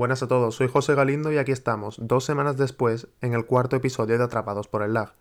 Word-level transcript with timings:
Buenas 0.00 0.22
a 0.22 0.28
todos, 0.28 0.54
soy 0.54 0.66
José 0.66 0.94
Galindo 0.94 1.30
y 1.30 1.36
aquí 1.36 1.52
estamos, 1.52 1.96
dos 2.00 2.24
semanas 2.24 2.56
después, 2.56 3.08
en 3.20 3.34
el 3.34 3.44
cuarto 3.44 3.76
episodio 3.76 4.16
de 4.16 4.24
Atrapados 4.24 4.66
por 4.66 4.82
el 4.82 4.94
Lag. 4.94 5.12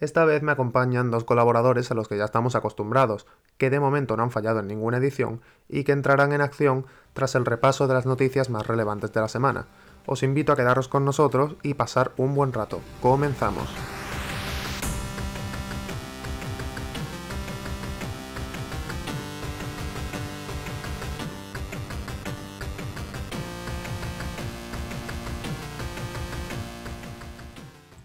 Esta 0.00 0.24
vez 0.24 0.42
me 0.42 0.52
acompañan 0.52 1.10
dos 1.10 1.24
colaboradores 1.24 1.90
a 1.90 1.94
los 1.94 2.08
que 2.08 2.16
ya 2.16 2.24
estamos 2.24 2.54
acostumbrados, 2.54 3.26
que 3.58 3.68
de 3.68 3.78
momento 3.78 4.16
no 4.16 4.22
han 4.22 4.30
fallado 4.30 4.60
en 4.60 4.68
ninguna 4.68 4.96
edición 4.96 5.42
y 5.68 5.84
que 5.84 5.92
entrarán 5.92 6.32
en 6.32 6.40
acción 6.40 6.86
tras 7.12 7.34
el 7.34 7.44
repaso 7.44 7.86
de 7.88 7.92
las 7.92 8.06
noticias 8.06 8.48
más 8.48 8.66
relevantes 8.66 9.12
de 9.12 9.20
la 9.20 9.28
semana. 9.28 9.66
Os 10.06 10.22
invito 10.22 10.50
a 10.54 10.56
quedaros 10.56 10.88
con 10.88 11.04
nosotros 11.04 11.56
y 11.62 11.74
pasar 11.74 12.12
un 12.16 12.34
buen 12.34 12.54
rato. 12.54 12.80
Comenzamos. 13.02 13.68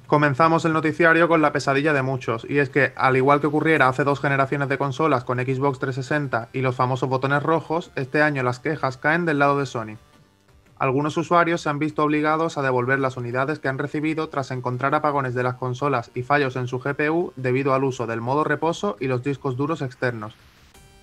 Comenzamos 0.08 0.64
el 0.64 0.72
noticiario 0.72 1.28
con 1.28 1.42
la 1.42 1.52
pesadilla 1.52 1.92
de 1.92 2.02
muchos, 2.02 2.48
y 2.50 2.60
es 2.60 2.70
que, 2.70 2.94
al 2.96 3.18
igual 3.18 3.42
que 3.42 3.48
ocurriera 3.48 3.90
hace 3.90 4.06
dos 4.06 4.22
generaciones 4.22 4.70
de 4.70 4.78
consolas 4.78 5.26
con 5.26 5.38
Xbox 5.38 5.80
360 5.80 6.48
y 6.54 6.62
los 6.62 6.78
famosos 6.78 7.10
botones 7.10 7.44
rojos, 7.44 7.92
este 7.96 8.22
año 8.22 8.42
las 8.42 8.60
quejas 8.60 8.96
caen 8.96 9.26
del 9.26 9.40
lado 9.40 9.60
de 9.60 9.66
Sony. 9.66 9.98
Algunos 10.80 11.18
usuarios 11.18 11.60
se 11.60 11.70
han 11.70 11.78
visto 11.78 12.04
obligados 12.04 12.58
a 12.58 12.62
devolver 12.62 13.00
las 13.00 13.18
unidades 13.18 13.60
que 13.60 13.68
han 13.68 13.80
recibido 13.80 14.30
tras 14.30 14.52
encontrar 14.52 14.96
apagones 14.96 15.34
de 15.34 15.44
las 15.44 15.56
consolas 15.56 16.10
y 16.16 16.24
fallos 16.24 16.56
en 16.56 16.68
su 16.68 16.80
GPU 16.80 17.34
debido 17.36 17.74
al 17.74 17.84
uso 17.84 18.08
del 18.08 18.22
modo 18.22 18.46
reposo 18.46 18.96
y 19.02 19.08
los 19.08 19.24
discos 19.24 19.58
duros 19.58 19.82
externos. 19.82 20.36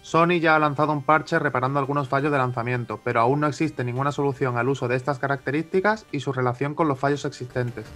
Sony 0.01 0.39
ya 0.41 0.57
ha 0.57 0.59
lanzado 0.59 0.93
un 0.93 1.03
parche 1.03 1.39
reparando 1.39 1.79
algunos 1.79 2.09
fallos 2.09 2.33
de 2.33 2.39
lanzamiento, 2.39 3.01
pero 3.05 3.21
aún 3.21 3.41
no 3.41 3.49
existe 3.49 3.85
ninguna 3.85 4.13
solución 4.13 4.57
al 4.57 4.69
uso 4.71 4.89
de 4.89 4.97
estas 4.97 5.19
características 5.19 6.07
y 6.11 6.21
su 6.21 6.33
relación 6.33 6.75
con 6.75 6.89
los 6.89 6.99
fallos 6.99 7.27
existentes. 7.27 7.87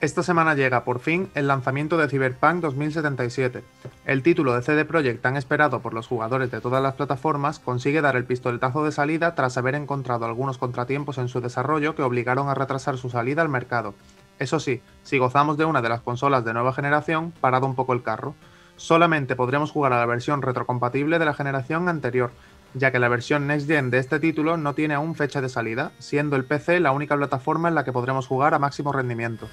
Esta 0.00 0.22
semana 0.22 0.54
llega 0.54 0.84
por 0.84 1.00
fin 1.00 1.28
el 1.34 1.48
lanzamiento 1.48 1.96
de 1.96 2.08
Cyberpunk 2.08 2.60
2077. 2.60 3.64
El 4.04 4.22
título 4.22 4.54
de 4.54 4.62
CD 4.62 4.84
Projekt 4.84 5.20
tan 5.20 5.36
esperado 5.36 5.80
por 5.80 5.92
los 5.92 6.06
jugadores 6.06 6.52
de 6.52 6.60
todas 6.60 6.80
las 6.80 6.94
plataformas 6.94 7.58
consigue 7.58 8.00
dar 8.00 8.14
el 8.14 8.24
pistoletazo 8.24 8.84
de 8.84 8.92
salida 8.92 9.34
tras 9.34 9.58
haber 9.58 9.74
encontrado 9.74 10.24
algunos 10.24 10.56
contratiempos 10.56 11.18
en 11.18 11.26
su 11.26 11.40
desarrollo 11.40 11.96
que 11.96 12.02
obligaron 12.02 12.48
a 12.48 12.54
retrasar 12.54 12.96
su 12.96 13.10
salida 13.10 13.42
al 13.42 13.48
mercado. 13.48 13.96
Eso 14.38 14.60
sí, 14.60 14.82
si 15.02 15.18
gozamos 15.18 15.58
de 15.58 15.64
una 15.64 15.82
de 15.82 15.88
las 15.88 16.02
consolas 16.02 16.44
de 16.44 16.52
nueva 16.52 16.72
generación, 16.72 17.32
parado 17.40 17.66
un 17.66 17.74
poco 17.74 17.92
el 17.92 18.04
carro. 18.04 18.36
Solamente 18.76 19.34
podremos 19.34 19.72
jugar 19.72 19.92
a 19.92 19.98
la 19.98 20.06
versión 20.06 20.42
retrocompatible 20.42 21.18
de 21.18 21.24
la 21.24 21.34
generación 21.34 21.88
anterior, 21.88 22.30
ya 22.72 22.92
que 22.92 23.00
la 23.00 23.08
versión 23.08 23.48
Next 23.48 23.66
Gen 23.66 23.90
de 23.90 23.98
este 23.98 24.20
título 24.20 24.58
no 24.58 24.76
tiene 24.76 24.94
aún 24.94 25.16
fecha 25.16 25.40
de 25.40 25.48
salida, 25.48 25.90
siendo 25.98 26.36
el 26.36 26.44
PC 26.44 26.78
la 26.78 26.92
única 26.92 27.16
plataforma 27.16 27.68
en 27.68 27.74
la 27.74 27.82
que 27.82 27.92
podremos 27.92 28.28
jugar 28.28 28.54
a 28.54 28.60
máximo 28.60 28.92
rendimiento. 28.92 29.48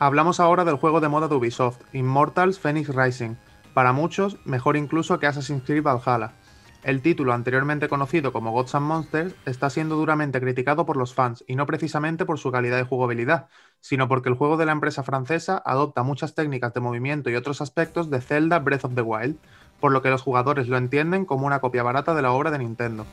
Hablamos 0.00 0.38
ahora 0.38 0.64
del 0.64 0.76
juego 0.76 1.00
de 1.00 1.08
moda 1.08 1.26
de 1.26 1.34
Ubisoft, 1.34 1.80
Immortals 1.92 2.60
Phoenix 2.60 2.94
Rising, 2.94 3.34
para 3.74 3.92
muchos 3.92 4.38
mejor 4.44 4.76
incluso 4.76 5.18
que 5.18 5.26
Assassin's 5.26 5.64
Creed 5.64 5.82
Valhalla. 5.82 6.34
El 6.84 7.02
título, 7.02 7.32
anteriormente 7.32 7.88
conocido 7.88 8.32
como 8.32 8.52
Gods 8.52 8.76
and 8.76 8.86
Monsters, 8.86 9.34
está 9.44 9.68
siendo 9.70 9.96
duramente 9.96 10.40
criticado 10.40 10.86
por 10.86 10.96
los 10.96 11.14
fans, 11.14 11.42
y 11.48 11.56
no 11.56 11.66
precisamente 11.66 12.24
por 12.24 12.38
su 12.38 12.52
calidad 12.52 12.76
de 12.76 12.84
jugabilidad, 12.84 13.48
sino 13.80 14.06
porque 14.06 14.28
el 14.28 14.36
juego 14.36 14.56
de 14.56 14.66
la 14.66 14.72
empresa 14.72 15.02
francesa 15.02 15.60
adopta 15.66 16.04
muchas 16.04 16.36
técnicas 16.36 16.72
de 16.74 16.80
movimiento 16.80 17.28
y 17.28 17.34
otros 17.34 17.60
aspectos 17.60 18.08
de 18.08 18.20
Zelda 18.20 18.60
Breath 18.60 18.84
of 18.84 18.94
the 18.94 19.02
Wild, 19.02 19.38
por 19.80 19.90
lo 19.90 20.00
que 20.00 20.10
los 20.10 20.22
jugadores 20.22 20.68
lo 20.68 20.76
entienden 20.76 21.24
como 21.24 21.44
una 21.44 21.58
copia 21.58 21.82
barata 21.82 22.14
de 22.14 22.22
la 22.22 22.30
obra 22.30 22.52
de 22.52 22.58
Nintendo. 22.58 23.04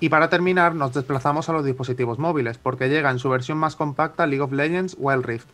Y 0.00 0.10
para 0.10 0.28
terminar, 0.28 0.76
nos 0.76 0.94
desplazamos 0.94 1.48
a 1.48 1.52
los 1.52 1.64
dispositivos 1.64 2.18
móviles, 2.18 2.56
porque 2.58 2.88
llega 2.88 3.10
en 3.10 3.18
su 3.18 3.28
versión 3.30 3.58
más 3.58 3.74
compacta 3.74 4.26
League 4.26 4.42
of 4.42 4.52
Legends 4.52 4.96
Wild 4.98 5.24
Rift. 5.24 5.48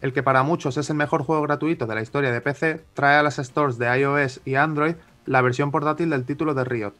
El 0.00 0.12
que 0.12 0.22
para 0.22 0.42
muchos 0.42 0.76
es 0.78 0.88
el 0.88 0.96
mejor 0.96 1.22
juego 1.22 1.42
gratuito 1.42 1.86
de 1.86 1.94
la 1.94 2.02
historia 2.02 2.32
de 2.32 2.40
PC, 2.40 2.82
trae 2.94 3.18
a 3.18 3.22
las 3.22 3.36
stores 3.36 3.78
de 3.78 3.86
iOS 3.98 4.40
y 4.44 4.54
Android 4.54 4.94
la 5.26 5.42
versión 5.42 5.70
portátil 5.70 6.10
del 6.10 6.24
título 6.24 6.54
de 6.54 6.64
Riot. 6.64 6.94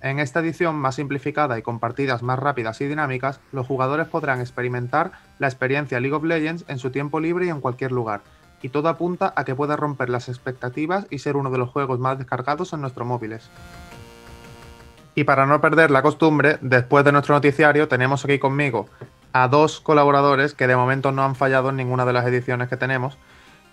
En 0.00 0.18
esta 0.18 0.40
edición 0.40 0.76
más 0.76 0.96
simplificada 0.96 1.58
y 1.58 1.62
con 1.62 1.78
partidas 1.78 2.22
más 2.22 2.38
rápidas 2.38 2.80
y 2.80 2.86
dinámicas, 2.86 3.40
los 3.52 3.66
jugadores 3.66 4.08
podrán 4.08 4.40
experimentar 4.40 5.12
la 5.38 5.46
experiencia 5.46 6.00
League 6.00 6.16
of 6.16 6.24
Legends 6.24 6.64
en 6.66 6.78
su 6.78 6.90
tiempo 6.90 7.20
libre 7.20 7.46
y 7.46 7.50
en 7.50 7.60
cualquier 7.60 7.92
lugar, 7.92 8.22
y 8.62 8.68
todo 8.68 8.88
apunta 8.88 9.32
a 9.36 9.44
que 9.44 9.54
pueda 9.54 9.76
romper 9.76 10.08
las 10.08 10.28
expectativas 10.28 11.06
y 11.10 11.18
ser 11.18 11.36
uno 11.36 11.50
de 11.50 11.58
los 11.58 11.70
juegos 11.70 12.00
más 12.00 12.18
descargados 12.18 12.72
en 12.72 12.80
nuestros 12.80 13.06
móviles. 13.06 13.48
Y 15.14 15.24
para 15.24 15.46
no 15.46 15.60
perder 15.60 15.90
la 15.90 16.02
costumbre, 16.02 16.58
después 16.62 17.04
de 17.04 17.12
nuestro 17.12 17.34
noticiario 17.34 17.88
tenemos 17.88 18.24
aquí 18.24 18.38
conmigo 18.38 18.88
a 19.32 19.48
dos 19.48 19.80
colaboradores 19.80 20.54
que 20.54 20.66
de 20.66 20.76
momento 20.76 21.12
no 21.12 21.22
han 21.22 21.34
fallado 21.34 21.70
en 21.70 21.76
ninguna 21.76 22.04
de 22.04 22.12
las 22.12 22.26
ediciones 22.26 22.68
que 22.68 22.76
tenemos, 22.76 23.18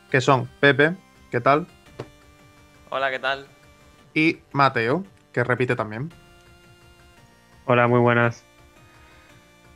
que 0.10 0.22
son 0.22 0.50
Pepe, 0.60 0.96
¿qué 1.32 1.42
tal? 1.42 1.68
Hola, 2.90 3.10
¿qué 3.10 3.20
tal? 3.20 3.48
Y 4.14 4.40
Mateo, 4.52 5.04
que 5.32 5.44
repite 5.44 5.76
también. 5.76 6.12
Hola, 7.66 7.88
muy 7.88 8.00
buenas. 8.00 8.44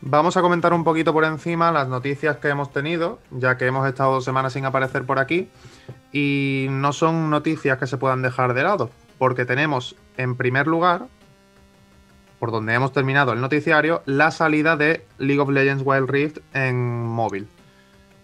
Vamos 0.02 0.36
a 0.36 0.42
comentar 0.42 0.74
un 0.74 0.84
poquito 0.84 1.14
por 1.14 1.24
encima 1.24 1.72
las 1.72 1.88
noticias 1.88 2.38
que 2.38 2.50
hemos 2.50 2.74
tenido, 2.74 3.20
ya 3.32 3.58
que 3.58 3.68
hemos 3.68 3.88
estado 3.88 4.14
dos 4.14 4.26
semanas 4.26 4.52
sin 4.52 4.66
aparecer 4.66 5.06
por 5.06 5.18
aquí, 5.18 5.50
y 6.12 6.68
no 6.70 6.92
son 6.92 7.30
noticias 7.30 7.78
que 7.78 7.88
se 7.88 7.98
puedan 7.98 8.22
dejar 8.22 8.54
de 8.54 8.64
lado, 8.64 8.90
porque 9.18 9.46
tenemos 9.46 9.96
en 10.18 10.36
primer 10.36 10.68
lugar 10.68 11.08
por 12.44 12.52
donde 12.52 12.74
hemos 12.74 12.92
terminado 12.92 13.32
el 13.32 13.40
noticiario, 13.40 14.04
la 14.06 14.30
salida 14.30 14.76
de 14.76 15.06
League 15.18 15.40
of 15.40 15.50
Legends 15.50 15.82
Wild 15.86 16.10
Rift 16.10 16.40
en 16.54 17.06
móvil. 17.06 17.48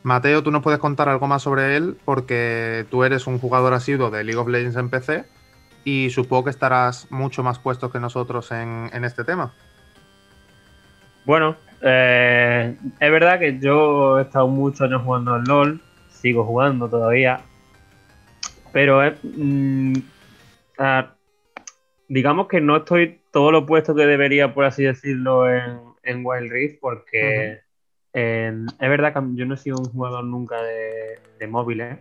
Mateo, 0.04 0.44
tú 0.44 0.52
nos 0.52 0.62
puedes 0.62 0.82
contar 0.82 1.08
algo 1.08 1.26
más 1.26 1.42
sobre 1.42 1.78
él 1.78 1.96
porque 2.04 2.86
tú 2.92 3.06
eres 3.06 3.28
un 3.28 3.40
jugador 3.40 3.74
asiduo 3.74 4.10
de 4.10 4.26
League 4.26 4.38
of 4.38 4.50
Legends 4.50 4.76
en 4.76 4.90
PC 4.90 5.24
y 5.86 6.10
supongo 6.10 6.44
que 6.44 6.50
estarás 6.50 7.10
mucho 7.10 7.44
más 7.44 7.60
puesto 7.60 7.90
que 7.94 8.02
nosotros 8.02 8.52
en, 8.52 8.90
este 9.06 9.24
tema. 9.24 9.54
Bueno, 11.24 11.56
eh, 11.82 12.76
es 13.00 13.12
verdad 13.12 13.40
que 13.40 13.58
yo 13.58 14.20
he 14.20 14.24
estado 14.24 14.50
muchos 14.50 14.82
años 14.82 15.02
jugando 15.02 15.34
al 15.34 15.46
LOL, 15.46 15.82
sigo 16.10 16.44
jugando 16.44 16.90
todavía, 16.90 17.40
pero 18.74 19.00
mm, 19.24 19.94
digamos 22.10 22.48
que 22.50 22.60
no 22.60 22.76
estoy 22.76 23.19
todo 23.32 23.52
lo 23.52 23.66
puesto 23.66 23.96
que 23.96 24.06
debería, 24.06 24.54
por 24.54 24.66
así 24.66 24.84
decirlo, 24.84 25.50
en, 25.50 25.80
en 26.04 26.26
Wild 26.26 26.52
Rift, 26.52 26.80
porque 26.80 27.62
es 28.14 28.80
verdad 28.80 29.14
que 29.14 29.22
yo 29.36 29.46
no 29.46 29.54
he 29.54 29.58
sido 29.58 29.78
un 29.78 29.86
jugador 29.86 30.24
nunca 30.24 30.62
de, 30.62 31.20
de 31.40 31.48
móviles, 31.48 32.00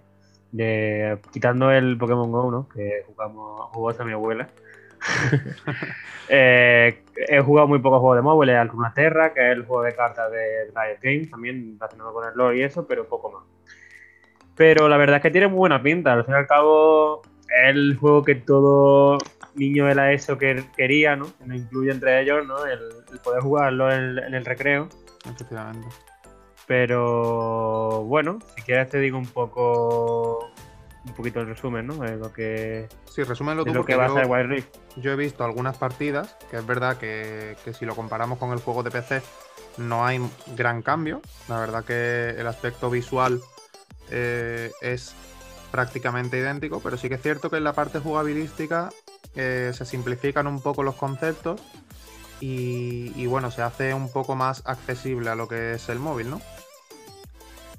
de, 0.52 1.18
quitando 1.32 1.70
el 1.70 1.98
Pokémon 1.98 2.32
Go, 2.32 2.50
¿no? 2.50 2.68
que 2.68 3.04
jugamos, 3.06 3.70
jugó 3.72 3.90
a 3.90 4.04
mi 4.04 4.12
abuela. 4.12 4.48
Eh, 6.30 7.04
he 7.16 7.40
jugado 7.40 7.66
muy 7.68 7.78
pocos 7.78 8.00
juegos 8.00 8.18
de 8.18 8.22
móviles, 8.22 8.56
al 8.56 8.70
Terra, 8.94 9.32
que 9.32 9.40
es 9.50 9.56
el 9.56 9.64
juego 9.64 9.82
de 9.82 9.94
cartas 9.94 10.30
de 10.30 10.66
Riot 10.66 10.98
Games, 11.02 11.30
también 11.30 11.78
relacionado 11.78 12.12
con 12.12 12.28
el 12.28 12.34
lore 12.36 12.58
y 12.58 12.62
eso, 12.62 12.86
pero 12.86 13.08
poco 13.08 13.32
más. 13.32 13.44
Pero 14.54 14.88
la 14.88 14.98
verdad 14.98 15.16
es 15.16 15.22
que 15.22 15.30
tiene 15.30 15.48
muy 15.48 15.56
buena 15.56 15.82
pinta, 15.82 16.12
al 16.12 16.26
fin 16.26 16.34
y 16.34 16.36
al 16.36 16.46
cabo 16.46 17.22
es 17.46 17.70
el 17.70 17.96
juego 17.96 18.22
que 18.24 18.34
todo 18.34 19.16
niño 19.58 19.86
de 19.86 19.94
la 19.94 20.12
ESO 20.12 20.38
que 20.38 20.64
quería, 20.76 21.16
¿no? 21.16 21.26
Que 21.38 21.46
nos 21.46 21.58
incluye 21.58 21.90
entre 21.90 22.22
ellos, 22.22 22.46
¿no? 22.46 22.64
El, 22.64 22.80
poder 23.22 23.42
jugarlo 23.42 23.92
en, 23.92 24.34
el 24.34 24.44
recreo. 24.44 24.88
Efectivamente. 25.24 25.88
Pero 26.66 28.04
bueno, 28.04 28.38
si 28.54 28.62
quieres 28.62 28.90
te 28.90 28.98
digo 28.98 29.18
un 29.18 29.26
poco 29.26 30.50
un 31.04 31.14
poquito 31.14 31.40
el 31.40 31.46
resumen, 31.46 31.86
¿no? 31.86 31.96
De 31.96 32.16
lo 32.16 32.32
que 32.32 32.88
sí, 33.10 33.22
resúmenlo 33.22 33.64
tú 33.64 33.72
lo 33.72 33.84
que 33.84 33.96
va 33.96 34.06
a 34.06 34.10
ser 34.10 34.26
Wild 34.26 34.50
Rift. 34.50 34.76
Yo 34.96 35.12
he 35.12 35.16
visto 35.16 35.44
algunas 35.44 35.78
partidas, 35.78 36.36
que 36.50 36.58
es 36.58 36.66
verdad 36.66 36.98
que, 36.98 37.56
si 37.72 37.86
lo 37.86 37.94
comparamos 37.94 38.38
con 38.38 38.52
el 38.52 38.58
juego 38.58 38.82
de 38.82 38.90
PC 38.90 39.22
no 39.78 40.04
hay 40.04 40.20
gran 40.56 40.82
cambio. 40.82 41.22
La 41.48 41.60
verdad 41.60 41.84
que 41.84 42.30
el 42.30 42.46
aspecto 42.46 42.90
visual 42.90 43.40
eh, 44.10 44.72
es 44.82 45.14
prácticamente 45.70 46.38
idéntico, 46.38 46.80
pero 46.80 46.96
sí 46.96 47.08
que 47.08 47.14
es 47.14 47.22
cierto 47.22 47.48
que 47.50 47.56
en 47.56 47.64
la 47.64 47.72
parte 47.72 48.00
jugabilística 48.00 48.90
se 49.72 49.84
simplifican 49.84 50.46
un 50.46 50.60
poco 50.60 50.82
los 50.82 50.94
conceptos 50.94 51.60
y, 52.40 53.26
bueno, 53.26 53.50
se 53.50 53.62
hace 53.62 53.94
un 53.94 54.12
poco 54.12 54.36
más 54.36 54.62
accesible 54.66 55.30
a 55.30 55.34
lo 55.34 55.48
que 55.48 55.74
es 55.74 55.88
el 55.88 55.98
móvil, 55.98 56.30
¿no? 56.30 56.40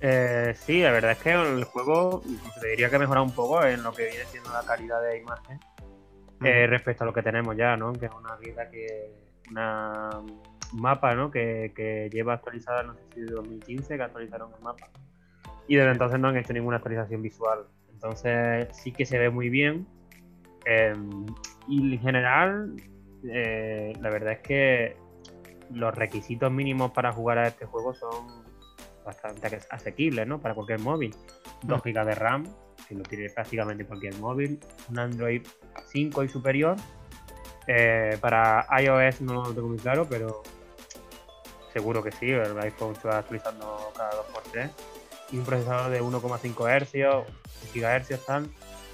Eh, 0.02 0.54
sí, 0.58 0.82
la 0.82 0.92
verdad 0.92 1.12
es 1.12 1.18
que 1.20 1.32
el 1.32 1.64
juego 1.66 2.22
te 2.62 2.68
diría 2.70 2.90
que 2.90 3.00
mejora 3.00 3.22
un 3.22 3.32
poco 3.32 3.64
en 3.64 3.84
lo 3.84 3.94
que 3.94 4.06
viene 4.06 4.26
siendo 4.26 4.52
la 4.52 4.64
calidad 4.64 5.02
de 5.02 5.18
imagen 5.18 5.60
eh, 6.42 6.68
respecto 6.68 7.04
a 7.04 7.08
lo 7.08 7.14
que 7.14 7.22
tenemos 7.22 7.56
ya, 7.58 7.76
¿no? 7.76 7.92
Que 7.92 8.06
es 8.06 8.12
una 8.14 8.36
vida 8.38 8.70
que. 8.70 9.12
una 9.52 10.10
un 10.72 10.82
mapa, 10.82 11.16
¿no? 11.16 11.32
Que, 11.32 12.10
lleva 12.12 12.36
actualizada, 12.36 12.84
no 12.84 12.94
sé 12.94 13.02
si 13.14 13.22
de 13.22 13.32
2015 13.34 13.98
que 13.98 14.04
actualizaron 14.04 14.52
el 14.56 14.62
mapa. 14.62 14.90
Y 15.68 15.76
desde 15.76 15.92
entonces 15.92 16.20
no 16.20 16.30
han 16.30 16.38
hecho 16.38 16.54
ninguna 16.54 16.78
actualización 16.78 17.22
visual. 17.22 17.66
Entonces 17.92 18.70
sí 18.72 18.92
que 18.92 19.06
se 19.06 19.18
ve 19.18 19.30
muy 19.30 19.50
bien. 19.50 19.86
Em, 20.66 21.26
y 21.70 21.94
en 21.94 22.02
general, 22.02 22.76
eh, 23.24 23.94
la 24.02 24.10
verdad 24.10 24.34
es 24.34 24.40
que 24.40 24.98
los 25.72 25.94
requisitos 25.94 26.52
mínimos 26.52 26.92
para 26.92 27.14
jugar 27.14 27.38
a 27.38 27.48
este 27.48 27.66
juego 27.66 27.94
son 27.94 28.44
bastante 29.06 29.60
asequibles, 29.70 30.28
¿no? 30.28 30.40
Para 30.40 30.56
cualquier 30.56 30.80
móvil. 30.80 31.16
2 31.64 31.82
GB 31.84 32.06
de 32.06 32.16
RAM, 32.16 32.44
que 32.88 32.96
lo 32.96 33.04
tiene 33.04 33.30
prácticamente 33.30 33.86
cualquier 33.86 34.16
móvil. 34.16 34.60
Un 34.90 35.00
Android 35.00 35.46
5 35.88 36.24
y 36.24 36.28
superior. 36.28 36.76
Eh, 37.68 38.18
para 38.20 38.66
iOS 38.82 39.22
no 39.22 39.44
lo 39.44 39.54
tengo 39.54 39.68
muy 39.68 39.78
claro, 39.78 40.08
pero 40.10 40.42
seguro 41.72 42.02
que 42.02 42.12
sí. 42.12 42.32
El 42.32 42.58
iPhone 42.60 42.96
se 42.96 43.08
va 43.08 43.20
actualizando 43.20 43.92
cada 43.96 44.12
2x3. 44.12 44.72
Y 45.32 45.38
un 45.38 45.46
procesador 45.46 45.92
de 45.92 46.02
1,5 46.02 46.68
Hz, 46.68 47.76
GHz, 47.76 48.26
tal. 48.26 48.50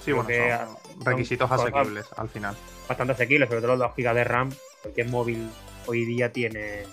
Sí, 0.05 0.11
bueno, 0.11 0.29
son 0.29 1.05
requisitos 1.05 1.51
asequibles 1.51 2.05
al 2.15 2.29
final. 2.29 2.55
Bastante 2.87 3.13
asequibles, 3.13 3.49
sobre 3.49 3.61
todo 3.61 3.75
los 3.75 3.79
2 3.79 3.97
GB 3.97 4.13
de 4.13 4.23
RAM. 4.23 4.51
Cualquier 4.83 5.09
móvil 5.09 5.49
hoy 5.87 6.05
día 6.05 6.31
tiene. 6.31 6.83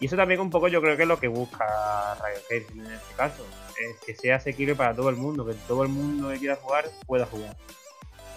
Y 0.00 0.06
eso 0.06 0.16
también 0.16 0.40
un 0.40 0.48
poco 0.48 0.68
yo 0.68 0.80
creo 0.80 0.96
que 0.96 1.02
es 1.02 1.08
lo 1.08 1.20
que 1.20 1.28
busca 1.28 2.14
Riot 2.14 2.66
en 2.70 2.86
este 2.86 3.14
caso. 3.14 3.44
Es 3.78 3.96
que 4.06 4.14
sea 4.14 4.36
asequible 4.36 4.74
para 4.74 4.94
todo 4.94 5.10
el 5.10 5.16
mundo, 5.16 5.44
que 5.44 5.52
todo 5.68 5.82
el 5.82 5.90
mundo 5.90 6.30
que 6.30 6.38
quiera 6.38 6.56
jugar 6.56 6.86
pueda 7.06 7.26
jugar. 7.26 7.54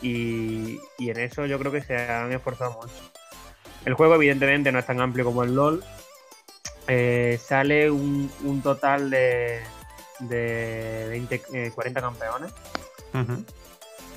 Y, 0.02 0.80
en 1.00 1.20
eso 1.20 1.46
yo 1.46 1.58
creo 1.58 1.72
que 1.72 1.82
se 1.82 1.96
han 1.98 2.32
esforzado 2.34 2.74
mucho. 2.74 2.94
El 3.86 3.94
juego 3.94 4.16
evidentemente 4.16 4.70
no 4.74 4.80
es 4.80 4.86
tan 4.86 5.00
amplio 5.00 5.24
como 5.24 5.44
el 5.44 5.56
LOL. 5.56 5.82
Eh, 6.88 7.40
sale 7.42 7.90
un, 7.90 8.62
total 8.62 9.10
de, 9.10 9.62
de 10.20 11.08
20, 11.10 11.72
40 11.74 12.00
eh, 12.00 12.04
campeones. 12.04 12.54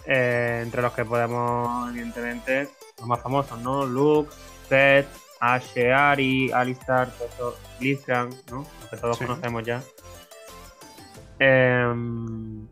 Eh, 0.06 0.60
entre 0.62 0.82
los 0.82 0.93
que 0.93 1.04
podemos, 1.04 1.90
evidentemente, 1.90 2.69
los 2.99 3.06
más 3.06 3.22
famosos, 3.22 3.60
¿no? 3.60 3.87
Lux, 3.87 4.34
Zed, 4.69 5.04
Ashe, 5.40 5.93
Ari, 5.93 6.50
Alistar, 6.52 7.08
Blitzcrank, 7.78 8.32
¿no? 8.50 8.64
que 8.90 8.96
todos 8.96 9.19
conocemos 9.19 9.64
ya. 9.64 9.82
Em, 11.38 12.66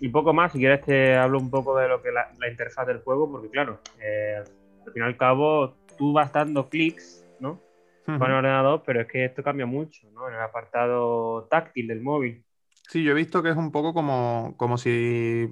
y 0.00 0.08
poco 0.08 0.32
más, 0.32 0.52
si 0.52 0.58
quieres 0.58 0.82
te 0.82 1.16
hablo 1.16 1.38
un 1.38 1.50
poco 1.50 1.76
de 1.76 1.88
lo 1.88 2.02
que 2.02 2.10
la, 2.10 2.30
la 2.38 2.48
interfaz 2.48 2.86
del 2.86 3.00
juego, 3.00 3.30
porque 3.30 3.50
claro, 3.50 3.80
eh, 4.00 4.36
al 4.38 4.92
fin 4.92 5.02
y 5.02 5.06
al 5.06 5.16
cabo 5.16 5.76
tú 5.98 6.12
vas 6.12 6.32
dando 6.32 6.68
clics, 6.68 7.26
¿no? 7.40 7.60
Con 8.04 8.22
el 8.22 8.32
ordenador, 8.36 8.82
pero 8.86 9.00
es 9.00 9.08
que 9.08 9.24
esto 9.24 9.42
cambia 9.42 9.66
mucho, 9.66 10.08
¿no? 10.12 10.28
En 10.28 10.34
el 10.34 10.40
apartado 10.40 11.44
táctil 11.50 11.88
del 11.88 12.00
móvil. 12.00 12.44
Sí, 12.88 13.02
yo 13.02 13.10
he 13.10 13.14
visto 13.14 13.42
que 13.42 13.50
es 13.50 13.56
un 13.56 13.72
poco 13.72 13.92
como, 13.92 14.54
como 14.56 14.78
si 14.78 15.50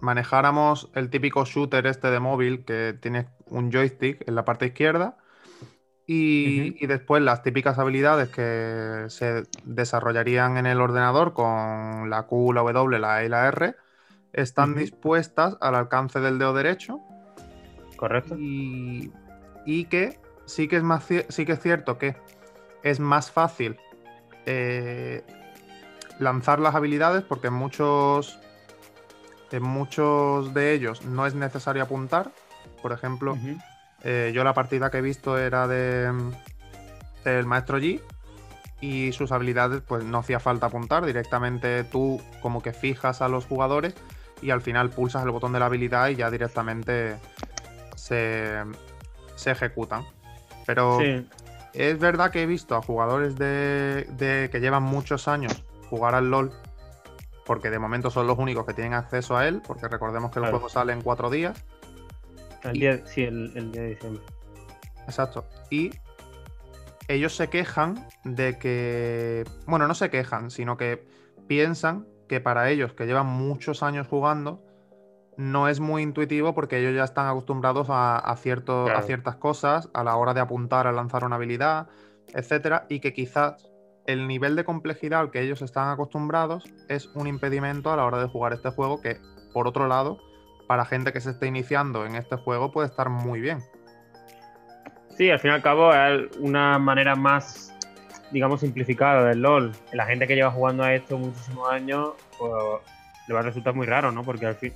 manejáramos 0.00 0.90
el 0.94 1.10
típico 1.10 1.44
shooter 1.44 1.86
este 1.86 2.10
de 2.10 2.20
móvil 2.20 2.64
que 2.64 2.96
tiene 3.00 3.28
un 3.46 3.70
joystick 3.70 4.26
en 4.28 4.34
la 4.34 4.44
parte 4.44 4.66
izquierda 4.66 5.16
y, 6.10 6.86
después 6.86 7.22
las 7.22 7.42
típicas 7.42 7.78
habilidades 7.78 8.30
que 8.30 9.04
se 9.08 9.42
desarrollarían 9.64 10.56
en 10.56 10.64
el 10.64 10.80
ordenador 10.80 11.34
con 11.34 12.08
la 12.08 12.22
Q, 12.22 12.54
la 12.54 12.62
W, 12.62 12.98
la 12.98 13.22
E 13.22 13.26
y 13.26 13.28
la 13.28 13.46
R 13.48 13.76
están 14.32 14.74
dispuestas 14.74 15.58
al 15.60 15.74
alcance 15.74 16.20
del 16.20 16.38
dedo 16.38 16.54
derecho. 16.54 17.00
Correcto. 17.96 18.36
Y, 18.38 19.12
que 19.90 20.18
sí 20.46 20.66
que 20.66 20.76
es 20.76 20.82
más 20.82 21.04
sí 21.04 21.44
que 21.44 21.52
es 21.52 21.60
cierto 21.60 21.98
que 21.98 22.16
es 22.82 23.00
más 23.00 23.30
fácil 23.30 23.76
eh, 24.46 25.22
lanzar 26.18 26.58
las 26.58 26.74
habilidades 26.74 27.22
porque 27.22 27.48
en 27.48 27.52
muchos 27.52 28.40
en 29.52 29.62
muchos 29.62 30.54
de 30.54 30.72
ellos 30.72 31.04
no 31.04 31.26
es 31.26 31.34
necesario 31.34 31.82
apuntar. 31.82 32.30
Por 32.82 32.92
ejemplo, 32.92 33.36
eh, 34.04 34.32
yo 34.34 34.44
la 34.44 34.54
partida 34.54 34.90
que 34.90 34.98
he 34.98 35.02
visto 35.02 35.38
era 35.38 35.66
de 35.66 36.12
del 37.24 37.46
maestro 37.46 37.78
G 37.78 38.00
y 38.80 39.12
sus 39.12 39.32
habilidades 39.32 39.82
pues 39.86 40.04
no 40.04 40.18
hacía 40.18 40.40
falta 40.40 40.66
apuntar, 40.66 41.04
directamente 41.04 41.84
tú 41.84 42.20
como 42.40 42.62
que 42.62 42.72
fijas 42.72 43.22
a 43.22 43.28
los 43.28 43.44
jugadores 43.44 43.94
y 44.40 44.50
al 44.50 44.60
final 44.60 44.90
pulsas 44.90 45.24
el 45.24 45.30
botón 45.30 45.52
de 45.52 45.58
la 45.58 45.66
habilidad 45.66 46.08
y 46.08 46.16
ya 46.16 46.30
directamente 46.30 47.18
se, 47.96 48.62
ejecutan. 49.46 50.04
Pero 50.64 50.98
es 51.72 51.98
verdad 51.98 52.30
que 52.30 52.42
he 52.42 52.46
visto 52.46 52.76
a 52.76 52.82
jugadores 52.82 53.36
de, 53.36 54.48
que 54.52 54.60
llevan 54.60 54.82
muchos 54.82 55.28
años 55.28 55.64
jugar 55.90 56.14
al 56.14 56.30
LOL, 56.30 56.52
porque 57.48 57.70
de 57.70 57.78
momento 57.78 58.10
son 58.10 58.26
los 58.26 58.38
únicos 58.38 58.66
que 58.66 58.74
tienen 58.74 58.92
acceso 58.92 59.34
a 59.34 59.48
él, 59.48 59.62
porque 59.66 59.88
recordemos 59.88 60.30
que 60.30 60.38
el 60.38 60.50
juego 60.50 60.68
sale 60.68 60.92
en 60.92 61.00
cuatro 61.00 61.30
días. 61.30 61.64
El 62.62 62.74
día, 62.74 63.06
sí, 63.06 63.22
el, 63.24 63.72
día 63.72 63.82
de 63.82 63.88
diciembre. 63.88 64.22
Exacto. 65.06 65.46
Y 65.70 65.92
ellos 67.08 67.34
se 67.34 67.48
quejan 67.48 68.06
de 68.24 68.58
que. 68.58 69.44
Bueno, 69.66 69.88
no 69.88 69.94
se 69.94 70.10
quejan, 70.10 70.50
sino 70.50 70.76
que 70.76 71.08
piensan 71.46 72.06
que 72.28 72.38
para 72.38 72.68
ellos, 72.68 72.92
que 72.92 73.06
llevan 73.06 73.26
muchos 73.26 73.82
años 73.82 74.06
jugando, 74.06 74.62
no 75.38 75.68
es 75.68 75.80
muy 75.80 76.02
intuitivo 76.02 76.54
porque 76.54 76.78
ellos 76.80 76.94
ya 76.94 77.04
están 77.04 77.28
acostumbrados 77.28 77.86
a, 77.88 78.36
cierto, 78.36 78.88
a 78.88 79.00
ciertas 79.00 79.36
cosas 79.36 79.88
a 79.94 80.04
la 80.04 80.16
hora 80.16 80.34
de 80.34 80.40
apuntar 80.40 80.86
a 80.86 80.92
lanzar 80.92 81.24
una 81.24 81.36
habilidad, 81.36 81.88
etcétera, 82.34 82.84
y 82.90 83.00
que 83.00 83.14
quizás 83.14 83.70
el 84.08 84.26
nivel 84.26 84.56
de 84.56 84.64
complejidad 84.64 85.20
al 85.20 85.30
que 85.30 85.42
ellos 85.42 85.60
están 85.60 85.90
acostumbrados 85.90 86.64
es 86.88 87.10
un 87.14 87.26
impedimento 87.26 87.92
a 87.92 87.96
la 87.96 88.06
hora 88.06 88.18
de 88.18 88.26
jugar 88.26 88.54
este 88.54 88.70
juego 88.70 89.02
que, 89.02 89.18
por 89.52 89.68
otro 89.68 89.86
lado, 89.86 90.18
para 90.66 90.86
gente 90.86 91.12
que 91.12 91.20
se 91.20 91.30
esté 91.30 91.46
iniciando 91.46 92.06
en 92.06 92.14
este 92.14 92.36
juego 92.36 92.72
puede 92.72 92.88
estar 92.88 93.10
muy 93.10 93.40
bien. 93.40 93.58
Sí, 95.10 95.30
al 95.30 95.38
fin 95.38 95.50
y 95.50 95.54
al 95.54 95.62
cabo 95.62 95.92
es 95.92 96.34
una 96.38 96.78
manera 96.78 97.16
más, 97.16 97.70
digamos, 98.30 98.60
simplificada 98.60 99.24
del 99.24 99.42
LOL. 99.42 99.72
La 99.92 100.06
gente 100.06 100.26
que 100.26 100.36
lleva 100.36 100.50
jugando 100.50 100.84
a 100.84 100.94
esto 100.94 101.18
muchísimos 101.18 101.68
años, 101.68 102.12
pues 102.38 102.52
le 103.26 103.34
va 103.34 103.40
a 103.40 103.42
resultar 103.42 103.74
muy 103.74 103.86
raro, 103.86 104.10
¿no? 104.10 104.22
Porque 104.22 104.46
al 104.46 104.54
fin, 104.54 104.72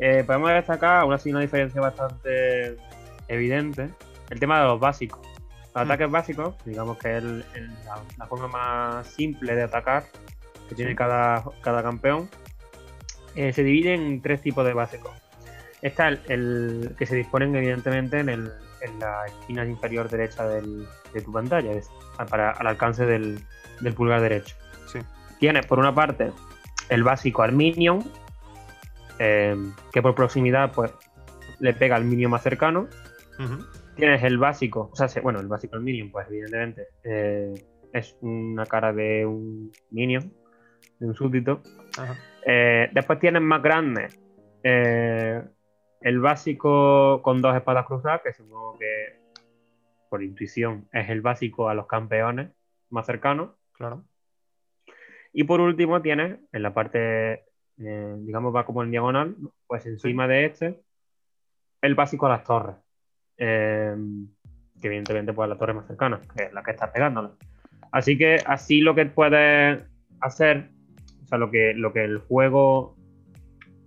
eh, 0.00 0.24
podemos 0.26 0.50
destacar 0.50 1.04
una, 1.04 1.16
una 1.24 1.40
diferencia 1.40 1.80
bastante 1.80 2.76
evidente, 3.28 3.88
el 4.30 4.40
tema 4.40 4.58
de 4.58 4.66
los 4.66 4.80
básicos. 4.80 5.35
Los 5.76 5.84
mm. 5.84 5.90
ataques 5.90 6.10
básicos, 6.10 6.54
digamos 6.64 6.96
que 6.96 7.18
es 7.18 7.22
la, 7.22 8.26
forma 8.26 8.48
más 8.48 9.06
simple 9.08 9.54
de 9.54 9.64
atacar 9.64 10.04
que 10.70 10.74
tiene 10.74 10.96
cada, 10.96 11.44
cada 11.60 11.82
campeón, 11.82 12.30
eh, 13.34 13.52
se 13.52 13.62
divide 13.62 13.92
en 13.92 14.22
tres 14.22 14.40
tipos 14.40 14.64
de 14.64 14.72
básicos. 14.72 15.12
Está 15.82 16.08
el, 16.08 16.94
que 16.98 17.04
se 17.04 17.14
disponen 17.14 17.54
evidentemente 17.54 18.20
en, 18.20 18.30
el, 18.30 18.50
en, 18.80 18.98
la 18.98 19.26
esquina 19.26 19.66
inferior 19.66 20.08
derecha 20.08 20.48
del, 20.48 20.88
de 21.12 21.20
tu 21.20 21.30
pantalla, 21.30 21.72
es 21.72 21.90
para, 22.30 22.52
al 22.52 22.66
alcance 22.66 23.04
del, 23.04 23.38
del 23.82 23.92
pulgar 23.92 24.22
derecho. 24.22 24.56
Sí. 24.90 25.00
Tienes 25.38 25.66
por 25.66 25.78
una 25.78 25.94
parte 25.94 26.32
el 26.88 27.04
básico 27.04 27.42
al 27.42 27.52
minion, 27.52 28.02
eh, 29.18 29.54
que 29.92 30.00
por 30.00 30.14
proximidad 30.14 30.72
pues 30.72 30.90
le 31.58 31.74
pega 31.74 31.96
al 31.96 32.04
minion 32.04 32.30
más 32.30 32.42
cercano. 32.42 32.88
Tienes 33.96 34.22
el 34.22 34.36
básico, 34.38 34.90
o 34.92 34.96
sea, 34.96 35.08
bueno, 35.22 35.40
el 35.40 35.48
básico 35.48 35.76
al 35.76 35.82
minion, 35.82 36.10
pues 36.10 36.28
evidentemente 36.28 36.88
eh, 37.02 37.54
es 37.92 38.16
una 38.20 38.66
cara 38.66 38.92
de 38.92 39.24
un 39.24 39.72
minion, 39.90 40.32
de 40.98 41.06
un 41.06 41.14
súbdito. 41.14 41.62
Ajá. 41.98 42.14
Eh, 42.44 42.88
después 42.92 43.18
tienes 43.18 43.42
más 43.42 43.62
grandes. 43.62 44.20
Eh, 44.62 45.42
el 46.00 46.20
básico 46.20 47.20
con 47.22 47.40
dos 47.40 47.56
espadas 47.56 47.86
cruzadas, 47.86 48.20
que 48.22 48.32
supongo 48.32 48.78
que 48.78 49.18
por 50.08 50.22
intuición 50.22 50.88
es 50.92 51.08
el 51.08 51.22
básico 51.22 51.68
a 51.68 51.74
los 51.74 51.86
campeones 51.86 52.50
más 52.90 53.06
cercanos. 53.06 53.50
Claro. 53.72 54.04
Y 55.32 55.44
por 55.44 55.60
último 55.60 56.00
tienes 56.02 56.38
en 56.52 56.62
la 56.62 56.72
parte, 56.72 57.44
eh, 57.78 58.14
digamos, 58.18 58.54
va 58.54 58.64
como 58.64 58.82
en 58.82 58.90
diagonal, 58.90 59.36
pues 59.66 59.84
encima 59.86 60.28
de 60.28 60.44
este, 60.46 60.80
el 61.82 61.94
básico 61.94 62.26
a 62.26 62.30
las 62.30 62.44
torres. 62.44 62.76
Que 63.36 64.86
evidentemente 64.86 65.32
pues 65.32 65.48
la 65.48 65.56
torre 65.56 65.74
más 65.74 65.86
cercana, 65.86 66.20
que 66.36 66.44
es 66.44 66.52
la 66.52 66.62
que 66.62 66.70
está 66.72 66.92
pegándole. 66.92 67.30
Así 67.92 68.18
que 68.18 68.38
así 68.46 68.80
lo 68.80 68.94
que 68.94 69.06
puedes 69.06 69.80
hacer 70.20 70.70
o 71.26 71.28
sea, 71.28 71.38
lo 71.38 71.50
que, 71.50 71.74
lo 71.74 71.92
que 71.92 72.04
el 72.04 72.18
juego 72.18 72.94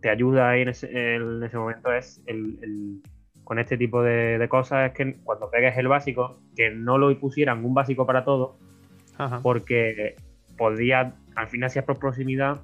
te 0.02 0.10
ayuda 0.10 0.50
ahí 0.50 0.62
en 0.62 0.70
ese, 0.70 1.16
en 1.16 1.42
ese 1.42 1.58
momento 1.58 1.94
es 1.94 2.22
el, 2.26 3.02
con 3.46 3.60
este 3.60 3.78
tipo 3.78 4.04
de, 4.04 4.46
cosas 4.50 4.90
es 4.90 4.94
que 4.94 5.16
cuando 5.24 5.50
pegues 5.50 5.78
el 5.78 5.88
básico, 5.88 6.42
que 6.54 6.70
no 6.70 6.98
lo 6.98 7.18
pusieran 7.18 7.64
un 7.64 7.74
básico 7.74 8.06
para 8.06 8.26
todo, 8.26 8.58
porque 9.42 10.16
podría, 10.58 11.16
al 11.36 11.48
final 11.48 11.70
si 11.70 11.80
es 11.80 11.86
por 11.86 11.98
proximidad, 11.98 12.60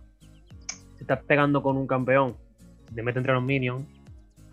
si 0.96 1.02
estás 1.02 1.24
pegando 1.24 1.64
con 1.64 1.78
un 1.78 1.88
campeón, 1.88 2.36
te 2.94 3.02
mete 3.02 3.20
entre 3.20 3.34
los 3.34 3.44
minions, 3.44 3.86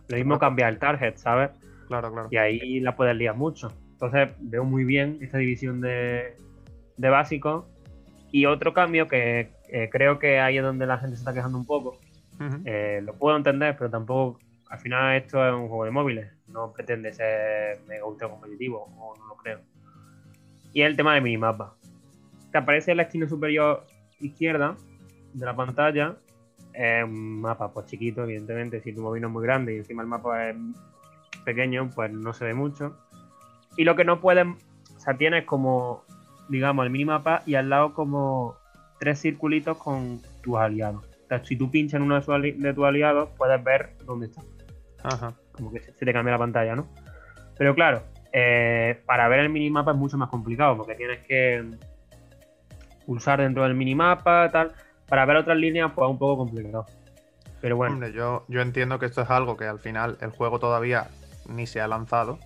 lo 0.06 0.16
mismo 0.16 0.38
cambia 0.38 0.68
el 0.68 0.78
target, 0.78 1.16
¿sabes? 1.16 1.50
Claro, 1.92 2.10
claro. 2.10 2.28
Y 2.30 2.36
ahí 2.38 2.80
la 2.80 2.96
puedes 2.96 3.14
liar 3.14 3.36
mucho. 3.36 3.70
Entonces 3.92 4.30
veo 4.40 4.64
muy 4.64 4.84
bien 4.84 5.18
esta 5.20 5.36
división 5.36 5.82
de, 5.82 6.34
de 6.96 7.08
básicos. 7.10 7.66
Y 8.30 8.46
otro 8.46 8.72
cambio 8.72 9.08
que 9.08 9.50
eh, 9.68 9.90
creo 9.92 10.18
que 10.18 10.40
ahí 10.40 10.56
es 10.56 10.62
donde 10.62 10.86
la 10.86 10.96
gente 10.96 11.16
se 11.16 11.20
está 11.20 11.34
quejando 11.34 11.58
un 11.58 11.66
poco. 11.66 11.98
Eh, 12.64 13.00
lo 13.04 13.12
puedo 13.14 13.36
entender, 13.36 13.76
pero 13.76 13.90
tampoco. 13.90 14.40
Al 14.70 14.78
final, 14.78 15.16
esto 15.16 15.46
es 15.46 15.52
un 15.52 15.68
juego 15.68 15.84
de 15.84 15.90
móviles. 15.90 16.32
no 16.48 16.72
pretende 16.72 17.12
ser 17.12 17.80
mega 17.86 18.06
ultra 18.06 18.28
competitivo, 18.28 18.88
o 18.98 19.14
no 19.18 19.26
lo 19.26 19.36
creo. 19.36 19.60
Y 20.72 20.80
el 20.80 20.96
tema 20.96 21.12
del 21.12 21.22
minimapa. 21.22 21.74
Te 22.50 22.58
aparece 22.58 22.92
en 22.92 22.96
la 22.96 23.02
esquina 23.04 23.28
superior 23.28 23.84
izquierda 24.18 24.76
de 25.34 25.44
la 25.44 25.54
pantalla 25.54 26.16
es 26.72 27.04
un 27.04 27.40
mapa 27.40 27.72
pues 27.72 27.86
chiquito, 27.86 28.22
evidentemente, 28.24 28.80
si 28.80 28.92
tu 28.92 29.02
móvil 29.02 29.22
no 29.22 29.28
es 29.28 29.32
muy 29.32 29.42
grande 29.42 29.74
y 29.74 29.78
encima 29.78 30.02
el 30.02 30.08
mapa 30.08 30.48
es 30.48 30.56
pequeño, 31.44 31.90
pues 31.94 32.12
no 32.12 32.32
se 32.32 32.44
ve 32.44 32.54
mucho. 32.54 32.96
Y 33.76 33.84
lo 33.84 33.96
que 33.96 34.04
no 34.04 34.20
pueden, 34.20 34.58
o 34.96 35.00
sea, 35.00 35.16
tienes 35.16 35.44
como, 35.44 36.04
digamos, 36.48 36.84
el 36.84 36.90
minimapa 36.90 37.42
y 37.46 37.54
al 37.54 37.70
lado 37.70 37.94
como 37.94 38.56
tres 38.98 39.20
circulitos 39.20 39.78
con 39.78 40.20
tus 40.42 40.56
aliados. 40.58 41.04
O 41.04 41.28
sea, 41.28 41.44
si 41.44 41.56
tú 41.56 41.70
pinchas 41.70 41.94
en 41.94 42.02
uno 42.02 42.20
de, 42.20 42.74
tus 42.74 42.84
aliados, 42.84 43.30
puedes 43.36 43.62
ver 43.64 43.96
dónde 44.04 44.26
está. 44.26 44.42
Ajá. 45.02 45.34
Como 45.52 45.72
que 45.72 45.80
se 45.80 46.04
te 46.04 46.12
cambia 46.12 46.32
la 46.32 46.38
pantalla, 46.38 46.76
¿no? 46.76 46.86
Pero 47.56 47.74
claro, 47.74 48.02
eh, 48.32 49.00
para 49.06 49.28
ver 49.28 49.40
el 49.40 49.48
minimapa 49.48 49.92
es 49.92 49.96
mucho 49.96 50.16
más 50.16 50.28
complicado 50.28 50.76
porque 50.76 50.94
tienes 50.94 51.20
que 51.26 51.64
pulsar 53.06 53.40
dentro 53.40 53.62
del 53.64 53.74
minimapa, 53.74 54.48
tal. 54.50 54.72
Para 55.08 55.26
ver 55.26 55.36
otras 55.36 55.56
líneas, 55.56 55.92
pues 55.94 56.06
es 56.06 56.10
un 56.10 56.18
poco 56.18 56.38
complicado. 56.38 56.86
Pero 57.60 57.76
bueno. 57.76 57.94
Hombre, 57.94 58.12
yo, 58.12 58.44
yo 58.48 58.60
entiendo 58.60 58.98
que 58.98 59.06
esto 59.06 59.22
es 59.22 59.30
algo 59.30 59.56
que 59.56 59.64
al 59.64 59.78
final 59.78 60.18
el 60.20 60.30
juego 60.30 60.58
todavía 60.58 61.08
ni 61.52 61.66
se 61.66 61.80
ha 61.80 61.88
lanzado. 61.88 62.38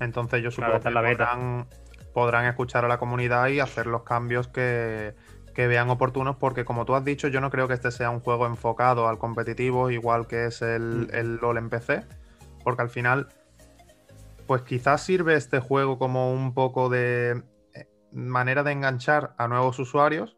Entonces 0.00 0.42
yo 0.42 0.50
supongo 0.50 0.80
que 0.80 0.90
podrán, 0.90 1.66
podrán, 2.12 2.46
escuchar 2.46 2.84
a 2.84 2.88
la 2.88 2.98
comunidad 2.98 3.48
y 3.48 3.60
hacer 3.60 3.86
los 3.86 4.02
cambios 4.02 4.48
que, 4.48 5.14
vean 5.56 5.88
oportunos, 5.90 6.36
porque 6.36 6.64
como 6.64 6.84
tú 6.84 6.94
has 6.94 7.04
dicho, 7.04 7.28
yo 7.28 7.40
no 7.40 7.50
creo 7.50 7.68
que 7.68 7.74
este 7.74 7.90
sea 7.90 8.10
un 8.10 8.20
juego 8.20 8.46
enfocado 8.46 9.08
al 9.08 9.18
competitivo, 9.18 9.90
igual 9.90 10.26
que 10.26 10.46
es 10.46 10.62
el, 10.62 11.08
mm. 11.08 11.14
el 11.14 11.36
LOL 11.36 11.58
en 11.58 11.70
PC, 11.70 12.04
porque 12.64 12.82
al 12.82 12.90
final, 12.90 13.28
pues 14.46 14.62
quizás 14.62 15.02
sirve 15.02 15.34
este 15.34 15.60
juego 15.60 15.98
como 15.98 16.32
un 16.32 16.54
poco 16.54 16.88
de 16.88 17.42
eh, 17.74 17.88
manera 18.12 18.64
de 18.64 18.72
enganchar 18.72 19.34
a 19.38 19.46
nuevos 19.46 19.78
usuarios 19.78 20.36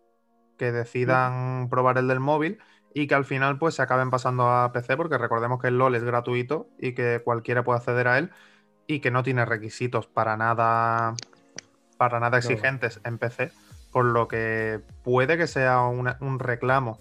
que 0.58 0.72
decidan 0.72 1.68
probar 1.70 1.98
el 1.98 2.08
del 2.08 2.20
móvil 2.20 2.58
y 2.98 3.08
que 3.08 3.14
al 3.14 3.26
final 3.26 3.58
pues 3.58 3.74
se 3.74 3.82
acaben 3.82 4.08
pasando 4.08 4.48
a 4.48 4.72
PC 4.72 4.96
porque 4.96 5.18
recordemos 5.18 5.60
que 5.60 5.68
el 5.68 5.76
LOL 5.76 5.94
es 5.96 6.02
gratuito 6.02 6.70
y 6.78 6.94
que 6.94 7.20
cualquiera 7.22 7.62
puede 7.62 7.76
acceder 7.76 8.08
a 8.08 8.16
él 8.16 8.30
y 8.86 9.00
que 9.00 9.10
no 9.10 9.22
tiene 9.22 9.44
requisitos 9.44 10.06
para 10.06 10.38
nada 10.38 11.14
para 11.98 12.20
nada 12.20 12.38
exigentes 12.38 12.98
en 13.04 13.18
PC, 13.18 13.52
por 13.92 14.06
lo 14.06 14.28
que 14.28 14.80
puede 15.04 15.36
que 15.36 15.46
sea 15.46 15.82
un 15.82 16.38
reclamo 16.38 16.98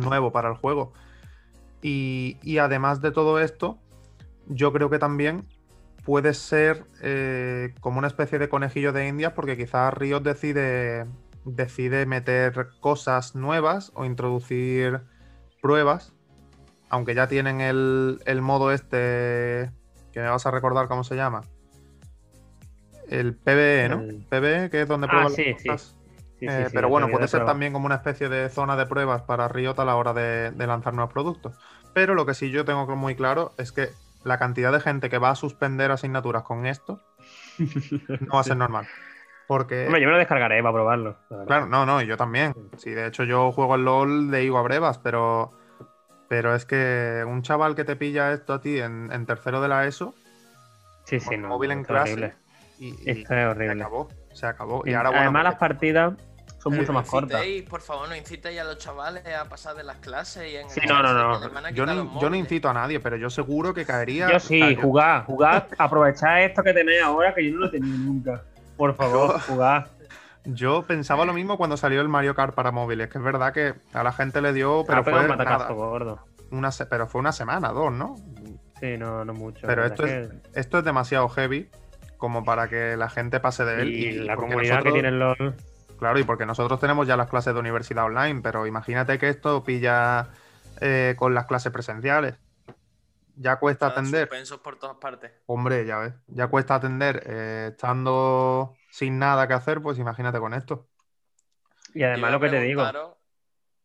nuevo 0.00 0.32
para 0.32 0.48
el 0.48 0.56
juego. 0.56 0.92
Y, 1.80 2.58
además 2.58 3.00
de 3.00 3.12
todo 3.12 3.38
esto, 3.38 3.78
yo 4.48 4.72
creo 4.72 4.90
que 4.90 4.98
también 4.98 5.46
puede 6.04 6.34
ser 6.34 6.86
eh, 7.02 7.72
como 7.78 7.98
una 7.98 8.08
especie 8.08 8.40
de 8.40 8.48
conejillo 8.48 8.92
de 8.92 9.06
indias 9.06 9.32
porque 9.32 9.56
quizás 9.56 9.94
Riot 9.94 10.22
decide 10.22 11.06
decide 11.44 12.06
meter 12.06 12.68
cosas 12.80 13.34
nuevas 13.34 13.92
o 13.94 14.04
introducir 14.04 15.00
pruebas, 15.60 16.12
aunque 16.88 17.14
ya 17.14 17.26
tienen 17.26 17.60
el, 17.60 18.18
modo 18.42 18.72
este, 18.72 19.70
que 20.12 20.20
me 20.20 20.28
vas 20.28 20.46
a 20.46 20.50
recordar 20.50 20.88
cómo 20.88 21.04
se 21.04 21.16
llama. 21.16 21.42
El 23.08 23.34
PBE, 23.34 23.88
¿no? 23.88 24.02
PBE, 24.28 24.70
que 24.70 24.82
es 24.82 24.88
donde 24.88 25.08
ah, 25.10 25.28
sí, 25.28 25.54
sí. 25.58 25.68
Eh, 26.40 26.68
pero 26.72 26.88
bueno, 26.88 27.08
puede 27.08 27.28
ser 27.28 27.46
también 27.46 27.72
como 27.72 27.86
una 27.86 27.94
especie 27.96 28.28
de 28.28 28.48
zona 28.50 28.76
de 28.76 28.86
pruebas 28.86 29.22
para 29.22 29.48
Riot 29.48 29.78
a 29.78 29.84
la 29.84 29.96
hora 29.96 30.12
de, 30.12 30.50
de, 30.50 30.66
lanzar 30.66 30.92
nuevos 30.92 31.12
productos. 31.12 31.56
Pero 31.94 32.14
lo 32.14 32.26
que 32.26 32.34
sí 32.34 32.50
yo 32.50 32.64
tengo 32.64 32.86
muy 32.96 33.14
claro 33.14 33.52
es 33.56 33.72
que 33.72 33.90
la 34.24 34.38
cantidad 34.38 34.72
de 34.72 34.80
gente 34.80 35.10
que 35.10 35.18
va 35.18 35.30
a 35.30 35.34
suspender 35.36 35.90
asignaturas 35.90 36.42
con 36.42 36.66
esto 36.66 37.00
no 37.58 38.34
va 38.34 38.40
a 38.40 38.44
ser 38.44 38.56
normal. 38.56 38.86
Porque... 39.46 39.86
Hombre, 39.86 40.00
yo 40.00 40.06
me 40.06 40.12
lo 40.12 40.18
descargaré 40.18 40.62
para 40.62 40.72
probarlo. 40.72 41.16
Claro, 41.46 41.66
no, 41.66 41.84
no, 41.84 42.00
yo 42.02 42.16
también. 42.16 42.54
Sí, 42.78 42.90
de 42.90 43.06
hecho 43.06 43.24
yo 43.24 43.52
juego 43.52 43.74
al 43.74 43.84
LOL 43.84 44.30
de 44.30 44.44
Igo 44.44 44.58
a 44.58 44.62
brevas, 44.62 44.98
pero... 44.98 45.52
Pero 46.28 46.54
es 46.54 46.64
que 46.64 47.22
un 47.26 47.42
chaval 47.42 47.74
que 47.74 47.84
te 47.84 47.96
pilla 47.96 48.32
esto 48.32 48.54
a 48.54 48.60
ti 48.60 48.80
en, 48.80 49.26
tercero 49.26 49.60
de 49.60 49.68
la 49.68 49.86
ESO... 49.86 50.14
Sí, 51.04 51.20
sí, 51.20 51.36
no. 51.36 51.48
Móvil 51.48 51.70
en 51.70 51.84
clase... 51.84 52.34
Y, 52.78 52.94
esto 53.08 53.34
es 53.34 53.46
horrible. 53.46 53.76
Se 53.76 53.82
acabó, 53.82 54.08
se 54.32 54.46
acabó. 54.46 54.82
Y, 54.84 54.94
ahora, 54.94 55.10
bueno, 55.10 55.22
Además 55.22 55.44
las 55.44 55.54
partidas 55.56 56.14
son 56.64 56.76
mucho 56.76 56.92
más 56.92 57.06
cortas. 57.06 57.42
Por 57.68 57.82
favor, 57.82 58.08
no 58.08 58.16
incitéis 58.16 58.58
a 58.58 58.64
los 58.64 58.78
chavales 58.78 59.22
a 59.26 59.44
pasar 59.48 59.76
de 59.76 59.84
las 59.84 59.98
clases 59.98 60.50
y 60.50 60.56
en 60.56 60.70
Sí, 60.70 60.80
no, 60.88 61.02
no, 61.02 61.12
no. 61.12 61.70
Yo, 61.70 61.84
yo, 62.20 62.30
no 62.30 62.36
incito 62.36 62.70
a 62.70 62.72
nadie, 62.72 63.00
pero 63.00 63.16
yo 63.16 63.28
seguro 63.28 63.74
que 63.74 63.84
caería. 63.84 64.30
Yo 64.32 64.40
sí, 64.40 64.74
jugar, 64.76 65.26
jugar, 65.26 65.68
aprovechar 65.76 66.40
esto 66.40 66.62
que 66.62 66.72
tenéis 66.72 67.02
ahora 67.02 67.34
que 67.34 67.44
yo 67.44 67.54
no 67.54 67.60
lo 67.60 67.66
he 67.66 67.70
tenido 67.70 67.98
nunca. 67.98 68.42
Por 68.76 68.94
favor, 68.94 69.40
jugad. 69.40 69.86
Yo 70.44 70.82
pensaba 70.82 71.24
lo 71.24 71.32
mismo 71.32 71.56
cuando 71.56 71.76
salió 71.76 72.00
el 72.00 72.08
Mario 72.08 72.34
Kart 72.34 72.54
para 72.54 72.70
móviles, 72.70 73.08
que 73.08 73.18
es 73.18 73.24
verdad 73.24 73.52
que 73.52 73.74
a 73.92 74.02
la 74.02 74.12
gente 74.12 74.42
le 74.42 74.52
dio, 74.52 74.84
pero 74.86 75.02
fue 75.02 75.12
nada, 75.12 75.72
gordo. 75.72 76.20
Una 76.50 76.70
pero 76.88 77.06
fue 77.06 77.20
una 77.20 77.32
semana, 77.32 77.70
dos, 77.70 77.92
¿no? 77.92 78.16
Sí, 78.78 78.98
no, 78.98 79.24
no 79.24 79.32
mucho. 79.32 79.66
Pero 79.66 79.86
esto 79.86 80.04
es, 80.04 80.28
esto 80.54 80.78
es 80.78 80.84
demasiado 80.84 81.28
heavy 81.30 81.70
como 82.18 82.44
para 82.44 82.68
que 82.68 82.96
la 82.96 83.08
gente 83.08 83.40
pase 83.40 83.64
de 83.64 83.82
él. 83.82 83.88
Y, 83.94 84.12
la 84.18 84.36
comunidad 84.36 84.82
que 84.82 84.92
tienen 84.92 85.18
los... 85.18 85.36
Claro, 85.98 86.18
y 86.18 86.24
porque 86.24 86.44
nosotros 86.44 86.78
tenemos 86.78 87.06
ya 87.06 87.16
las 87.16 87.30
clases 87.30 87.54
de 87.54 87.60
universidad 87.60 88.04
online, 88.04 88.40
pero 88.42 88.66
imagínate 88.66 89.18
que 89.18 89.30
esto 89.30 89.64
pilla 89.64 90.28
eh, 90.80 91.14
con 91.16 91.32
las 91.32 91.46
clases 91.46 91.72
presenciales 91.72 92.34
ya 93.36 93.56
cuesta 93.56 93.88
atender. 93.88 94.28
por 94.62 94.78
todas 94.78 94.96
partes. 94.96 95.32
Hombre, 95.46 95.84
ya 95.86 95.98
ves, 95.98 96.14
ya 96.28 96.48
cuesta 96.48 96.76
atender 96.76 97.22
eh, 97.26 97.68
estando 97.72 98.76
sin 98.90 99.18
nada 99.18 99.48
que 99.48 99.54
hacer, 99.54 99.80
pues 99.80 99.98
imagínate 99.98 100.38
con 100.38 100.54
esto. 100.54 100.88
Y 101.94 102.02
además 102.02 102.32
lo 102.32 102.40
que 102.40 102.48
te 102.48 102.60
digo. 102.60 102.84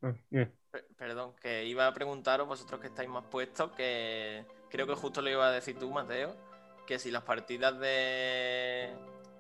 Mm, 0.02 0.42
perdón, 0.98 1.36
que 1.42 1.66
iba 1.66 1.88
a 1.88 1.94
preguntaros 1.94 2.48
vosotros 2.48 2.80
que 2.80 2.88
estáis 2.88 3.10
más 3.10 3.24
puestos, 3.26 3.72
que 3.72 4.46
creo 4.70 4.88
que 4.88 4.96
justo 4.96 5.22
lo 5.22 5.30
iba 5.30 5.48
a 5.48 5.52
decir 5.52 5.78
tú, 5.78 5.90
Mateo, 5.92 6.36
que 6.88 7.00
si 7.00 7.12
las 7.12 7.24
partidas 7.24 7.80
de 7.80 8.94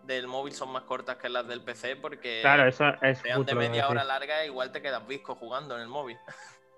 del 0.03 0.27
móvil 0.27 0.53
son 0.53 0.71
más 0.71 0.83
cortas 0.83 1.17
que 1.17 1.29
las 1.29 1.47
del 1.47 1.61
PC, 1.61 1.95
porque 1.97 2.39
claro, 2.41 2.67
eso 2.67 2.85
es 3.01 3.21
de 3.21 3.55
media 3.55 3.87
hora 3.87 4.03
larga, 4.03 4.43
igual 4.43 4.71
te 4.71 4.81
quedas 4.81 5.05
visco 5.07 5.35
jugando 5.35 5.75
en 5.75 5.81
el 5.81 5.87
móvil. 5.87 6.17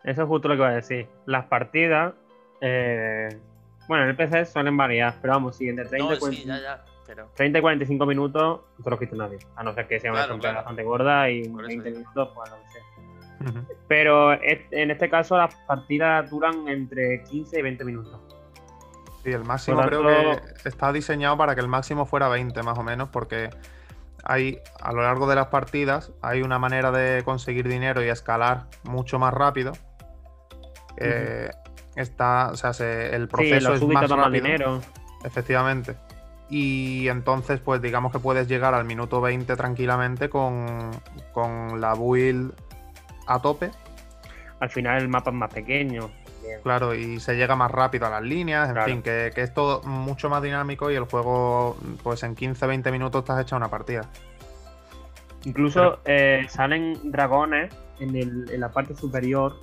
Eso 0.04 0.24
es 0.24 0.28
justo 0.28 0.48
lo 0.48 0.56
que 0.56 0.60
iba 0.60 0.70
a 0.70 0.76
decir. 0.76 1.08
Las 1.26 1.46
partidas 1.46 2.14
eh, 2.62 3.30
bueno, 3.88 4.04
en 4.04 4.12
el 4.12 4.16
PC 4.16 4.46
suelen 4.46 4.78
variar, 4.78 5.16
pero 5.22 5.34
vamos, 5.34 5.58
si 5.58 5.68
entre 5.68 5.86
30, 5.86 6.16
y 7.58 7.62
45 7.62 8.06
minutos 8.06 8.62
no 8.78 8.84
te 8.84 8.90
lo 8.90 9.00
quita 9.00 9.16
nadie. 9.16 9.40
A 9.56 9.64
no 9.64 9.74
ser 9.74 9.88
que 9.88 10.00
sea 10.00 10.12
una 10.12 10.28
claro, 10.40 10.56
bastante 10.58 10.84
gorda 10.84 11.30
y 11.30 11.48
20 11.48 11.92
minutos, 11.92 12.30
pues 12.34 12.52
no 12.52 12.58
sé. 12.72 12.80
Pero 13.88 14.34
en 14.34 14.92
este 14.92 15.10
caso 15.10 15.36
las 15.36 15.56
partidas 15.68 16.30
duran 16.30 16.68
entre 16.68 17.24
15 17.24 17.60
y 17.60 17.62
20 17.62 17.84
minutos. 17.84 18.20
Sí, 19.24 19.32
el 19.32 19.44
máximo 19.44 19.82
creo 19.82 20.04
que 20.04 20.70
está 20.70 20.94
diseñado 20.94 21.38
para 21.38 21.54
que 21.56 21.62
el 21.62 21.68
máximo 21.68 22.06
fuera 22.06 22.30
20 22.30 22.64
más 22.64 22.78
o 22.78 22.84
menos, 22.84 23.10
porque 23.10 23.50
hay 24.24 24.60
a 24.80 24.94
lo 24.94 25.02
largo 25.02 25.28
de 25.28 25.36
las 25.36 25.48
partidas 25.48 26.12
hay 26.22 26.44
una 26.44 26.60
manera 26.60 26.92
de 26.92 27.24
conseguir 27.24 27.68
dinero 27.68 28.04
y 28.04 28.10
escalar 28.10 28.68
mucho 28.84 29.20
más 29.20 29.34
rápido. 29.34 29.74
Eh, 30.98 31.50
está, 31.96 32.52
o 32.52 32.56
sea, 32.56 32.72
el 32.80 33.28
proceso 33.28 33.74
es 33.74 33.84
más 33.84 34.10
rápido. 34.10 34.30
dinero. 34.30 34.82
Efectivamente. 35.24 35.96
Y 36.50 37.08
entonces, 37.08 37.62
pues 37.62 37.82
digamos 37.82 38.12
que 38.12 38.20
puedes 38.20 38.48
llegar 38.48 38.74
al 38.74 38.84
minuto 38.84 39.22
20 39.22 39.56
tranquilamente 39.56 40.30
con, 40.30 40.92
la 41.80 41.94
build 41.94 42.54
a 43.28 43.42
tope. 43.42 43.72
Al 44.60 44.70
final 44.70 45.02
el 45.02 45.08
mapa 45.08 45.32
es 45.32 45.36
más 45.36 45.54
pequeño. 45.54 46.12
Claro, 46.64 46.94
y 46.94 47.20
se 47.20 47.36
llega 47.36 47.56
más 47.56 47.72
rápido 47.72 48.08
a 48.08 48.10
las 48.10 48.24
líneas, 48.24 48.70
en 48.76 48.84
fin, 48.84 49.02
que, 49.02 49.32
es 49.34 49.54
todo 49.54 49.82
mucho 49.84 50.30
más 50.30 50.42
dinámico 50.44 50.92
y 50.92 50.96
el 50.96 51.06
juego, 51.06 51.78
pues 52.04 52.24
en 52.24 52.36
15-20 52.36 52.92
minutos 52.92 53.24
te 53.24 53.32
has 53.32 53.42
hecho 53.42 53.56
una 53.56 53.70
partida. 53.70 54.10
Incluso 55.46 56.00
eh, 56.04 56.46
salen 56.50 57.12
dragones 57.12 57.74
en, 58.00 58.60
la 58.60 58.70
parte 58.70 58.96
superior 58.96 59.56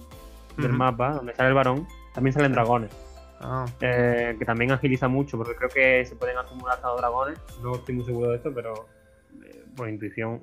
del 0.57 0.73
mapa, 0.73 1.13
donde 1.13 1.35
sale 1.35 1.51
el 1.51 1.55
varón, 1.55 1.87
también 2.19 2.35
salen 2.35 2.51
dragones. 2.51 2.91
Ah. 3.41 3.65
Eh, 3.81 4.35
que 4.37 4.45
también 4.45 4.73
agiliza 4.73 5.07
mucho, 5.07 5.39
porque 5.39 5.55
creo 5.55 5.69
que 5.69 6.05
se 6.05 6.17
pueden 6.17 6.37
acumular 6.37 6.75
hasta 6.75 6.89
dos 6.89 6.99
dragones. 6.99 7.39
No 7.63 7.77
estoy 7.77 7.95
muy 7.95 8.05
seguro 8.05 8.31
de 8.31 8.39
esto, 8.39 8.53
pero 8.53 8.89
eh, 9.45 9.65
por 9.77 9.89
intuición 9.89 10.43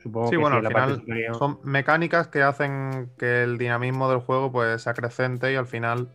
supongo 0.00 0.30
que 0.30 0.36
bueno, 0.36 0.60
sí, 0.60 0.66
al 0.66 0.72
final 0.72 1.34
son 1.34 1.58
mecánicas 1.64 2.28
que 2.28 2.44
hacen 2.44 3.10
que 3.18 3.42
el 3.42 3.58
dinamismo 3.58 4.08
del 4.08 4.20
juego 4.20 4.52
pues 4.52 4.82
se 4.82 4.90
acrecente 4.90 5.52
y 5.52 5.56
al 5.56 5.66
final 5.66 6.12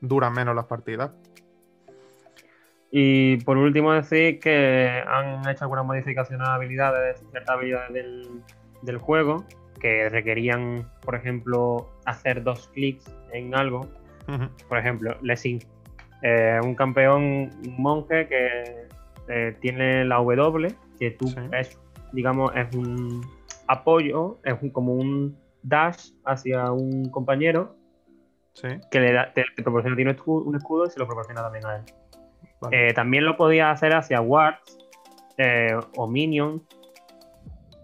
duran 0.00 0.32
menos 0.32 0.54
las 0.54 0.66
partidas. 0.66 1.10
Y 2.92 3.38
por 3.38 3.56
último 3.56 3.92
decir 3.92 4.38
que 4.38 5.02
han 5.08 5.40
hecho 5.48 5.64
algunas 5.64 5.84
modificaciones 5.84 6.46
a 6.46 6.54
habilidades, 6.54 7.18
ciertas 7.32 7.50
habilidades 7.50 7.92
del, 7.92 8.42
del 8.82 8.98
juego, 8.98 9.44
que 9.80 10.08
requerían, 10.08 10.88
por 11.00 11.16
ejemplo, 11.16 11.90
hacer 12.04 12.44
dos 12.44 12.68
clics 12.68 13.12
en 13.32 13.56
algo 13.56 13.88
por 14.68 14.78
ejemplo, 14.78 15.16
Lessing 15.22 15.60
Es 16.22 16.64
un 16.64 16.74
campeón 16.74 17.50
monje 17.78 18.26
que 18.28 18.86
eh, 19.28 19.56
tiene 19.60 20.04
la 20.04 20.16
W, 20.16 20.68
que 20.98 21.10
tú 21.12 21.32
es, 21.52 21.78
digamos, 22.12 22.52
es 22.54 22.74
un 22.74 23.20
apoyo, 23.68 24.38
es 24.44 24.54
como 24.72 24.94
un 24.94 25.36
dash 25.62 26.10
hacia 26.24 26.72
un 26.72 27.08
compañero 27.10 27.76
que 28.90 29.00
le 29.00 29.12
da, 29.12 29.32
te, 29.32 29.44
proporciona 29.62 29.96
tiene 29.96 30.10
un 30.26 30.56
escudo 30.56 30.86
y 30.86 30.90
se 30.90 30.98
lo 30.98 31.06
proporciona 31.06 31.42
también 31.42 31.64
a 31.66 31.76
él. 31.76 31.82
Eh, 32.70 32.92
también 32.94 33.24
lo 33.24 33.36
podía 33.36 33.70
hacer 33.70 33.94
hacia 33.94 34.20
wards 34.20 34.78
eh, 35.38 35.76
o 35.96 36.06
minions 36.06 36.62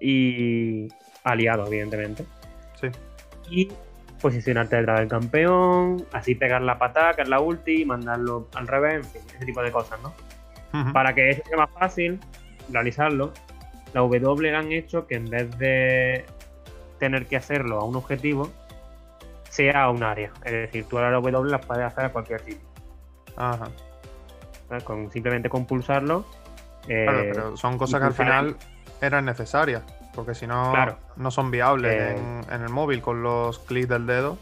y 0.00 0.88
aliados, 1.24 1.68
evidentemente. 1.68 2.24
Sí. 2.80 2.88
Y 3.50 3.68
posicionarte 4.20 4.76
detrás 4.76 5.00
del 5.00 5.08
campeón, 5.08 6.04
así 6.12 6.34
pegar 6.34 6.62
la 6.62 6.78
es 7.16 7.28
la 7.28 7.40
ulti, 7.40 7.84
mandarlo 7.84 8.48
al 8.54 8.66
revés, 8.66 8.94
en 8.96 9.04
fin, 9.04 9.22
ese 9.36 9.46
tipo 9.46 9.62
de 9.62 9.70
cosas, 9.70 9.98
¿no? 10.02 10.12
Para 10.92 11.14
que 11.14 11.30
eso 11.30 11.42
sea 11.46 11.56
más 11.56 11.70
fácil 11.70 12.20
realizarlo, 12.70 13.32
la 13.94 14.00
W 14.02 14.56
han 14.56 14.72
hecho 14.72 15.06
que 15.06 15.14
en 15.14 15.24
vez 15.26 15.56
de 15.58 16.26
tener 16.98 17.26
que 17.26 17.36
hacerlo 17.36 17.80
a 17.80 17.84
un 17.84 17.96
objetivo, 17.96 18.50
sea 19.48 19.84
a 19.84 19.90
un 19.90 20.02
área. 20.02 20.30
Es 20.44 20.52
decir, 20.52 20.84
tú 20.88 20.98
a 20.98 21.02
la 21.02 21.10
W 21.12 21.50
las 21.50 21.64
puedes 21.64 21.84
hacer 21.84 22.06
a 22.06 22.12
cualquier 22.12 22.40
sitio. 22.40 22.66
Ajá. 23.36 23.68
Con, 24.84 25.10
simplemente 25.10 25.48
con 25.48 25.64
pulsarlo. 25.64 26.26
claro, 26.86 27.20
eh, 27.20 27.30
pero 27.32 27.56
son 27.56 27.78
cosas 27.78 28.00
que 28.00 28.06
al 28.06 28.12
final 28.12 28.56
eran 29.00 29.24
necesarias. 29.24 29.82
Porque 30.14 30.34
si 30.34 30.46
no, 30.46 30.72
no 31.16 31.30
son 31.30 31.50
viables 31.50 31.92
eh, 31.92 32.42
en, 32.50 32.62
el 32.62 32.68
móvil 32.70 33.00
con 33.00 33.22
los 33.22 33.58
clics 33.60 33.88
del 33.88 34.06
dedo. 34.06 34.38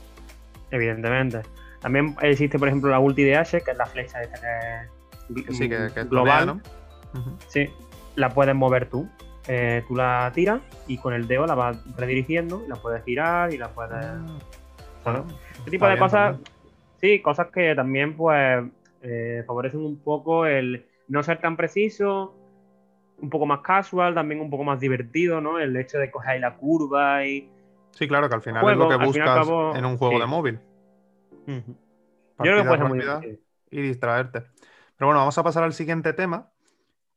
Evidentemente. 0.71 1.43
También 1.81 2.17
existe, 2.23 2.59
por 2.59 2.69
ejemplo, 2.69 2.91
la 2.91 2.99
ulti 2.99 3.23
de 3.23 3.37
Ashe, 3.37 3.61
que 3.61 3.73
es 3.73 3.77
la 3.77 3.87
flecha 3.87 4.21
sí, 5.51 5.69
que, 5.69 5.87
es 5.87 6.11
global. 6.11 6.63
Sí, 7.49 7.69
la 8.15 8.31
puedes 8.31 8.55
mover 8.55 8.89
tú. 8.89 9.09
Eh, 9.49 9.85
tú 9.87 9.95
la 9.95 10.33
tiras 10.35 10.61
y 10.89 10.99
con 10.99 11.15
el 11.15 11.29
dedo 11.29 11.47
la 11.47 11.55
vas 11.55 11.79
redirigiendo 11.97 12.65
y 12.65 12.69
la 12.69 12.77
puedes 12.77 13.05
girar 13.05 13.53
y 13.55 13.59
la 13.59 13.69
puedes. 13.69 14.05
Ah, 15.05 15.23
este 15.59 15.71
tipo 15.71 15.87
de 15.87 15.97
cosas, 15.99 16.37
sí, 17.01 17.21
cosas 17.21 17.49
que 17.53 17.77
también 17.77 18.17
pues 18.17 18.65
eh, 19.03 19.45
favorecen 19.47 19.81
un 19.81 19.99
poco 20.01 20.47
el 20.47 20.85
no 21.07 21.23
ser 21.23 21.41
tan 21.41 21.57
preciso, 21.57 22.36
un 23.21 23.31
poco 23.31 23.47
más 23.47 23.61
casual, 23.61 24.15
también 24.15 24.41
un 24.41 24.51
poco 24.51 24.65
más 24.65 24.79
divertido, 24.81 25.41
¿no? 25.41 25.59
El 25.59 25.77
hecho 25.77 25.99
de 25.99 26.11
coger 26.11 26.31
ahí 26.31 26.41
la 26.41 26.57
curva 26.57 27.25
y. 27.25 27.51
Sí, 27.93 28.07
claro, 28.07 28.29
que 28.29 28.35
al 28.35 28.43
final 28.43 28.69
es 28.69 28.77
lo 28.77 28.89
que 28.89 28.97
buscas 28.97 29.49
en 29.75 29.85
un 29.85 29.97
juego 29.97 30.19
de 30.19 30.27
móvil. 30.27 30.61
Yo 31.47 31.63
creo 32.39 32.63
que 32.63 32.69
puede 32.69 32.79
ser 32.79 32.89
muy 32.89 32.99
divertido. 33.01 33.39
Y 33.71 33.81
distraerte. 33.81 34.43
Pero 34.97 35.09
bueno, 35.09 35.21
vamos 35.21 35.37
a 35.39 35.43
pasar 35.43 35.65
al 35.65 35.73
siguiente 35.73 36.13
tema, 36.13 36.51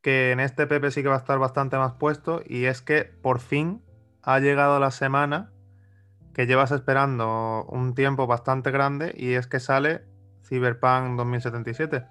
que 0.01 0.32
en 0.32 0.39
este 0.39 0.68
Pepe 0.68 0.91
sí 0.91 1.03
que 1.03 1.10
va 1.10 1.15
a 1.15 1.20
estar 1.20 1.38
bastante 1.38 1.77
más 1.77 1.94
puesto, 1.94 2.41
y 2.46 2.65
es 2.65 2.82
que 2.82 3.03
por 3.03 3.39
fin 3.39 3.82
ha 4.24 4.39
llegado 4.39 4.79
la 4.79 4.91
semana 4.91 5.51
que 6.34 6.48
llevas 6.48 6.72
esperando 6.72 7.65
un 7.70 7.96
tiempo 7.96 8.25
bastante 8.27 8.72
grande, 8.72 9.13
y 9.18 9.34
es 9.34 9.48
que 9.48 9.60
sale 9.60 10.06
Cyberpunk 10.48 11.18
2077. 11.18 12.06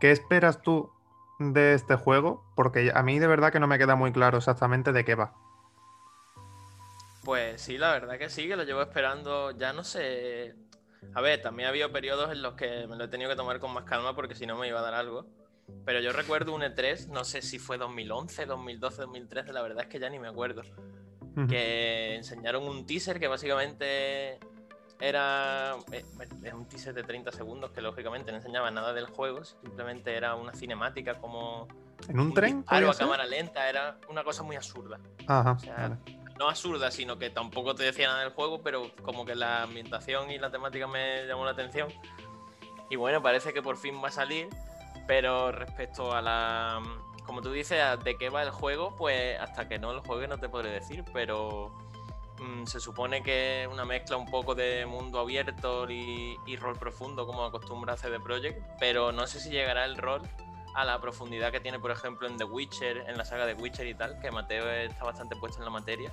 ¿Qué 0.00 0.10
esperas 0.10 0.62
tú 0.62 0.90
de 1.38 1.74
este 1.74 1.96
juego? 1.96 2.44
Porque 2.54 2.92
a 2.94 3.02
mí 3.02 3.18
de 3.18 3.26
verdad 3.26 3.52
que 3.52 3.60
no 3.60 3.66
me 3.66 3.78
queda 3.78 3.96
muy 3.96 4.12
claro 4.12 4.38
exactamente 4.38 4.92
de 4.92 5.04
qué 5.04 5.14
va. 5.14 5.34
Pues 7.24 7.62
sí, 7.62 7.78
la 7.78 7.92
verdad 7.92 8.18
que 8.18 8.28
sí, 8.28 8.46
que 8.46 8.56
lo 8.56 8.64
llevo 8.64 8.82
esperando, 8.82 9.50
ya 9.52 9.72
no 9.72 9.82
sé, 9.82 10.54
a 11.14 11.20
ver, 11.20 11.42
también 11.42 11.66
ha 11.66 11.70
habido 11.70 11.90
periodos 11.92 12.30
en 12.32 12.42
los 12.42 12.54
que 12.54 12.86
me 12.86 12.96
lo 12.96 13.04
he 13.04 13.08
tenido 13.08 13.30
que 13.30 13.36
tomar 13.36 13.60
con 13.60 13.72
más 13.72 13.84
calma 13.84 14.14
porque 14.14 14.34
si 14.34 14.46
no 14.46 14.56
me 14.56 14.68
iba 14.68 14.80
a 14.80 14.82
dar 14.82 14.94
algo. 14.94 15.26
Pero 15.84 16.00
yo 16.00 16.12
recuerdo 16.12 16.54
un 16.54 16.62
E3, 16.62 17.08
no 17.08 17.24
sé 17.24 17.40
si 17.40 17.58
fue 17.58 17.78
2011, 17.78 18.46
2012, 18.46 19.02
2013, 19.02 19.52
la 19.52 19.62
verdad 19.62 19.84
es 19.84 19.88
que 19.88 19.98
ya 19.98 20.10
ni 20.10 20.18
me 20.18 20.28
acuerdo. 20.28 20.62
Que 21.48 22.14
enseñaron 22.14 22.62
un 22.62 22.86
teaser 22.86 23.18
que 23.18 23.26
básicamente 23.26 24.38
era, 25.00 25.76
eh, 25.92 26.04
era 26.42 26.56
un 26.56 26.66
teaser 26.66 26.94
de 26.94 27.02
30 27.02 27.32
segundos 27.32 27.70
que 27.72 27.80
lógicamente 27.80 28.30
no 28.30 28.38
enseñaba 28.38 28.70
nada 28.70 28.92
del 28.92 29.06
juego, 29.06 29.44
simplemente 29.44 30.16
era 30.16 30.34
una 30.34 30.52
cinemática 30.52 31.18
como... 31.18 31.68
¿En 32.08 32.20
un, 32.20 32.34
tren? 32.34 32.64
Algo 32.66 32.90
a 32.90 32.94
cámara 32.94 33.24
lenta, 33.24 33.68
era 33.68 33.98
una 34.08 34.24
cosa 34.24 34.42
muy 34.42 34.56
absurda. 34.56 34.98
Ajá 35.26 35.56
no 36.38 36.48
absurda, 36.48 36.90
sino 36.90 37.18
que 37.18 37.30
tampoco 37.30 37.74
te 37.74 37.84
decía 37.84 38.08
nada 38.08 38.20
del 38.20 38.30
juego, 38.30 38.60
pero 38.62 38.90
como 39.02 39.24
que 39.24 39.34
la 39.34 39.62
ambientación 39.62 40.30
y 40.30 40.38
la 40.38 40.50
temática 40.50 40.86
me 40.86 41.26
llamó 41.26 41.44
la 41.44 41.52
atención. 41.52 41.88
Y 42.90 42.96
bueno, 42.96 43.22
parece 43.22 43.52
que 43.52 43.62
por 43.62 43.76
fin 43.76 44.00
va 44.02 44.08
a 44.08 44.12
salir, 44.12 44.48
pero 45.06 45.52
respecto 45.52 46.12
a 46.12 46.22
la... 46.22 46.82
Como 47.24 47.40
tú 47.40 47.52
dices, 47.52 47.80
de 48.04 48.16
qué 48.16 48.28
va 48.28 48.42
el 48.42 48.50
juego, 48.50 48.94
pues 48.96 49.40
hasta 49.40 49.66
que 49.66 49.78
no 49.78 49.94
lo 49.94 50.02
juegue 50.02 50.28
no 50.28 50.38
te 50.38 50.48
podré 50.48 50.70
decir, 50.70 51.04
pero 51.12 51.72
mm, 52.38 52.66
se 52.66 52.80
supone 52.80 53.22
que 53.22 53.62
es 53.62 53.68
una 53.68 53.84
mezcla 53.84 54.16
un 54.16 54.26
poco 54.26 54.54
de 54.54 54.86
mundo 54.86 55.18
abierto 55.18 55.90
y, 55.90 56.38
y 56.46 56.56
rol 56.56 56.76
profundo, 56.76 57.26
como 57.26 57.44
acostumbra 57.44 57.94
hacer 57.94 58.12
The 58.12 58.20
Project, 58.20 58.62
pero 58.78 59.12
no 59.12 59.26
sé 59.26 59.40
si 59.40 59.50
llegará 59.50 59.84
el 59.84 59.96
rol 59.96 60.22
a 60.74 60.84
la 60.84 61.00
profundidad 61.00 61.52
que 61.52 61.60
tiene, 61.60 61.78
por 61.78 61.90
ejemplo, 61.90 62.26
en 62.26 62.36
The 62.36 62.44
Witcher, 62.44 63.04
en 63.08 63.16
la 63.16 63.24
saga 63.24 63.46
de 63.46 63.54
Witcher 63.54 63.86
y 63.86 63.94
tal, 63.94 64.18
que 64.20 64.30
Mateo 64.30 64.68
está 64.68 65.04
bastante 65.04 65.36
puesto 65.36 65.60
en 65.60 65.64
la 65.64 65.70
materia. 65.70 66.12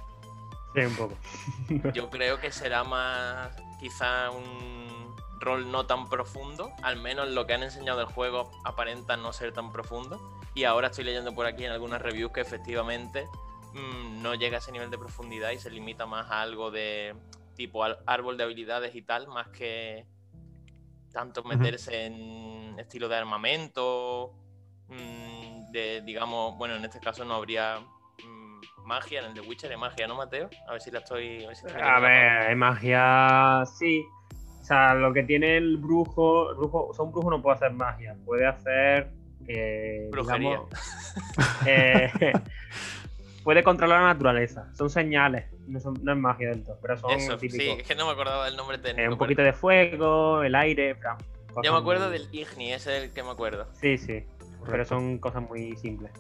Sí, 0.74 0.82
un 0.82 0.96
poco. 0.96 1.16
Yo 1.94 2.10
creo 2.10 2.40
que 2.40 2.52
será 2.52 2.84
más 2.84 3.50
quizá 3.80 4.30
un 4.30 5.16
rol 5.40 5.72
no 5.72 5.88
tan 5.88 6.08
profundo, 6.08 6.72
al 6.84 6.98
menos 6.98 7.30
lo 7.30 7.48
que 7.48 7.56
han 7.56 7.64
enseñado 7.64 7.98
del 7.98 8.08
juego 8.08 8.52
aparenta 8.64 9.18
no 9.18 9.34
ser 9.34 9.52
tan 9.52 9.72
profundo. 9.72 10.22
Y 10.54 10.66
ahora 10.66 10.88
estoy 10.88 11.06
leyendo 11.06 11.34
por 11.34 11.46
aquí 11.46 11.66
en 11.66 11.72
algunas 11.72 12.02
reviews 12.02 12.32
que 12.32 12.42
efectivamente 12.42 13.28
mm, 13.74 14.22
no 14.22 14.36
llega 14.36 14.58
a 14.58 14.60
ese 14.60 14.72
nivel 14.72 14.90
de 14.90 14.98
profundidad 14.98 15.52
y 15.52 15.60
se 15.60 15.70
limita 15.70 16.06
más 16.06 16.30
a 16.32 16.42
algo 16.42 16.72
de 16.72 17.16
tipo 17.56 17.84
árbol 17.84 18.38
de 18.38 18.44
habilidades 18.44 18.96
y 18.96 19.02
tal, 19.02 19.28
más 19.28 19.50
que 19.50 20.06
tanto 21.12 21.44
meterse 21.44 22.06
en 22.06 22.80
estilo 22.80 23.10
de 23.10 23.18
armamento 23.18 24.34
Mm, 24.92 25.72
de, 25.72 26.02
digamos, 26.02 26.58
bueno, 26.58 26.76
en 26.76 26.84
este 26.84 27.00
caso 27.00 27.24
no 27.24 27.36
habría 27.36 27.80
mm, 27.80 28.86
magia, 28.86 29.22
en 29.22 29.28
el 29.28 29.34
de 29.34 29.42
Witcher 29.42 29.72
hay 29.72 29.78
magia, 29.78 30.06
¿no, 30.06 30.16
Mateo? 30.16 30.50
A 30.68 30.74
ver 30.74 30.82
si 30.82 30.92
la 30.92 31.00
estoy... 31.00 31.48
A 31.82 32.00
ver, 32.00 32.50
hay 32.50 32.56
magia, 32.56 33.64
sí. 33.78 34.06
O 34.60 34.64
sea, 34.64 34.94
lo 34.94 35.14
que 35.14 35.24
tiene 35.24 35.58
el 35.58 35.78
brujo, 35.78 36.54
brujo 36.56 36.88
o 36.88 36.94
sea, 36.94 37.06
un 37.06 37.12
brujo 37.12 37.30
no 37.30 37.42
puede 37.42 37.56
hacer 37.56 37.72
magia, 37.72 38.16
puede 38.26 38.46
hacer... 38.46 39.12
Eh, 39.48 40.10
Brujería. 40.12 40.60
eh, 41.66 42.12
puede 43.44 43.64
controlar 43.64 44.02
la 44.02 44.08
naturaleza, 44.08 44.74
son 44.74 44.90
señales, 44.90 45.46
no, 45.68 45.80
es 45.80 46.18
magia 46.18 46.50
del 46.50 46.64
todo, 46.64 46.78
pero 46.82 46.98
son 46.98 47.12
Eso, 47.12 47.40
Sí, 47.40 47.70
es 47.78 47.84
que 47.84 47.96
no 47.96 48.06
me 48.06 48.12
acordaba 48.12 48.46
del 48.46 48.56
nombre 48.56 48.78
técnico. 48.78 49.02
Eh, 49.02 49.10
un 49.10 49.18
poquito 49.18 49.42
de 49.42 49.54
fuego, 49.54 50.44
el 50.44 50.56
aire, 50.56 50.96
Yo 51.64 51.74
me 51.74 51.80
acuerdo 51.80 52.10
del 52.10 52.28
Igni, 52.32 52.74
ese 52.74 52.98
es 52.98 53.04
el 53.04 53.12
que 53.12 53.24
me 53.24 53.32
acuerdo. 53.32 53.68
Sí, 53.74 53.98
sí 53.98 54.26
pero 54.70 54.86
son 54.86 55.18
cosas 55.18 55.48
muy 55.48 55.76
simples. 55.78 56.12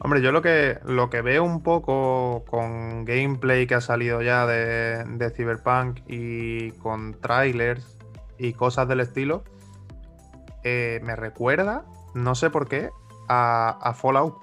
Hombre, 0.00 0.22
yo 0.22 0.30
lo 0.30 0.42
que, 0.42 0.78
lo 0.84 1.10
que 1.10 1.22
veo 1.22 1.42
un 1.42 1.62
poco 1.62 2.44
con 2.48 3.04
gameplay 3.04 3.66
que 3.66 3.74
ha 3.74 3.80
salido 3.80 4.22
ya 4.22 4.46
de, 4.46 5.04
de 5.04 5.30
Cyberpunk 5.30 6.00
y 6.06 6.70
con 6.72 7.20
trailers 7.20 7.98
y 8.38 8.52
cosas 8.52 8.86
del 8.86 9.00
estilo, 9.00 9.42
eh, 10.62 11.00
me 11.02 11.16
recuerda, 11.16 11.84
no 12.14 12.36
sé 12.36 12.48
por 12.48 12.68
qué, 12.68 12.90
a, 13.28 13.92
Fallout, 13.96 14.36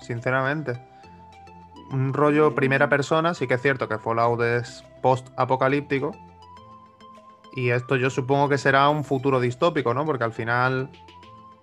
sinceramente. 0.00 0.78
Un 1.90 2.12
rollo 2.12 2.54
primera 2.54 2.88
persona, 2.88 3.34
sí 3.34 3.46
que 3.46 3.54
es 3.54 3.62
cierto 3.62 3.88
que 3.88 3.98
Fallout 3.98 4.40
es 4.42 4.84
post-apocalíptico. 5.02 6.12
Y 7.52 7.70
esto 7.70 7.96
yo 7.96 8.10
supongo 8.10 8.48
que 8.48 8.58
será 8.58 8.88
un 8.88 9.04
futuro 9.04 9.40
distópico, 9.40 9.92
¿no? 9.92 10.06
Porque 10.06 10.24
al 10.24 10.32
final 10.32 10.88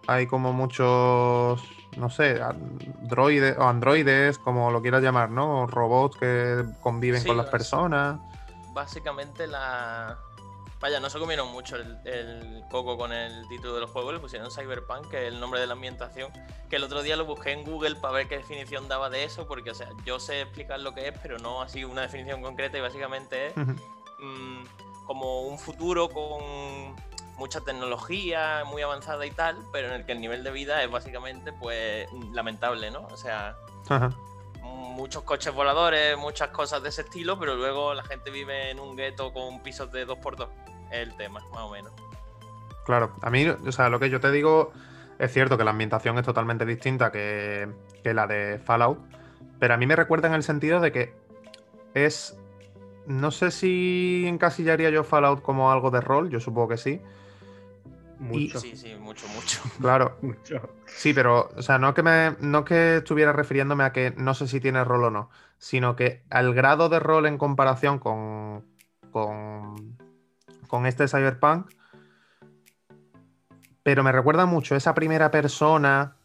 hay 0.07 0.27
como 0.27 0.53
muchos, 0.53 1.63
no 1.97 2.09
sé, 2.09 2.41
androides 2.41 3.57
o 3.57 3.63
androides, 3.63 4.37
como 4.37 4.71
lo 4.71 4.81
quieras 4.81 5.01
llamar, 5.01 5.29
¿no? 5.29 5.67
Robots 5.67 6.17
que 6.17 6.63
conviven 6.81 7.23
con 7.23 7.37
las 7.37 7.47
personas. 7.47 8.19
Básicamente 8.73 9.47
la... 9.47 10.17
Vaya, 10.79 10.99
no 10.99 11.09
se 11.09 11.17
comieron 11.17 11.51
mucho 11.51 11.75
el, 11.75 12.63
coco 12.69 12.97
con 12.97 13.11
el 13.11 13.47
título 13.47 13.75
del 13.75 13.85
juego, 13.85 14.11
le 14.11 14.19
pusieron 14.19 14.51
Cyberpunk, 14.51 15.09
que 15.09 15.27
es 15.27 15.33
el 15.33 15.39
nombre 15.39 15.59
de 15.59 15.65
la 15.65 15.73
ambientación, 15.73 16.31
que 16.69 16.75
el 16.75 16.83
otro 16.83 17.01
día 17.01 17.15
lo 17.15 17.25
busqué 17.25 17.51
en 17.51 17.63
Google 17.63 17.95
para 17.95 18.13
ver 18.13 18.27
qué 18.27 18.37
definición 18.37 18.87
daba 18.87 19.09
de 19.09 19.23
eso, 19.23 19.47
porque, 19.47 19.71
o 19.71 19.75
sea, 19.75 19.89
yo 20.05 20.19
sé 20.19 20.41
explicar 20.41 20.79
lo 20.79 20.93
que 20.93 21.07
es, 21.07 21.19
pero 21.19 21.39
no 21.39 21.63
así 21.63 21.83
una 21.83 22.01
definición 22.01 22.43
concreta 22.43 22.77
y 22.77 22.81
básicamente 22.81 23.47
es 23.47 23.57
mm, 23.57 24.63
como 25.05 25.41
un 25.41 25.57
futuro 25.57 26.09
con 26.09 26.95
mucha 27.37 27.61
tecnología 27.61 28.63
muy 28.65 28.83
avanzada 28.83 29.25
y 29.25 29.31
tal, 29.31 29.57
pero 29.71 29.87
en 29.87 29.93
el 29.93 30.05
que 30.05 30.11
el 30.11 30.21
nivel 30.21 30.43
de 30.43 30.51
vida 30.51 30.83
es 30.83 30.91
básicamente 30.91 31.53
pues 31.53 32.07
lamentable, 32.33 32.91
¿no? 32.91 33.07
O 33.07 33.17
sea, 33.17 33.55
muchos 34.95 35.23
coches 35.23 35.53
voladores, 35.53 36.17
muchas 36.17 36.49
cosas 36.49 36.82
de 36.84 36.89
ese 36.89 37.01
estilo, 37.01 37.39
pero 37.39 37.56
luego 37.56 37.93
la 37.93 38.03
gente 38.03 38.32
vive 38.32 38.71
en 38.71 38.80
un 38.80 38.95
gueto 38.95 39.32
con 39.32 39.62
pisos 39.62 39.91
de 39.91 40.08
2x2. 40.08 40.47
Es 40.91 40.99
el 40.99 41.15
tema, 41.15 41.41
más 41.51 41.62
o 41.62 41.71
menos. 41.71 41.91
Claro, 42.86 43.13
a 43.21 43.30
mí, 43.30 43.45
o 43.47 43.71
sea, 43.71 43.89
lo 43.89 43.99
que 43.99 44.10
yo 44.10 44.19
te 44.19 44.32
digo 44.32 44.71
es 45.19 45.34
cierto 45.34 45.58
que 45.58 45.63
la 45.63 45.71
ambientación 45.71 46.17
es 46.17 46.25
totalmente 46.25 46.65
distinta 46.65 47.12
que, 47.12 47.69
que 48.03 48.13
la 48.13 48.27
de 48.27 48.60
Fallout, 48.60 48.99
pero 49.60 49.73
a 49.73 49.77
mí 49.77 49.86
me 49.86 49.95
recuerda 49.95 50.27
en 50.27 50.34
el 50.34 50.43
sentido 50.43 50.80
de 50.80 50.91
que 50.91 51.13
es. 51.93 52.38
No 53.06 53.32
sé 53.32 53.51
si 53.51 54.25
encasillaría 54.27 54.89
yo 54.89 55.03
Fallout 55.03 55.41
como 55.41 55.71
algo 55.71 55.91
de 55.91 56.01
rol, 56.01 56.30
yo 56.30 56.39
supongo 56.39 56.69
que 56.69 56.77
sí. 56.77 57.01
Mucho. 58.19 58.60
sí, 58.60 58.75
sí, 58.75 58.95
mucho, 58.99 59.27
mucho. 59.30 59.62
Claro. 59.82 60.17
mucho. 60.21 60.69
Sí, 60.86 61.13
pero, 61.13 61.49
o 61.56 61.62
sea, 61.62 61.77
no 61.77 61.93
que 61.93 62.03
me. 62.03 62.36
No 62.39 62.65
que 62.65 62.97
estuviera 62.97 63.34
refiriéndome 63.34 63.84
a 63.84 63.91
que 63.91 64.13
no 64.17 64.34
sé 64.34 64.47
si 64.47 64.60
tiene 64.60 64.84
rol 64.84 65.06
o 65.06 65.12
no. 65.12 65.30
Sino 65.58 65.95
que 65.95 66.23
al 66.30 66.53
grado 66.53 66.89
de 66.89 66.99
rol 66.99 67.25
en 67.25 67.38
comparación 67.38 67.99
con. 67.99 68.65
con. 69.12 69.97
con 70.67 70.86
este 70.86 71.08
Cyberpunk. 71.08 71.71
Pero 73.84 74.03
me 74.03 74.12
recuerda 74.12 74.45
mucho 74.45 74.75
esa 74.75 74.93
primera 74.93 75.32
persona. 75.32 76.15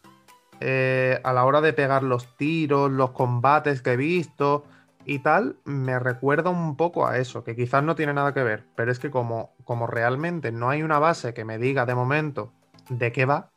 Eh, 0.61 1.20
a 1.24 1.33
la 1.33 1.44
hora 1.44 1.61
de 1.61 1.72
pegar 1.72 2.05
los 2.05 2.37
tiros, 2.37 2.90
los 2.90 3.11
combates 3.11 3.83
que 3.83 3.92
he 3.92 3.96
visto 3.96 4.64
y 5.04 5.18
tal, 5.20 5.56
me 5.64 5.98
recuerda 5.98 6.50
un 6.50 6.76
poco 6.76 7.06
a 7.06 7.18
eso, 7.18 7.42
que 7.42 7.56
quizás 7.56 7.82
no 7.82 7.94
tiene 7.94 8.14
nada 8.14 8.32
que 8.32 8.42
ver, 8.42 8.64
pero 8.76 8.92
es 8.92 8.98
que 8.98 9.10
como, 9.10 9.54
como 9.64 9.86
realmente 9.86 10.52
no 10.52 10.70
hay 10.70 10.82
una 10.82 10.98
base 10.98 11.34
que 11.34 11.44
me 11.44 11.58
diga 11.58 11.86
de 11.86 11.94
momento 11.94 12.52
de 12.88 13.10
qué 13.10 13.24
va, 13.24 13.50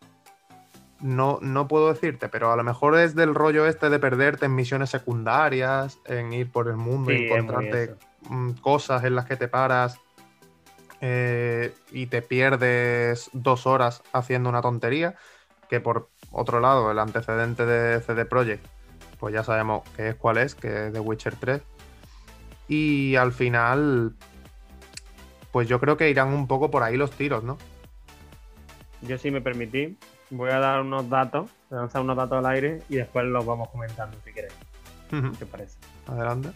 no, 1.02 1.40
no 1.42 1.68
puedo 1.68 1.94
decirte, 1.94 2.30
pero 2.30 2.52
a 2.52 2.56
lo 2.56 2.64
mejor 2.64 2.98
es 2.98 3.16
del 3.16 3.36
rollo 3.36 3.68
este 3.68 3.90
de 3.90 4.00
perderte 4.00 4.48
en 4.48 4.56
misiones 4.56 4.90
secundarias, 4.90 6.00
en 6.06 6.34
ir 6.34 6.52
por 6.52 6.68
el 6.68 6.78
mundo 6.78 7.12
y 7.12 7.26
encontrarte 7.26 7.96
mm, 8.30 8.52
cosas 8.54 9.04
en 9.04 9.16
las 9.16 9.26
que 9.26 9.36
te 9.36 9.48
paras 9.48 10.00
eh, 11.02 11.76
y 11.92 12.08
te 12.08 12.22
pierdes 12.22 13.30
dos 13.34 13.68
horas 13.68 14.02
haciendo 14.14 14.50
una 14.50 14.62
tontería, 14.62 15.16
que 15.70 15.80
por 15.80 16.10
otro 16.32 16.60
lado 16.60 16.90
el 16.90 16.98
antecedente 16.98 17.66
de 17.66 18.02
CD 18.02 18.26
Projekt 18.26 18.75
pues 19.20 19.34
ya 19.34 19.44
sabemos 19.44 19.84
qué 19.96 20.10
es 20.10 20.16
cuál 20.16 20.38
es, 20.38 20.56
que 20.56 20.88
es 20.88 20.94
The 20.94 21.00
Witcher 21.00 21.36
3. 21.36 21.62
Y 22.68 23.16
al 23.16 23.32
final, 23.32 24.14
pues 25.52 25.68
yo 25.68 25.80
creo 25.80 25.98
que 25.98 26.10
irán 26.10 26.30
un 26.30 26.48
poco 26.48 26.72
por 26.72 26.84
ahí 26.84 26.98
los 26.98 27.12
tiros, 27.12 27.44
¿no? 27.44 27.58
Yo 29.02 29.18
sí 29.18 29.30
me 29.30 29.42
permití, 29.42 29.98
voy 30.30 30.50
a 30.50 30.60
dar 30.60 30.82
unos 30.82 31.10
datos, 31.10 31.50
voy 31.70 31.78
a 31.78 31.82
lanzar 31.82 32.02
unos 32.02 32.18
datos 32.18 32.40
al 32.40 32.52
aire 32.52 32.82
y 32.90 32.96
después 32.96 33.26
los 33.26 33.46
vamos 33.46 33.70
comentando 33.70 34.18
si 34.26 34.34
queréis. 34.34 34.54
¿Qué 35.40 35.46
parece? 35.46 35.78
Adelante. 36.08 36.50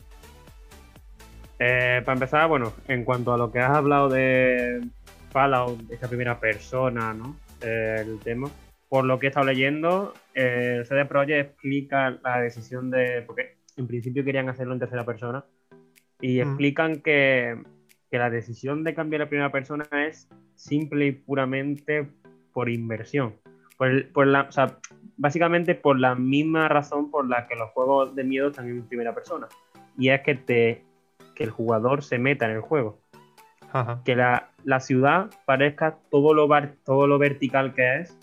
Eh, 1.60 2.02
para 2.04 2.14
empezar, 2.14 2.48
bueno, 2.48 2.74
en 2.88 3.04
cuanto 3.04 3.34
a 3.34 3.38
lo 3.38 3.52
que 3.52 3.60
has 3.60 3.72
hablado 3.72 4.10
de 4.10 4.82
Fallout, 5.32 5.92
esa 5.92 6.08
primera 6.08 6.40
persona, 6.40 7.14
¿no? 7.14 7.36
Eh, 7.62 7.98
el 8.00 8.20
tema 8.20 8.50
por 8.90 9.06
lo 9.06 9.20
que 9.20 9.28
he 9.28 9.30
estado 9.30 9.46
leyendo, 9.46 10.14
el 10.34 10.86
CD 10.86 11.06
Projekt 11.06 11.48
explica 11.48 12.10
la 12.24 12.42
decisión 12.42 12.90
de. 12.90 13.24
Porque 13.26 13.58
en 13.78 13.88
principio 13.88 14.26
querían 14.26 14.50
hacerlo 14.50 14.74
en 14.74 14.80
tercera 14.80 15.06
persona. 15.06 15.46
Y 16.20 16.40
mm. 16.40 16.48
explican 16.48 17.02
que, 17.02 17.62
la 18.12 18.32
decisión 18.32 18.84
de 18.84 18.96
cambiar 18.96 19.22
a 19.22 19.30
primera 19.30 19.52
persona 19.52 19.86
es 20.08 20.28
simple 20.56 21.06
y 21.06 21.12
puramente 21.12 22.10
por 22.52 22.70
inversión. 22.70 23.36
Por, 23.78 24.28
la, 24.28 24.42
o 24.42 24.52
sea, 24.52 24.80
básicamente 25.16 25.76
por 25.76 25.98
la 25.98 26.16
misma 26.16 26.68
razón 26.68 27.12
por 27.12 27.30
la 27.30 27.48
que 27.48 27.56
los 27.56 27.70
juegos 27.70 28.14
de 28.16 28.26
miedo 28.26 28.50
están 28.50 28.68
en 28.68 28.86
primera 28.88 29.14
persona. 29.14 29.48
Y 29.98 30.10
es 30.10 30.22
que, 30.22 30.36
te, 30.36 30.84
que 31.36 31.44
el 31.44 31.52
jugador 31.52 32.04
se 32.04 32.18
meta 32.18 32.46
en 32.46 32.54
el 32.54 32.62
juego. 32.62 33.00
Que 34.04 34.16
la, 34.16 34.50
ciudad 34.80 35.30
parezca 35.46 36.00
todo 36.10 36.34
lo, 36.34 36.50
todo 36.84 37.06
lo 37.06 37.20
vertical 37.20 37.76
que 37.76 38.00
es 38.00 38.18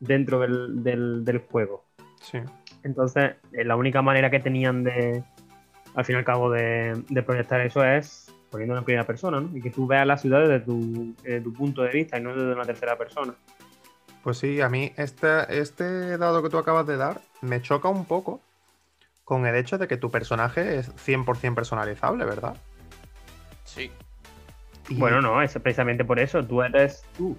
dentro 0.00 0.40
del, 0.40 1.44
juego. 1.50 1.84
Sí. 2.20 2.38
Entonces, 2.82 3.36
eh, 3.52 3.64
la 3.64 3.76
única 3.76 4.02
manera 4.02 4.30
que 4.30 4.40
tenían 4.40 4.82
de, 4.82 5.22
al 5.94 6.04
fin 6.04 6.16
y 6.16 6.18
al 6.18 6.24
cabo, 6.24 6.50
de, 6.50 7.04
proyectar 7.24 7.60
eso 7.60 7.84
es 7.84 8.34
poniéndolo 8.50 8.80
en 8.80 8.84
primera 8.84 9.06
persona, 9.06 9.40
¿no? 9.40 9.56
Y 9.56 9.60
que 9.60 9.70
tú 9.70 9.86
veas 9.86 10.04
la 10.06 10.18
ciudad 10.18 10.40
desde 10.40 10.60
tu, 10.60 11.14
punto 11.52 11.82
de 11.82 11.90
vista 11.90 12.18
y 12.18 12.22
no 12.22 12.34
desde 12.34 12.52
una 12.52 12.64
tercera 12.64 12.98
persona. 12.98 13.32
Pues 14.24 14.38
sí, 14.38 14.60
a 14.60 14.68
mí 14.68 14.92
este, 14.96 15.60
este 15.60 16.18
dado 16.18 16.42
que 16.42 16.50
tú 16.50 16.58
acabas 16.58 16.86
de 16.86 16.96
dar 16.96 17.20
me 17.42 17.62
choca 17.62 17.88
un 17.88 18.04
poco 18.04 18.40
con 19.24 19.46
el 19.46 19.54
hecho 19.54 19.78
de 19.78 19.86
que 19.86 19.96
tu 19.96 20.10
personaje 20.10 20.78
es 20.78 20.92
100% 21.06 21.54
personalizable, 21.54 22.24
¿verdad? 22.24 22.56
Sí. 23.64 23.92
Bueno, 24.90 25.22
no, 25.22 25.40
es 25.40 25.52
precisamente 25.52 26.04
por 26.04 26.18
eso. 26.18 26.44
Tú 26.44 26.62
eres 26.62 27.04
tú 27.16 27.36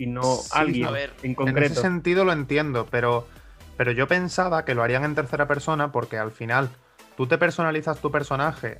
y 0.00 0.06
no 0.06 0.38
alguien 0.52 0.88
en 1.22 1.34
concreto. 1.34 1.58
En 1.58 1.72
ese 1.72 1.82
sentido 1.82 2.24
lo 2.24 2.32
entiendo, 2.32 2.86
pero, 2.90 3.28
pero 3.76 3.92
yo 3.92 4.08
pensaba 4.08 4.64
que 4.64 4.74
lo 4.74 4.82
harían 4.82 5.04
en 5.04 5.14
tercera 5.14 5.46
persona 5.46 5.92
porque 5.92 6.16
al 6.16 6.30
final 6.30 6.70
tú 7.18 7.26
te 7.26 7.36
personalizas 7.36 8.00
tu 8.00 8.10
personaje, 8.10 8.78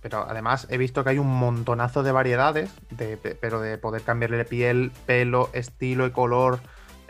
pero 0.00 0.24
además 0.28 0.68
he 0.70 0.78
visto 0.78 1.02
que 1.02 1.10
hay 1.10 1.18
un 1.18 1.26
montonazo 1.26 2.04
de 2.04 2.12
variedades, 2.12 2.72
de, 2.90 3.16
pero 3.16 3.60
de 3.60 3.78
poder 3.78 4.02
cambiarle 4.02 4.44
piel, 4.44 4.92
pelo, 5.06 5.50
estilo 5.54 6.06
y 6.06 6.12
color, 6.12 6.60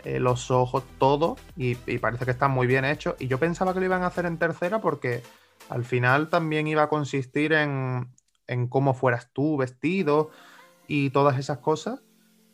eh, 0.05 0.19
los 0.19 0.49
ojos, 0.49 0.83
todo, 0.97 1.35
y, 1.55 1.75
parece 1.99 2.25
que 2.25 2.31
está 2.31 2.47
muy 2.47 2.65
bien 2.65 2.83
hecho. 2.83 3.15
Y 3.19 3.27
yo 3.27 3.37
pensaba 3.37 3.75
que 3.75 3.79
lo 3.79 3.85
iban 3.85 4.01
a 4.01 4.07
hacer 4.07 4.25
en 4.25 4.39
tercera 4.39 4.81
porque 4.81 5.21
al 5.69 5.85
final 5.85 6.29
también 6.29 6.65
iba 6.65 6.81
a 6.81 6.89
consistir 6.89 7.53
en, 7.53 8.07
en 8.47 8.67
cómo 8.67 8.95
fueras 8.95 9.29
tú 9.33 9.55
vestido 9.55 10.31
y 10.87 11.11
todas 11.11 11.37
esas 11.37 11.59
cosas. 11.59 12.01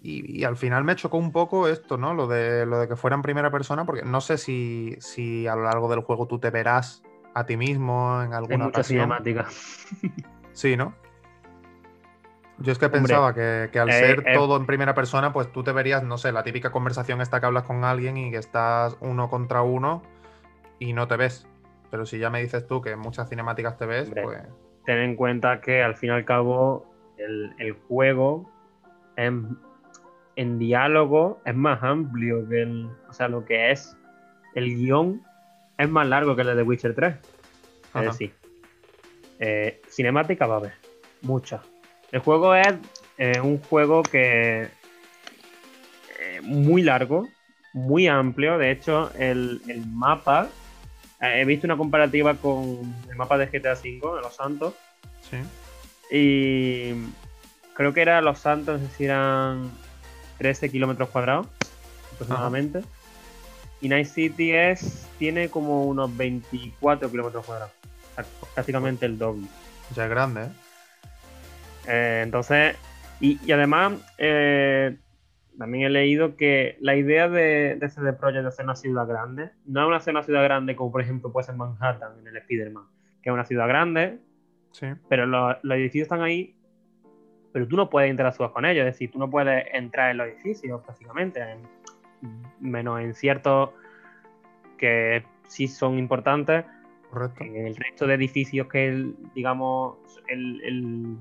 Y, 0.02 0.46
al 0.46 0.56
final 0.56 0.86
me 0.86 0.96
chocó 0.96 1.18
un 1.18 1.32
poco 1.32 1.68
esto, 1.68 1.98
¿no? 1.98 2.14
Lo 2.14 2.28
de, 2.28 2.66
lo 2.66 2.80
de 2.80 2.88
que 2.88 2.96
fuera 2.96 3.16
en 3.16 3.22
primera 3.22 3.52
persona, 3.52 3.86
porque 3.86 4.04
no 4.04 4.22
sé 4.22 4.38
si, 4.38 4.96
si 5.00 5.46
a 5.46 5.56
lo 5.56 5.64
largo 5.64 5.90
del 5.90 6.00
juego 6.02 6.26
tú 6.26 6.40
te 6.40 6.50
verás 6.52 7.04
a 7.34 7.46
ti 7.46 7.58
mismo 7.58 8.22
en 8.24 8.34
alguna 8.34 8.66
mucha 8.66 8.84
cinemática. 8.84 9.48
Sí, 10.54 10.76
¿no? 10.76 10.94
Yo 12.58 12.74
es 12.74 12.80
que 12.80 12.90
pensaba 12.90 13.34
que, 13.34 13.70
al 13.80 13.90
eh, 13.90 13.94
ser 13.94 14.24
eh, 14.28 14.34
todo 14.34 14.58
en 14.58 14.66
primera 14.66 14.94
persona, 14.94 15.32
pues 15.32 15.52
tú 15.52 15.64
te 15.64 15.72
verías, 15.72 16.04
no 16.04 16.18
sé, 16.18 16.32
la 16.32 16.44
típica 16.44 16.72
conversación 16.72 17.22
esta 17.22 17.40
que 17.40 17.46
hablas 17.46 17.64
con 17.64 17.86
alguien 17.86 18.18
y 18.18 18.32
que 18.32 18.38
estás 18.38 18.98
uno 19.00 19.30
contra 19.30 19.62
uno 19.62 20.04
y 20.80 20.92
no 20.92 21.08
te 21.08 21.16
ves. 21.16 21.48
Pero 21.90 22.06
si 22.06 22.20
ya 22.20 22.30
me 22.30 22.42
dices 22.42 22.68
tú 22.68 22.82
que 22.82 22.92
en 22.92 23.00
muchas 23.00 23.30
cinemáticas 23.30 23.78
te 23.78 23.86
ves, 23.86 24.12
pues. 24.24 24.42
Ten 24.86 24.98
en 24.98 25.16
cuenta 25.16 25.62
que 25.62 25.84
al 25.84 25.96
fin 25.96 26.10
y 26.10 26.14
al 26.14 26.26
cabo 26.26 26.86
el, 27.18 27.54
el 27.60 27.74
juego 27.88 28.50
es 29.16 29.32
en 30.40 30.58
diálogo 30.58 31.42
es 31.46 31.54
más 31.54 31.84
amplio 31.84 32.48
que 32.48 32.62
el. 32.62 32.90
O 33.10 33.14
sea, 33.14 33.28
lo 33.28 33.44
que 33.44 33.72
es 33.72 33.98
el 34.56 34.74
guion 34.74 35.22
es 35.78 35.90
más 35.90 36.08
largo 36.08 36.34
que 36.34 36.44
el 36.44 36.48
de 36.48 36.56
The 36.56 36.64
Witcher 36.64 36.96
3. 36.96 37.16
Es 37.96 38.02
decir, 38.02 38.34
eh, 39.40 39.82
cinemática 39.90 40.48
va 40.48 40.56
a 40.56 40.58
haber, 40.60 40.74
mucha. 41.24 41.62
El 42.14 42.22
juego 42.22 42.56
es 42.56 42.74
eh, 43.18 43.42
un 43.42 43.60
juego 43.60 44.02
que. 44.02 44.70
Eh, 46.22 46.42
muy 46.42 46.84
largo, 46.84 47.28
muy 47.74 48.08
amplio. 48.08 48.58
De 48.58 48.72
hecho, 48.72 49.12
el, 49.20 49.62
mapa. 49.92 50.48
he 51.20 51.44
visto 51.44 51.68
una 51.68 51.76
comparativa 51.76 52.36
con 52.36 52.96
el 53.10 53.16
mapa 53.18 53.38
de 53.38 53.48
GTA 53.48 53.74
V, 53.74 54.16
de 54.16 54.22
Los 54.22 54.38
Santos. 54.38 54.74
Sí. 55.30 55.38
Y 56.16 56.94
creo 57.74 57.94
que 57.94 58.02
era 58.02 58.22
Los 58.22 58.40
Santos, 58.40 58.82
es 58.82 58.88
decir, 58.88 59.08
eran 59.08 59.70
13 60.40 60.72
kilómetros 60.72 61.10
cuadrados 61.10 61.48
aproximadamente. 62.14 62.82
Y 63.82 63.90
Night 63.90 64.08
City 64.08 64.52
es, 64.52 65.08
tiene 65.20 65.50
como 65.50 65.86
unos 65.86 66.16
24 66.18 67.10
kilómetros 67.12 67.46
cuadrados. 67.46 67.74
prácticamente 68.54 69.06
el 69.06 69.18
doble. 69.18 69.48
Ya 69.96 70.06
es 70.06 70.10
grande, 70.10 70.44
¿eh? 70.44 70.50
eh 71.88 72.22
entonces, 72.24 72.76
y, 73.22 73.52
además, 73.52 73.94
eh, 74.18 74.98
también 75.58 75.86
he 75.86 75.90
leído 75.90 76.36
que 76.36 76.78
la 76.80 76.96
idea 76.96 77.30
de, 77.30 77.76
de 77.80 77.90
CD 77.90 78.14
Projekt 78.14 78.44
de 78.44 78.48
hacer 78.50 78.66
una 78.66 78.76
ciudad 78.76 79.08
grande, 79.08 79.52
no 79.66 79.82
es 79.82 79.88
una, 79.88 79.98
hacer 79.98 80.14
una 80.14 80.24
ciudad 80.24 80.44
grande 80.44 80.76
como 80.76 80.92
por 80.92 81.02
ejemplo 81.02 81.32
puede 81.32 81.46
ser 81.46 81.56
Manhattan 81.56 82.20
en 82.20 82.28
el 82.28 82.38
Spider-Man, 82.38 82.86
que 83.22 83.30
es 83.30 83.34
una 83.34 83.46
ciudad 83.46 83.68
grande, 83.68 84.20
sí. 84.72 84.88
pero 85.08 85.26
los 85.26 85.58
edificios 85.64 86.04
están 86.04 86.22
ahí 86.22 86.59
pero 87.60 87.68
tú 87.68 87.76
no 87.76 87.90
puedes 87.90 88.10
interactuar 88.10 88.54
con 88.54 88.64
ellos, 88.64 88.88
es 88.88 88.94
decir, 88.94 89.12
tú 89.12 89.20
no 89.20 89.30
puedes 89.30 89.66
entrar 89.74 90.12
en 90.12 90.18
los 90.18 90.28
edificios, 90.28 90.82
básicamente, 90.88 91.44
menos 92.62 93.02
en 93.02 93.14
ciertos 93.14 93.72
que 94.78 95.26
sí 95.50 95.68
son 95.68 96.00
importantes. 96.00 96.64
Correcto. 97.10 97.44
En 97.44 97.68
el 97.68 97.76
resto 97.76 98.08
de 98.08 98.14
edificios 98.14 98.68
que, 98.68 99.12
digamos, 99.36 99.98
el, 100.30 101.18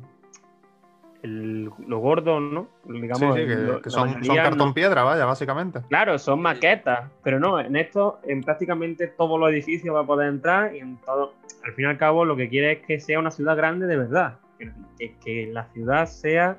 el, 1.24 1.64
lo 1.64 1.98
gordo, 1.98 2.38
¿no? 2.38 2.68
Digamos, 2.84 3.34
sí, 3.34 3.44
que, 3.82 3.90
son, 3.90 4.14
cartón 4.22 4.74
piedra, 4.74 5.02
vaya, 5.02 5.24
básicamente. 5.24 5.80
Claro, 5.88 6.20
son 6.20 6.40
maquetas, 6.40 7.10
pero 7.24 7.40
no, 7.40 7.58
en 7.58 7.74
esto, 7.74 8.20
en 8.22 8.44
prácticamente 8.44 9.08
todos 9.08 9.40
los 9.40 9.50
edificios 9.50 9.92
va 9.92 10.02
a 10.02 10.06
poder 10.06 10.28
entrar 10.28 10.72
y 10.76 10.78
en 10.78 10.98
todo, 10.98 11.34
al 11.64 11.72
fin 11.72 11.86
y 11.86 11.88
al 11.88 11.98
cabo, 11.98 12.24
lo 12.24 12.36
que 12.36 12.48
quiere 12.48 12.70
es 12.74 12.86
que 12.86 13.00
sea 13.00 13.18
una 13.18 13.32
ciudad 13.32 13.56
grande 13.56 13.88
de 13.88 13.96
verdad 13.96 14.38
que, 14.58 15.48
la 15.52 15.64
ciudad 15.72 16.06
sea 16.06 16.58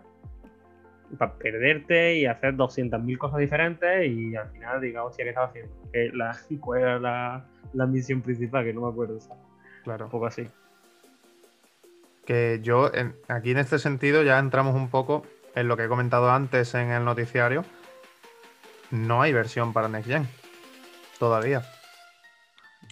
para 1.17 1.33
perderte 1.33 2.19
y 2.19 2.25
hacer 2.25 2.55
200.000 2.55 3.17
cosas 3.17 3.39
diferentes 3.39 4.07
y 4.07 4.35
al 4.35 4.49
final 4.51 4.79
digamos, 4.79 5.09
hostia, 5.09 5.25
¿qué 5.25 5.29
estaba 5.29 5.47
haciendo? 5.47 5.71
la, 6.13 6.37
¿Cuál 6.59 6.81
era 6.81 6.99
la, 6.99 7.45
la, 7.73 7.85
misión 7.87 8.21
principal? 8.21 8.63
Que 8.63 8.73
no 8.73 8.81
me 8.81 8.89
acuerdo. 8.89 9.17
Claro. 9.83 10.05
Un 10.05 10.11
poco 10.11 10.27
así. 10.27 10.47
Que 12.25 12.59
yo, 12.61 12.91
aquí 13.27 13.51
en 13.51 13.57
este 13.57 13.79
sentido, 13.79 14.21
ya 14.21 14.37
entramos 14.37 14.75
un 14.75 14.89
poco 14.89 15.23
en 15.55 15.67
lo 15.67 15.77
que 15.77 15.85
he 15.85 15.87
comentado 15.87 16.29
antes 16.31 16.75
en 16.75 16.91
el 16.91 17.03
noticiario. 17.03 17.65
No 18.91 19.21
hay 19.21 19.33
versión 19.33 19.73
para 19.73 19.87
Next 19.87 20.07
Gen. 20.07 20.27
Todavía. 21.17 21.63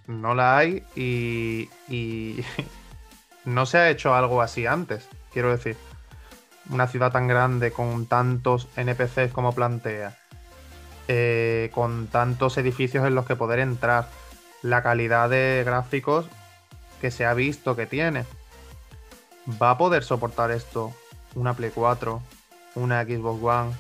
No 0.08 0.34
la 0.36 0.58
hay 0.58 0.84
y, 0.96 1.70
y 1.88 2.44
no 3.48 3.66
se 3.66 3.78
ha 3.78 3.90
hecho 3.90 4.14
algo 4.14 4.42
así 4.42 4.66
antes, 4.66 5.08
quiero 5.32 5.50
decir 5.52 5.78
una 6.70 6.88
ciudad 6.88 7.14
tan 7.14 7.28
grande 7.28 7.72
con 7.72 8.06
tantos 8.06 8.68
NPCs 8.76 9.32
como 9.32 9.54
plantea, 9.54 10.18
eh, 11.08 11.72
con 11.74 12.08
tantos 12.08 12.58
edificios 12.58 13.08
en 13.08 13.16
los 13.16 13.26
que 13.26 13.38
poder 13.38 13.60
entrar, 13.60 14.10
la 14.62 14.84
calidad 14.84 15.30
de 15.30 15.64
gráficos 15.66 16.26
que 17.00 17.10
se 17.10 17.26
ha 17.26 17.34
visto 17.34 17.78
que 17.78 17.86
tiene. 17.86 18.26
¿Va 19.62 19.72
a 19.72 19.78
poder 19.78 20.04
soportar 20.04 20.52
esto 20.52 20.94
una 21.34 21.54
Play 21.54 21.72
4, 21.74 22.22
una 22.76 23.06
Xbox 23.06 23.42
One? 23.42 23.72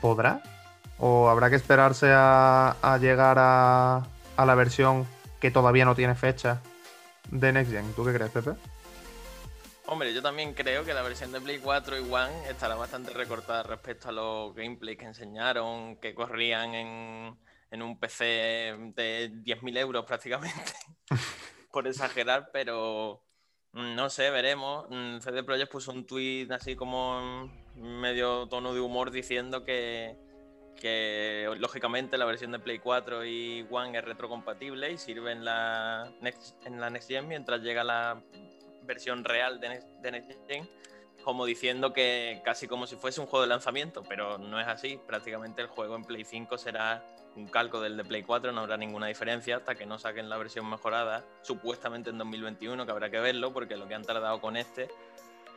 ¿Podrá? 0.00 0.40
¿O 0.98 1.28
habrá 1.28 1.50
que 1.50 1.56
esperarse 1.56 2.10
a, 2.10 2.98
llegar 2.98 3.36
a, 3.38 4.06
a 4.38 4.46
la 4.46 4.54
versión 4.54 5.06
que 5.38 5.50
todavía 5.50 5.84
no 5.84 5.94
tiene 5.94 6.14
fecha 6.14 6.62
de 7.30 7.52
Next 7.52 7.72
Gen? 7.72 7.92
¿Tú 7.94 8.04
qué 8.04 8.12
crees, 8.12 8.30
Pepe? 8.30 8.52
Hombre, 9.86 10.14
yo 10.14 10.22
también 10.22 10.54
creo 10.54 10.84
que 10.84 10.94
la 10.94 11.02
versión 11.02 11.32
de 11.32 11.40
Play 11.40 11.58
4 11.58 11.98
y 11.98 12.12
One 12.12 12.48
estará 12.48 12.76
bastante 12.76 13.12
recortada 13.12 13.64
respecto 13.64 14.08
a 14.08 14.12
los 14.12 14.54
gameplays 14.54 14.96
que 14.96 15.06
enseñaron, 15.06 15.96
que 15.96 16.14
corrían 16.14 16.74
en, 16.74 17.82
un 17.82 17.98
PC 17.98 18.24
de 18.94 19.32
10.000 19.44 19.78
euros 19.78 20.04
prácticamente, 20.04 20.72
por 21.72 21.88
exagerar, 21.88 22.50
pero 22.52 23.24
mm, 23.72 23.96
no 23.96 24.10
sé, 24.10 24.30
veremos. 24.30 24.86
Mm, 24.90 25.18
CD 25.18 25.42
Projekt 25.42 25.72
puso 25.72 25.90
un 25.90 26.06
tweet 26.06 26.46
así 26.52 26.76
como 26.76 27.50
medio 27.74 28.46
tono 28.46 28.72
de 28.72 28.80
humor 28.80 29.10
diciendo 29.10 29.64
que, 29.64 30.16
que 30.80 31.48
lógicamente 31.58 32.18
la 32.18 32.24
versión 32.24 32.50
de 32.50 32.58
Play 32.58 32.78
4 32.78 33.24
y 33.24 33.66
One 33.70 33.96
es 33.96 34.04
retrocompatible 34.04 34.90
y 34.90 34.98
sirve 34.98 35.32
en 35.32 35.44
la 35.44 36.10
Next, 36.20 36.66
en 36.66 36.80
la 36.80 36.90
Next 36.90 37.08
Gen 37.08 37.28
mientras 37.28 37.60
llega 37.60 37.84
la 37.84 38.20
versión 38.82 39.22
real 39.24 39.60
de 39.60 39.68
Next, 40.10 40.48
Gen, 40.48 40.68
como 41.22 41.44
diciendo 41.44 41.92
que 41.92 42.40
casi 42.44 42.66
como 42.66 42.86
si 42.86 42.96
fuese 42.96 43.20
un 43.20 43.26
juego 43.26 43.42
de 43.42 43.48
lanzamiento, 43.48 44.02
pero 44.08 44.38
no 44.38 44.58
es 44.58 44.66
así. 44.66 44.98
Prácticamente 45.06 45.62
el 45.62 45.68
juego 45.68 45.94
en 45.94 46.04
Play 46.04 46.24
5 46.24 46.58
será 46.58 47.04
un 47.36 47.46
calco 47.46 47.80
del 47.80 47.96
de 47.96 48.04
Play 48.04 48.22
4, 48.22 48.50
no 48.50 48.62
habrá 48.62 48.76
ninguna 48.76 49.06
diferencia 49.06 49.58
hasta 49.58 49.76
que 49.76 49.86
no 49.86 49.98
saquen 49.98 50.28
la 50.28 50.38
versión 50.38 50.68
mejorada, 50.68 51.24
supuestamente 51.42 52.10
en 52.10 52.18
2021, 52.18 52.84
que 52.84 52.90
habrá 52.90 53.10
que 53.10 53.20
verlo, 53.20 53.52
porque 53.52 53.76
lo 53.76 53.86
que 53.86 53.94
han 53.94 54.02
tardado 54.02 54.40
con 54.40 54.56
este, 54.56 54.88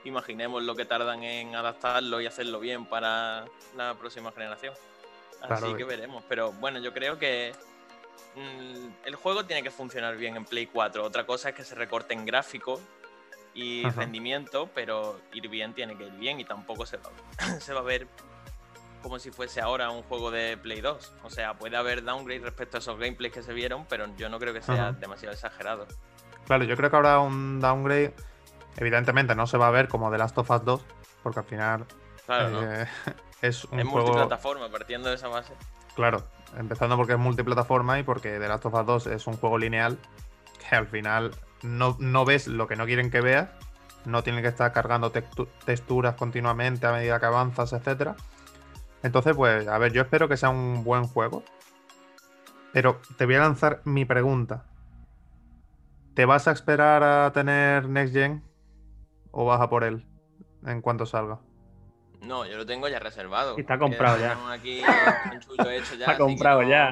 imaginemos 0.03 0.61
lo 0.61 0.75
que 0.75 0.85
tardan 0.85 1.23
en 1.23 1.55
adaptarlo 1.55 2.21
y 2.21 2.27
hacerlo 2.27 2.59
bien 2.59 2.85
para 2.85 3.45
la 3.75 3.95
próxima 3.95 4.31
generación. 4.31 4.73
Así 5.49 5.73
que 5.75 5.83
veremos. 5.83 6.23
Pero 6.27 6.51
bueno, 6.53 6.79
yo 6.79 6.93
creo 6.93 7.17
que 7.19 7.53
mm, 8.35 9.05
el 9.05 9.15
juego 9.15 9.45
tiene 9.45 9.63
que 9.63 9.71
funcionar 9.71 10.15
bien 10.17 10.35
en 10.35 10.45
Play 10.45 10.67
4. 10.67 11.03
Otra 11.03 11.25
cosa 11.25 11.49
es 11.49 11.55
que 11.55 11.63
se 11.63 11.75
recorte 11.75 12.13
en 12.13 12.25
gráficos 12.25 12.81
y 13.53 13.87
rendimiento, 13.89 14.69
pero 14.73 15.19
ir 15.31 15.47
bien 15.47 15.73
tiene 15.73 15.95
que 15.95 16.05
ir 16.05 16.13
bien 16.13 16.39
y 16.39 16.45
tampoco 16.45 16.85
se 16.85 16.97
va, 16.97 17.11
se 17.59 17.73
va 17.73 17.81
a 17.81 17.83
ver 17.83 18.07
como 19.03 19.19
si 19.19 19.31
fuese 19.31 19.61
ahora 19.61 19.91
un 19.91 20.01
juego 20.03 20.31
de 20.31 20.57
Play 20.57 20.81
2. 20.81 21.13
O 21.23 21.29
sea, 21.29 21.53
puede 21.55 21.75
haber 21.75 22.03
downgrade 22.03 22.39
respecto 22.39 22.77
a 22.77 22.79
esos 22.79 22.97
gameplays 22.97 23.33
que 23.33 23.43
se 23.43 23.53
vieron, 23.53 23.85
pero 23.85 24.07
yo 24.15 24.29
no 24.29 24.39
creo 24.39 24.53
que 24.53 24.61
sea 24.61 24.93
demasiado 24.93 25.33
exagerado. 25.33 25.85
Claro, 26.47 26.63
yo 26.63 26.75
creo 26.75 26.89
que 26.89 26.95
ahora 26.95 27.19
un 27.19 27.59
downgrade, 27.59 28.13
evidentemente 28.77 29.35
no 29.35 29.45
se 29.45 29.57
va 29.57 29.67
a 29.67 29.71
ver 29.71 29.89
como 29.89 30.09
The 30.09 30.17
Last 30.17 30.37
of 30.37 30.49
Us 30.49 30.63
2, 30.63 30.85
porque 31.21 31.39
al 31.39 31.45
final 31.45 31.85
eh, 32.29 32.85
es 33.43 33.65
un 33.65 33.79
es 33.79 33.85
multiplataforma, 33.85 34.69
partiendo 34.69 35.09
de 35.09 35.15
esa 35.15 35.27
base. 35.27 35.53
Claro, 35.95 36.23
empezando 36.57 36.95
porque 36.95 37.13
es 37.13 37.19
multiplataforma 37.19 37.99
y 37.99 38.03
porque 38.03 38.39
The 38.39 38.47
Last 38.47 38.65
of 38.65 38.73
Us 38.73 38.85
2 38.85 39.07
es 39.07 39.27
un 39.27 39.35
juego 39.35 39.57
lineal 39.57 39.97
que 40.57 40.75
al 40.77 40.87
final 40.87 41.31
no, 41.61 42.25
ves 42.25 42.47
lo 42.47 42.67
que 42.67 42.77
no 42.77 42.85
quieren 42.85 43.11
que 43.11 43.19
veas, 43.19 43.49
no 44.05 44.23
tienen 44.23 44.43
que 44.43 44.47
estar 44.47 44.71
cargando 44.71 45.11
texturas 45.11 46.15
continuamente 46.15 46.87
a 46.87 46.93
medida 46.93 47.19
que 47.19 47.25
avanzas, 47.25 47.73
etc. 47.73 48.11
Entonces, 49.03 49.35
pues, 49.35 49.67
a 49.67 49.77
ver, 49.77 49.91
yo 49.91 50.03
espero 50.03 50.29
que 50.29 50.37
sea 50.37 50.49
un 50.49 50.85
buen 50.85 51.05
juego. 51.05 51.43
Pero 52.71 53.01
te 53.17 53.25
voy 53.25 53.35
a 53.35 53.39
lanzar 53.39 53.81
mi 53.83 54.05
pregunta. 54.05 54.63
¿Te 56.13 56.25
vas 56.25 56.47
a 56.47 56.51
esperar 56.51 57.03
a 57.03 57.31
tener 57.33 57.89
Next 57.89 58.13
Gen 58.13 58.41
o 59.31 59.45
vas 59.45 59.59
a 59.59 59.69
por 59.69 59.83
él 59.83 60.07
en 60.65 60.81
cuanto 60.81 61.05
salga? 61.05 61.39
No, 62.23 62.45
yo 62.45 62.57
lo 62.57 62.65
tengo 62.65 62.87
ya 62.87 62.99
reservado. 62.99 63.57
Está 63.57 63.77
comprado 63.77 64.17
ya. 64.19 64.37
Está 64.63 66.17
comprado 66.17 66.63
ya. 66.63 66.91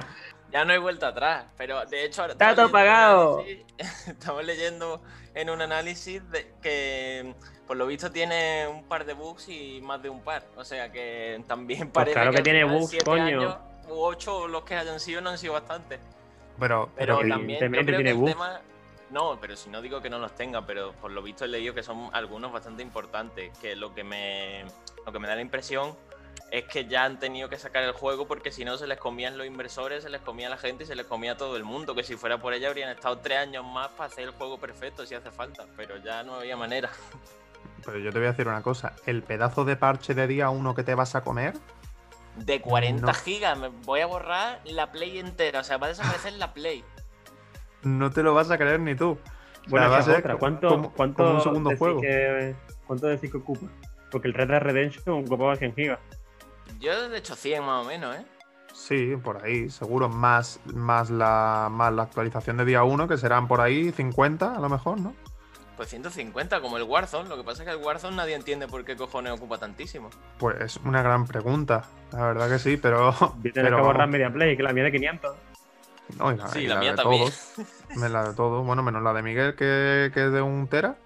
Ya 0.52 0.66
no 0.66 0.74
hay 0.74 0.80
vuelta 0.80 1.08
atrás, 1.08 1.46
pero 1.58 1.86
de 1.86 2.06
hecho... 2.06 2.26
Está 2.26 2.54
todo 2.54 2.70
pagado. 2.70 3.44
Estamos 4.08 4.44
leyendo 4.44 5.02
en 5.34 5.50
un 5.50 5.62
análisis 5.62 6.30
de 6.30 6.52
que 6.62 7.34
por 7.66 7.78
lo 7.78 7.88
visto 7.88 8.12
tiene 8.12 8.68
un 8.68 8.84
par 8.84 9.06
de 9.06 9.14
bugs 9.14 9.48
y 9.48 9.80
más 9.82 10.04
de 10.04 10.10
un 10.10 10.22
par. 10.22 10.44
O 10.58 10.66
sea 10.66 10.92
que 10.92 11.42
también 11.48 11.90
pues 11.90 11.92
parece 11.92 12.14
claro 12.16 12.34
que, 12.34 12.42
tiene 12.42 12.66
bugs, 12.66 12.98
coño. 13.06 13.60
u 13.88 13.94
ocho 13.94 14.46
los 14.50 14.64
que 14.64 14.76
hayan 14.76 15.00
sido 15.00 15.22
no 15.22 15.30
han 15.30 15.38
sido 15.38 15.54
bastantes. 15.54 16.02
Pero, 16.60 16.90
pero, 16.98 17.20
también 17.20 17.62
yo 17.62 17.84
creo 17.84 18.04
que 18.04 18.10
el 18.10 18.26
tema... 18.26 18.62
No, 19.12 19.38
pero 19.42 19.56
si 19.56 19.70
no 19.70 19.82
digo 19.82 20.02
que 20.02 20.10
no 20.10 20.20
los 20.20 20.34
tenga, 20.36 20.66
pero 20.66 20.94
por 20.94 21.12
lo 21.12 21.22
visto 21.22 21.44
he 21.44 21.48
leído 21.48 21.74
que 21.74 21.84
son 21.84 22.10
algunos 22.14 22.52
bastante 22.52 22.82
importantes, 22.82 23.58
que 23.60 23.76
lo 23.76 23.94
que 23.94 24.04
me, 24.04 24.64
lo 25.06 25.12
que 25.12 25.20
me 25.20 25.28
da 25.28 25.36
la 25.36 25.42
impresión 25.42 25.96
es 26.50 26.66
que 26.66 26.86
ya 26.86 27.06
han 27.06 27.20
tenido 27.20 27.50
que 27.50 27.58
sacar 27.58 27.84
el 27.84 27.94
juego 27.94 28.28
porque 28.28 28.52
si 28.52 28.66
no 28.66 28.78
se 28.78 28.88
les 28.88 29.00
comían 29.00 29.38
los 29.38 29.48
inversores, 29.48 30.04
se 30.04 30.10
les 30.10 30.22
comía 30.22 30.50
la 30.50 30.58
gente 30.58 30.84
y 30.84 30.88
se 30.88 30.96
les 30.96 31.06
comía 31.06 31.36
todo 31.38 31.56
el 31.58 31.64
mundo. 31.64 31.96
Que 31.96 32.04
si 32.04 32.16
fuera 32.16 32.40
por 32.40 32.54
ella 32.54 32.68
habrían 32.68 32.90
estado 32.90 33.20
tres 33.20 33.40
años 33.40 33.66
más 33.66 33.90
para 33.90 34.08
hacer 34.08 34.26
el 34.26 34.32
juego 34.32 34.58
perfecto 34.58 35.06
si 35.06 35.16
hace 35.16 35.32
falta, 35.32 35.66
pero 35.76 35.98
ya 35.98 36.24
no 36.24 36.36
había 36.36 36.58
manera. 36.58 36.90
Pero 37.84 37.98
yo 37.98 38.12
te 38.12 38.20
voy 38.20 38.28
a 38.28 38.32
decir 38.32 38.48
una 38.48 38.62
cosa, 38.62 38.94
el 39.08 39.24
pedazo 39.24 39.66
de 39.66 39.76
parche 39.76 40.14
de 40.14 40.28
día 40.28 40.52
uno 40.52 40.76
que 40.76 40.84
te 40.84 40.94
vas 40.94 41.16
a 41.16 41.24
comer... 41.24 41.56
De 42.36 42.62
40 42.62 43.12
gigas, 43.16 43.58
me 43.58 43.70
voy 43.70 44.02
a 44.02 44.06
borrar 44.06 44.62
la 44.66 44.92
Play 44.92 45.18
entera, 45.18 45.62
o 45.62 45.64
sea, 45.64 45.78
va 45.78 45.88
a 45.88 45.90
desaparecer 45.90 46.34
la 46.34 46.54
Play. 46.54 46.84
No 47.84 48.12
te 48.12 48.24
lo 48.24 48.34
vas 48.34 48.52
a 48.52 48.58
creer 48.58 48.80
ni 48.80 48.96
tú. 48.96 49.18
Bueno, 49.68 49.90
va 49.90 49.98
a 49.98 50.02
ser 50.02 50.24
¿Cuánto, 50.38 50.92
cuánto 50.96 51.36
un 51.36 51.42
segundo 51.42 51.76
juego. 51.78 52.02
¿Cuánto 52.88 53.08
decís 53.08 53.32
que 53.32 53.38
ocupa? 53.38 53.68
Porque 54.10 54.28
el 54.28 54.34
Red 54.34 54.50
Dead 54.50 54.62
Redemption 54.62 55.24
ocupaba 55.24 55.56
100 55.56 55.76
gigas. 55.76 56.00
Yo 56.80 57.10
de 57.10 57.18
hecho 57.18 57.36
100 57.36 57.64
más 57.64 57.86
o 57.86 57.88
menos, 57.88 58.16
¿eh? 58.16 58.26
Sí, 58.74 59.16
por 59.16 59.44
ahí, 59.44 59.70
seguro. 59.70 60.10
Más, 60.10 60.60
más, 60.66 61.10
la, 61.10 61.70
más 61.72 61.94
la 61.94 62.04
actualización 62.04 62.58
de 62.58 62.66
día 62.66 62.84
1, 62.84 63.08
que 63.08 63.18
serán 63.18 63.48
por 63.48 63.62
ahí 63.62 63.92
50 63.92 64.56
a 64.56 64.60
lo 64.60 64.70
mejor, 64.70 65.00
¿no? 65.00 65.14
Pues 65.78 65.90
150, 65.90 66.62
como 66.62 66.78
el 66.78 66.84
Warzone. 66.84 67.30
Lo 67.30 67.38
que 67.38 67.44
pasa 67.44 67.64
es 67.64 67.70
que 67.70 67.76
el 67.76 67.84
Warzone 67.84 68.16
nadie 68.16 68.36
entiende 68.36 68.68
por 68.68 68.84
qué 68.86 68.96
cojones 68.96 69.34
ocupa 69.34 69.58
tantísimo. 69.58 70.10
Pues 70.38 70.60
es 70.62 70.78
una 70.78 71.02
gran 71.02 71.26
pregunta, 71.26 71.86
la 72.12 72.28
verdad 72.28 72.50
que 72.50 72.60
sí, 72.60 72.78
pero. 72.78 73.14
Tienes 73.42 73.74
que 73.74 73.82
borrar 73.82 74.08
Media 74.08 74.32
Play, 74.32 74.56
que 74.56 74.64
la 74.64 74.74
mía 74.74 74.86
de 74.86 74.92
500. 74.92 75.36
No, 76.18 76.32
la, 76.32 76.48
sí, 76.48 76.68
la, 76.68 76.80
mía 76.80 76.96
también. 76.96 77.24
Todos. 77.24 78.12
la 78.12 78.30
de 78.30 78.34
todos. 78.36 78.66
Bueno, 78.66 78.84
menos 78.84 79.04
la 79.04 79.14
de 79.14 79.22
Miguel, 79.24 79.56
que, 79.56 80.12
que 80.14 80.26
es 80.26 80.32
de 80.32 80.42
un 80.42 80.68
Tera. 80.68 80.98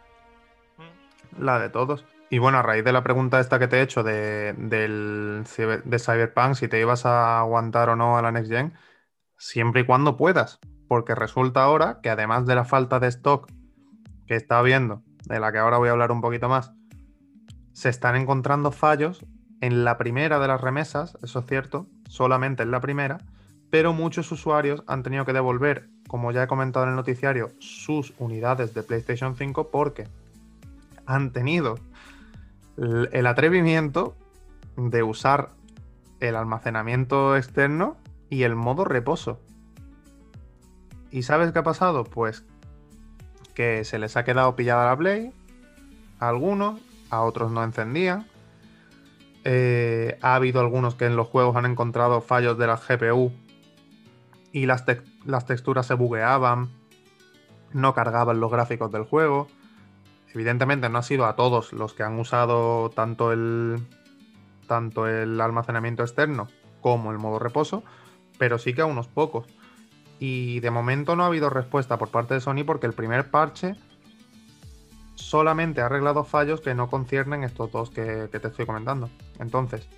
Mm. 0.78 1.44
La 1.44 1.60
de 1.60 1.70
todos. 1.70 2.06
Y 2.30 2.40
bueno, 2.40 2.58
a 2.58 2.62
raíz 2.64 2.84
de 2.84 2.92
la 2.92 3.04
pregunta 3.04 3.40
esta 3.40 3.60
que 3.60 3.68
te 3.68 3.78
he 3.78 3.82
hecho 3.82 4.04
de, 4.04 4.54
del, 4.58 5.44
de 5.86 6.00
Cyberpunk, 6.00 6.56
si 6.56 6.68
te 6.68 6.80
ibas 6.80 7.06
a 7.06 7.40
aguantar 7.40 7.90
o 7.90 7.96
no 7.96 8.18
a 8.18 8.22
la 8.22 8.32
Next 8.32 8.52
Gen, 8.52 8.74
siempre 9.38 9.82
y 9.82 9.86
cuando 9.86 10.18
puedas. 10.18 10.60
Porque 10.88 11.16
resulta 11.16 11.64
ahora 11.64 12.00
que 12.02 12.10
además 12.10 12.46
de 12.46 12.56
la 12.56 12.66
falta 12.66 13.00
de 13.00 13.08
stock 13.08 13.48
que 14.28 14.36
está 14.36 14.60
habiendo, 14.60 15.04
de 15.26 15.40
la 15.40 15.52
que 15.52 15.60
ahora 15.60 15.78
voy 15.78 15.90
a 15.90 15.92
hablar 15.92 16.12
un 16.12 16.22
poquito 16.22 16.50
más, 16.50 16.74
se 17.74 17.90
están 17.90 18.16
encontrando 18.16 18.72
fallos 18.72 19.26
en 19.62 19.84
la 19.84 19.98
primera 19.98 20.40
de 20.40 20.48
las 20.48 20.62
remesas, 20.62 21.18
eso 21.24 21.40
es 21.40 21.46
cierto, 21.46 21.88
solamente 22.10 22.64
en 22.64 22.72
la 22.72 22.82
primera, 22.82 23.18
pero 23.70 23.94
muchos 23.94 24.32
usuarios 24.32 24.84
han 24.88 25.04
tenido 25.04 25.26
que 25.26 25.34
devolver, 25.34 25.90
como 26.08 26.32
ya 26.32 26.44
he 26.44 26.48
comentado 26.48 26.86
en 26.86 26.92
el 26.92 26.96
noticiario, 26.96 27.52
sus 27.60 28.14
unidades 28.18 28.74
de 28.74 28.84
PlayStation 28.84 29.36
5 29.36 29.70
porque 29.70 30.08
han 31.06 31.32
tenido 31.32 31.76
el 32.78 33.28
atrevimiento 33.28 34.16
de 34.76 35.04
usar 35.04 35.50
el 36.20 36.36
almacenamiento 36.36 37.36
externo 37.36 37.98
y 38.30 38.44
el 38.44 38.56
modo 38.56 38.86
reposo. 38.86 39.40
¿Y 41.12 41.24
sabes 41.24 41.52
qué 41.52 41.60
ha 41.60 41.64
pasado? 41.64 42.04
Pues 42.04 42.44
que 43.54 43.86
se 43.86 44.00
les 44.00 44.18
ha 44.18 44.26
quedado 44.26 44.56
pillada 44.56 44.86
la 44.86 44.98
Play, 44.98 45.32
a 46.20 46.28
algunos, 46.28 46.82
a 47.10 47.22
otros 47.22 47.52
no 47.52 47.64
encendían. 47.64 48.28
Eh, 49.46 50.18
ha 50.22 50.36
habido 50.36 50.60
algunos 50.60 50.96
que 50.96 51.06
en 51.06 51.16
los 51.16 51.28
juegos 51.28 51.56
han 51.56 51.66
encontrado 51.66 52.20
fallos 52.20 52.58
de 52.58 52.68
la 52.68 52.78
GPU 52.78 53.32
y 54.56 54.68
las, 54.68 54.86
las 55.26 55.46
texturas 55.46 55.86
se 55.86 55.96
bugueaban, 55.96 56.70
no 57.74 57.94
cargaban 57.94 58.40
los 58.40 58.50
gráficos 58.50 58.90
del 58.90 59.04
juego. 59.04 59.50
Evidentemente 60.34 60.88
no 60.88 60.98
ha 60.98 61.04
sido 61.04 61.26
a 61.26 61.36
todos 61.36 61.74
los 61.74 61.94
que 61.94 62.04
han 62.04 62.18
usado 62.18 62.90
tanto 62.90 63.34
el, 63.34 63.86
tanto 64.66 65.08
el 65.08 65.42
almacenamiento 65.42 66.04
externo 66.04 66.48
como 66.80 67.12
el 67.12 67.18
modo 67.18 67.38
reposo, 67.38 67.84
pero 68.38 68.58
sí 68.58 68.74
que 68.74 68.82
a 68.82 68.86
unos 68.86 69.10
pocos. 69.10 69.46
Y 70.20 70.62
de 70.62 70.72
momento 70.72 71.18
no 71.18 71.24
ha 71.24 71.28
habido 71.28 71.50
respuesta 71.50 71.98
por 71.98 72.08
parte 72.08 72.36
de 72.36 72.40
Sony 72.40 72.64
porque 72.66 72.88
el 72.88 72.94
primer 72.94 73.30
parche 73.30 73.76
solamente 75.16 75.82
ha 75.82 75.88
arreglado 75.88 76.24
fallos 76.24 76.62
que 76.62 76.76
no 76.76 76.90
conciernen 76.90 77.44
estos 77.44 77.74
dos 77.74 77.90
que, 77.90 78.30
te 78.32 78.48
estoy 78.48 78.66
comentando. 78.66 79.10
Entonces, 79.38 79.90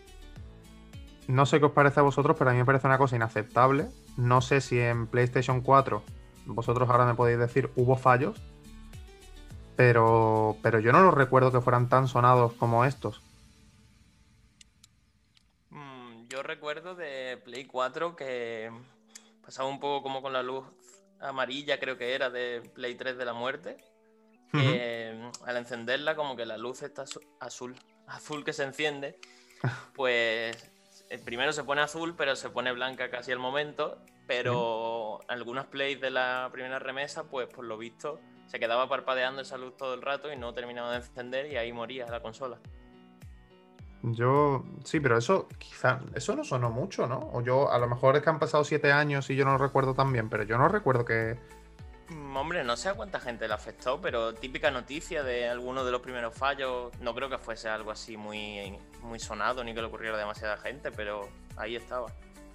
no 1.27 1.45
sé 1.45 1.59
qué 1.59 1.65
os 1.65 1.71
parece 1.71 1.99
a 1.99 2.03
vosotros, 2.03 2.35
pero 2.37 2.49
a 2.49 2.53
mí 2.53 2.59
me 2.59 2.65
parece 2.65 2.87
una 2.87 2.97
cosa 2.97 3.15
inaceptable. 3.15 3.87
No 4.15 4.41
sé 4.41 4.61
si 4.61 4.79
en 4.79 5.07
PlayStation 5.07 5.61
4, 5.61 6.03
vosotros 6.45 6.89
ahora 6.89 7.05
me 7.05 7.15
podéis 7.15 7.39
decir, 7.39 7.69
hubo 7.75 7.95
fallos, 7.97 8.39
pero, 9.75 10.57
pero 10.61 10.79
yo 10.79 10.91
no 10.91 11.01
los 11.01 11.13
recuerdo 11.13 11.51
que 11.51 11.61
fueran 11.61 11.89
tan 11.89 12.07
sonados 12.07 12.53
como 12.53 12.85
estos. 12.85 13.21
Mm, 15.69 16.27
yo 16.29 16.43
recuerdo 16.43 16.95
de 16.95 17.41
Play 17.43 17.65
4 17.65 18.15
que 18.15 18.71
pasaba 19.45 19.69
un 19.69 19.79
poco 19.79 20.03
como 20.03 20.21
con 20.21 20.33
la 20.33 20.43
luz 20.43 20.65
amarilla, 21.19 21.79
creo 21.79 21.97
que 21.97 22.15
era, 22.15 22.29
de 22.29 22.61
Play 22.73 22.95
3 22.95 23.17
de 23.17 23.25
la 23.25 23.33
muerte 23.33 23.77
al 24.53 25.57
encenderla 25.57 26.15
como 26.15 26.35
que 26.35 26.45
la 26.45 26.57
luz 26.57 26.83
está 26.83 27.05
azul, 27.39 27.75
azul 28.07 28.43
que 28.43 28.53
se 28.53 28.63
enciende, 28.63 29.19
pues 29.93 30.71
eh, 31.09 31.19
primero 31.19 31.53
se 31.53 31.63
pone 31.63 31.81
azul, 31.81 32.15
pero 32.17 32.35
se 32.35 32.49
pone 32.49 32.71
blanca 32.71 33.09
casi 33.09 33.31
al 33.31 33.39
momento, 33.39 33.97
pero 34.27 35.19
algunos 35.27 35.65
plays 35.67 36.01
de 36.01 36.11
la 36.11 36.49
primera 36.51 36.79
remesa, 36.79 37.23
pues 37.23 37.47
por 37.47 37.65
lo 37.65 37.77
visto, 37.77 38.19
se 38.47 38.59
quedaba 38.59 38.89
parpadeando 38.89 39.41
esa 39.41 39.57
luz 39.57 39.75
todo 39.77 39.93
el 39.93 40.01
rato 40.01 40.31
y 40.31 40.37
no 40.37 40.53
terminaba 40.53 40.91
de 40.91 40.97
encender 40.97 41.51
y 41.51 41.57
ahí 41.57 41.71
moría 41.71 42.07
la 42.07 42.21
consola. 42.21 42.59
Yo, 44.03 44.63
sí, 44.83 44.99
pero 44.99 45.17
eso 45.17 45.47
quizá, 45.57 45.99
eso 46.13 46.35
no 46.35 46.43
sonó 46.43 46.69
mucho, 46.69 47.07
¿no? 47.07 47.29
O 47.33 47.41
yo, 47.41 47.71
a 47.71 47.79
lo 47.79 47.87
mejor 47.87 48.15
es 48.15 48.21
que 48.21 48.29
han 48.29 48.39
pasado 48.39 48.63
siete 48.63 48.91
años 48.91 49.29
y 49.29 49.35
yo 49.35 49.43
no 49.43 49.53
lo 49.53 49.57
recuerdo 49.57 49.95
tan 49.95 50.13
bien, 50.13 50.29
pero 50.29 50.43
yo 50.43 50.57
no 50.57 50.67
recuerdo 50.69 51.03
que, 51.03 51.37
hombre, 52.35 52.63
no 52.63 52.77
sé 52.77 52.89
a 52.89 52.93
cuánta 52.93 53.19
gente 53.19 53.47
le 53.47 53.53
afectó, 53.53 53.99
pero 53.99 54.33
típica 54.33 54.71
noticia 54.71 55.23
de 55.23 55.49
alguno 55.49 55.83
de 55.83 55.91
los 55.91 56.01
primeros 56.01 56.33
fallos. 56.33 56.91
No 57.01 57.13
creo 57.13 57.29
que 57.29 57.37
fuese 57.37 57.69
algo 57.69 57.91
así 57.91 58.17
muy, 58.17 58.77
muy 59.01 59.19
sonado 59.19 59.63
ni 59.63 59.73
que 59.73 59.81
le 59.81 59.87
ocurriera 59.87 60.17
demasiada 60.17 60.57
gente, 60.57 60.91
pero 60.91 61.27
ahí 61.57 61.75
estaba. 61.75 62.07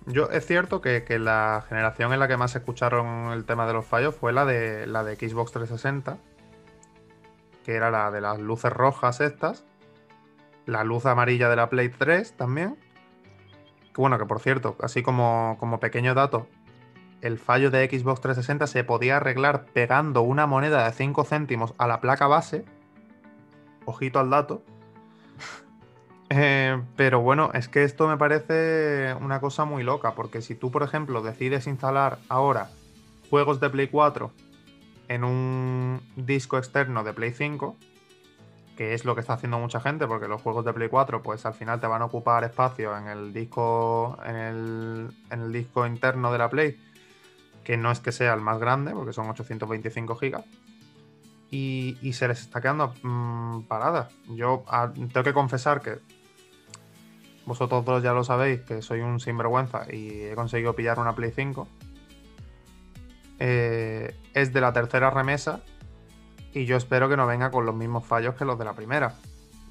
Yo 0.06 0.30
es 0.30 0.46
cierto 0.46 0.80
que, 0.80 1.04
la 1.18 1.64
generación 1.68 2.12
en 2.12 2.18
la 2.18 2.28
que 2.28 2.36
más 2.36 2.56
escucharon 2.56 3.32
el 3.32 3.44
tema 3.44 3.66
de 3.66 3.72
los 3.72 3.86
fallos 3.86 4.14
fue 4.14 4.32
la 4.32 4.44
de 4.44 4.86
la 4.86 5.04
de 5.04 5.14
Xbox 5.16 5.52
360, 5.52 6.18
que 7.64 7.74
era 7.74 7.90
la 7.90 8.10
de 8.10 8.20
las 8.20 8.40
luces 8.40 8.72
rojas 8.72 9.20
estas, 9.20 9.64
la 10.66 10.82
luz 10.82 11.06
amarilla 11.06 11.48
de 11.48 11.56
la 11.56 11.68
Play 11.68 11.88
3 11.88 12.36
también. 12.36 12.76
Que 13.94 14.00
bueno, 14.00 14.18
que 14.18 14.26
por 14.26 14.40
cierto, 14.40 14.76
así 14.80 15.02
como, 15.02 15.56
como 15.60 15.78
pequeño 15.78 16.14
dato, 16.14 16.48
el 17.22 17.38
fallo 17.38 17.70
de 17.70 17.88
Xbox 17.88 18.20
360 18.20 18.66
se 18.66 18.84
podía 18.84 19.16
arreglar 19.16 19.64
pegando 19.72 20.22
una 20.22 20.46
moneda 20.46 20.84
de 20.84 20.92
5 20.92 21.24
céntimos 21.24 21.72
a 21.78 21.86
la 21.86 22.00
placa 22.00 22.26
base. 22.26 22.64
Ojito 23.86 24.18
al 24.18 24.28
dato. 24.28 24.62
Eh, 26.34 26.80
pero 26.96 27.20
bueno, 27.20 27.50
es 27.52 27.68
que 27.68 27.84
esto 27.84 28.08
me 28.08 28.16
parece 28.16 29.14
una 29.20 29.38
cosa 29.38 29.66
muy 29.66 29.82
loca, 29.82 30.14
porque 30.14 30.40
si 30.40 30.54
tú, 30.54 30.70
por 30.70 30.82
ejemplo, 30.82 31.20
decides 31.20 31.66
instalar 31.66 32.20
ahora 32.30 32.70
juegos 33.28 33.60
de 33.60 33.68
Play 33.68 33.88
4 33.88 34.32
en 35.08 35.24
un 35.24 36.00
disco 36.16 36.56
externo 36.56 37.04
de 37.04 37.12
Play 37.12 37.32
5, 37.32 37.76
que 38.78 38.94
es 38.94 39.04
lo 39.04 39.14
que 39.14 39.20
está 39.20 39.34
haciendo 39.34 39.58
mucha 39.58 39.78
gente, 39.80 40.06
porque 40.06 40.26
los 40.26 40.40
juegos 40.40 40.64
de 40.64 40.72
Play 40.72 40.88
4, 40.88 41.22
pues 41.22 41.44
al 41.44 41.52
final 41.52 41.80
te 41.80 41.86
van 41.86 42.00
a 42.00 42.06
ocupar 42.06 42.44
espacio 42.44 42.96
en 42.96 43.08
el 43.08 43.34
disco, 43.34 44.18
en 44.24 44.36
el, 44.36 45.10
en 45.28 45.40
el 45.42 45.52
disco 45.52 45.86
interno 45.86 46.32
de 46.32 46.38
la 46.38 46.48
Play 46.48 46.78
que 47.64 47.76
no 47.76 47.90
es 47.90 48.00
que 48.00 48.12
sea 48.12 48.34
el 48.34 48.40
más 48.40 48.58
grande, 48.58 48.92
porque 48.92 49.12
son 49.12 49.28
825 49.28 50.16
gigas. 50.16 50.44
Y, 51.50 52.12
se 52.14 52.28
les 52.28 52.40
está 52.40 52.62
quedando 52.62 52.94
mm, 53.02 53.62
parada. 53.62 54.08
Yo 54.28 54.64
tengo 54.96 55.22
que 55.22 55.34
confesar 55.34 55.82
que 55.82 55.98
vosotros 57.44 57.84
dos 57.84 58.02
ya 58.02 58.12
lo 58.12 58.24
sabéis, 58.24 58.60
que 58.60 58.80
soy 58.80 59.00
un 59.00 59.20
sinvergüenza 59.20 59.84
y 59.92 60.22
he 60.22 60.34
conseguido 60.34 60.74
pillar 60.74 60.98
una 60.98 61.14
Play 61.14 61.32
5. 61.34 61.68
Eh, 63.38 64.14
es 64.34 64.52
de 64.52 64.60
la 64.60 64.72
tercera 64.72 65.10
remesa 65.10 65.60
y 66.54 66.64
yo 66.64 66.76
espero 66.76 67.08
que 67.08 67.16
no 67.16 67.26
venga 67.26 67.50
con 67.50 67.66
los 67.66 67.74
mismos 67.74 68.06
fallos 68.06 68.34
que 68.34 68.44
los 68.44 68.58
de 68.58 68.64
la 68.64 68.74
primera. 68.74 69.14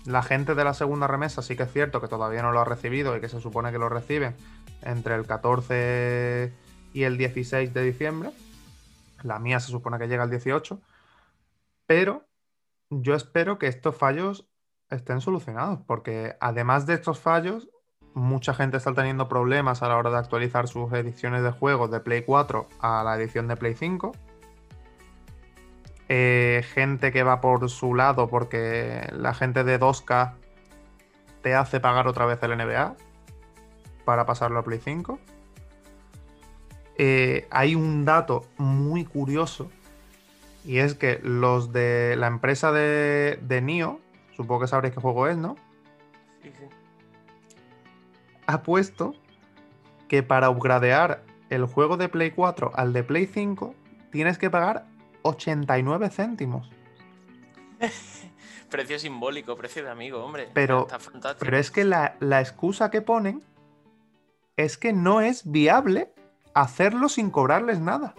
La 0.05 0.23
gente 0.23 0.55
de 0.55 0.63
la 0.63 0.73
segunda 0.73 1.07
remesa 1.07 1.41
sí 1.41 1.55
que 1.55 1.63
es 1.63 1.71
cierto 1.71 2.01
que 2.01 2.07
todavía 2.07 2.41
no 2.41 2.51
lo 2.51 2.59
ha 2.59 2.65
recibido 2.65 3.15
y 3.15 3.21
que 3.21 3.29
se 3.29 3.39
supone 3.39 3.71
que 3.71 3.77
lo 3.77 3.87
reciben 3.87 4.35
entre 4.81 5.15
el 5.15 5.25
14 5.25 6.51
y 6.93 7.03
el 7.03 7.17
16 7.17 7.73
de 7.73 7.83
diciembre. 7.83 8.31
La 9.23 9.39
mía 9.39 9.59
se 9.59 9.71
supone 9.71 9.97
que 9.97 10.07
llega 10.07 10.23
el 10.23 10.29
18. 10.29 10.79
Pero 11.85 12.25
yo 12.89 13.15
espero 13.15 13.57
que 13.57 13.67
estos 13.67 13.95
fallos 13.95 14.47
estén 14.89 15.21
solucionados, 15.21 15.79
porque 15.85 16.35
además 16.39 16.85
de 16.85 16.95
estos 16.95 17.19
fallos, 17.19 17.69
mucha 18.13 18.53
gente 18.53 18.77
está 18.77 18.93
teniendo 18.93 19.29
problemas 19.29 19.81
a 19.81 19.87
la 19.87 19.97
hora 19.97 20.09
de 20.09 20.17
actualizar 20.17 20.67
sus 20.67 20.91
ediciones 20.93 21.43
de 21.43 21.51
juegos 21.51 21.91
de 21.91 22.01
Play 22.01 22.23
4 22.23 22.67
a 22.79 23.03
la 23.03 23.15
edición 23.15 23.47
de 23.47 23.55
Play 23.55 23.75
5. 23.75 24.11
Eh, 26.09 26.65
gente 26.73 27.13
que 27.13 27.23
va 27.23 27.39
por 27.39 27.69
su 27.69 27.95
lado 27.95 28.27
porque 28.27 29.07
la 29.13 29.33
gente 29.33 29.63
de 29.63 29.79
2K 29.79 30.33
te 31.41 31.55
hace 31.55 31.79
pagar 31.79 32.07
otra 32.07 32.25
vez 32.25 32.43
el 32.43 32.57
NBA 32.57 32.95
para 34.03 34.25
pasarlo 34.25 34.59
a 34.59 34.63
Play 34.63 34.79
5. 34.83 35.19
Eh, 36.97 37.47
hay 37.49 37.75
un 37.75 38.05
dato 38.05 38.45
muy 38.57 39.05
curioso 39.05 39.71
y 40.63 40.77
es 40.77 40.93
que 40.93 41.19
los 41.23 41.71
de 41.71 42.15
la 42.17 42.27
empresa 42.27 42.71
de, 42.71 43.39
de 43.41 43.61
Nio, 43.61 43.99
supongo 44.35 44.61
que 44.61 44.67
sabréis 44.67 44.93
qué 44.93 45.01
juego 45.01 45.27
es, 45.27 45.37
¿no? 45.37 45.55
Sí, 46.43 46.51
sí. 46.57 46.65
Ha 48.45 48.61
puesto 48.63 49.15
que 50.07 50.23
para 50.23 50.49
upgradear 50.49 51.23
el 51.49 51.65
juego 51.65 51.97
de 51.97 52.09
Play 52.09 52.31
4 52.31 52.71
al 52.75 52.93
de 52.93 53.03
Play 53.03 53.25
5 53.25 53.75
tienes 54.11 54.37
que 54.37 54.49
pagar 54.49 54.85
89 55.23 56.09
céntimos. 56.09 56.69
precio 58.69 58.99
simbólico, 58.99 59.55
precio 59.55 59.83
de 59.83 59.89
amigo, 59.89 60.23
hombre. 60.23 60.49
Pero, 60.53 60.87
pero 61.39 61.57
es 61.57 61.71
que 61.71 61.83
la, 61.83 62.15
la 62.19 62.39
excusa 62.39 62.89
que 62.89 63.01
ponen 63.01 63.43
es 64.57 64.77
que 64.77 64.93
no 64.93 65.21
es 65.21 65.49
viable 65.49 66.13
hacerlo 66.53 67.09
sin 67.09 67.29
cobrarles 67.31 67.79
nada. 67.79 68.15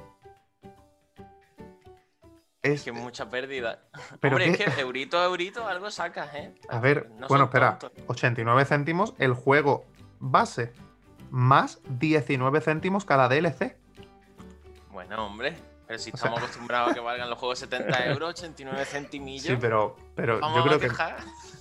Es 2.63 2.85
que 2.85 2.93
mucha 2.93 3.29
pérdida. 3.29 3.81
Pero 4.21 4.37
Hombre, 4.37 4.51
es 4.51 4.75
que 4.75 4.81
eurito 4.81 5.19
a 5.19 5.25
eurito 5.25 5.67
algo 5.67 5.91
sacas, 5.91 6.33
¿eh? 6.35 6.55
A 6.69 6.79
ver, 6.79 7.09
bueno, 7.29 7.45
espera. 7.45 7.79
89 8.07 8.65
céntimos 8.65 9.15
el 9.19 9.35
juego 9.35 9.85
base, 10.21 10.73
más 11.31 11.81
19 11.99 12.61
céntimos 12.61 13.05
cada 13.05 13.29
DLC. 13.29 13.77
Bueno, 14.93 15.27
hombre. 15.27 15.57
Pero 15.87 15.99
si 15.99 16.11
estamos 16.11 16.39
acostumbrados 16.39 16.93
a 16.93 16.95
que 16.95 17.01
valgan 17.01 17.29
los 17.29 17.39
juegos 17.39 17.59
70 17.59 18.07
euros, 18.11 18.31
89 18.31 18.85
centimillos. 18.85 19.47
Sí, 19.47 19.57
pero, 19.61 19.97
pero 20.15 20.41
yo 20.41 20.63
creo 20.63 20.79
que 20.79 20.91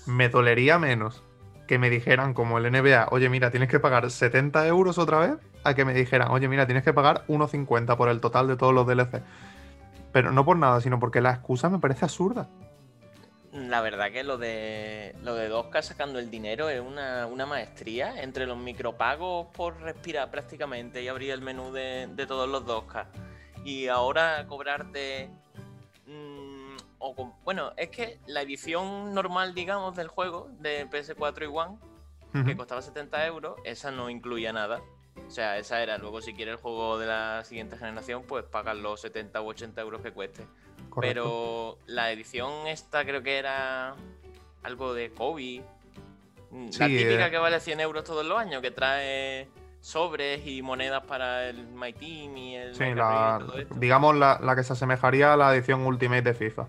me 0.06 0.30
dolería 0.30 0.78
menos 0.78 1.24
que 1.72 1.80
me 1.80 1.90
dijeran 1.90 2.34
como 2.34 2.58
el 2.58 2.70
NBA, 2.70 3.08
oye, 3.12 3.30
mira, 3.30 3.50
tienes 3.50 3.70
que 3.70 3.80
pagar 3.80 4.12
70 4.12 4.68
euros 4.68 4.98
otra 4.98 5.20
vez, 5.20 5.32
a 5.64 5.74
que 5.74 5.86
me 5.86 5.94
dijeran, 5.94 6.30
oye, 6.30 6.50
mira, 6.50 6.66
tienes 6.66 6.84
que 6.84 6.92
pagar 6.92 7.24
1,50 7.30 7.96
por 7.96 8.10
el 8.10 8.20
total 8.20 8.50
de 8.50 8.58
todos 8.58 8.74
los 8.74 8.86
DLC. 8.86 9.22
Pero 10.12 10.34
no 10.34 10.44
por 10.44 10.58
nada, 10.58 10.82
sino 10.82 11.00
porque 11.00 11.22
la 11.22 11.32
excusa 11.32 11.70
me 11.70 11.80
parece 11.80 12.04
absurda. 12.04 12.50
La 13.54 13.80
verdad 13.80 14.12
que 14.12 14.26
lo 14.26 14.38
de 14.38 15.16
lo 15.24 15.34
de 15.36 15.50
2K 15.50 15.82
sacando 15.82 16.20
el 16.20 16.30
dinero 16.30 16.68
es 16.68 16.82
una, 16.82 17.46
maestría 17.46 18.22
entre 18.22 18.48
los 18.48 18.58
micropagos 18.58 19.48
por 19.56 19.80
respirar 19.80 20.30
prácticamente 20.30 21.02
y 21.02 21.08
abrir 21.08 21.32
el 21.32 21.40
menú 21.40 21.72
de, 21.72 22.10
todos 22.28 22.50
los 22.50 22.66
2K. 22.66 23.06
Y 23.64 23.88
ahora 23.88 24.46
cobrarte 24.46 25.30
bueno, 27.44 27.74
es 27.78 27.90
que 27.90 28.20
la 28.28 28.42
edición 28.42 29.14
normal, 29.14 29.54
digamos, 29.54 29.96
del 29.96 30.08
juego 30.08 30.50
de 30.60 30.88
PS4 30.90 31.44
y 31.44 31.46
One, 31.46 32.46
que 32.46 32.56
costaba 32.56 32.82
70 32.82 33.28
euros, 33.28 33.60
esa 33.64 33.92
no 33.92 34.10
incluía 34.10 34.54
nada. 34.54 34.82
O 35.28 35.30
sea, 35.30 35.58
esa 35.58 35.82
era. 35.82 35.98
Luego, 35.98 36.22
si 36.22 36.34
quieres 36.34 36.54
el 36.54 36.62
juego 36.62 36.98
de 36.98 37.08
la 37.08 37.44
siguiente 37.44 37.78
generación, 37.78 38.24
pues 38.28 38.44
pagas 38.46 38.78
los 38.78 39.02
70 39.02 39.42
u 39.42 39.50
80 39.50 39.82
euros 39.82 40.02
que 40.02 40.12
cueste. 40.12 40.46
Pero 41.00 41.78
la 41.86 42.12
edición 42.12 42.68
esta 42.68 43.06
creo 43.06 43.22
que 43.24 43.38
era 43.38 43.96
algo 44.64 44.94
de 44.94 45.12
Kobe. 45.12 45.64
la 46.52 46.88
típica 46.88 47.28
eh. 47.28 47.32
que 47.32 47.38
vale 47.38 47.60
100 47.60 47.80
euros 47.82 48.04
todos 48.04 48.26
los 48.26 48.38
años, 48.38 48.62
que 48.62 48.72
trae 48.72 49.50
sobres 49.82 50.46
y 50.46 50.62
monedas 50.62 51.04
para 51.06 51.50
el 51.50 51.68
My 51.68 51.94
Team 51.94 52.38
y 52.38 52.56
el. 52.56 52.76
Sí, 52.76 52.84
digamos 53.76 54.16
la, 54.16 54.40
la, 54.42 54.56
que 54.56 54.64
se 54.64 54.74
asemejaría 54.74 55.34
a 55.34 55.38
la 55.38 55.54
edición 55.56 55.86
Ultimate 55.86 56.22
de 56.22 56.34
FIFA. 56.34 56.68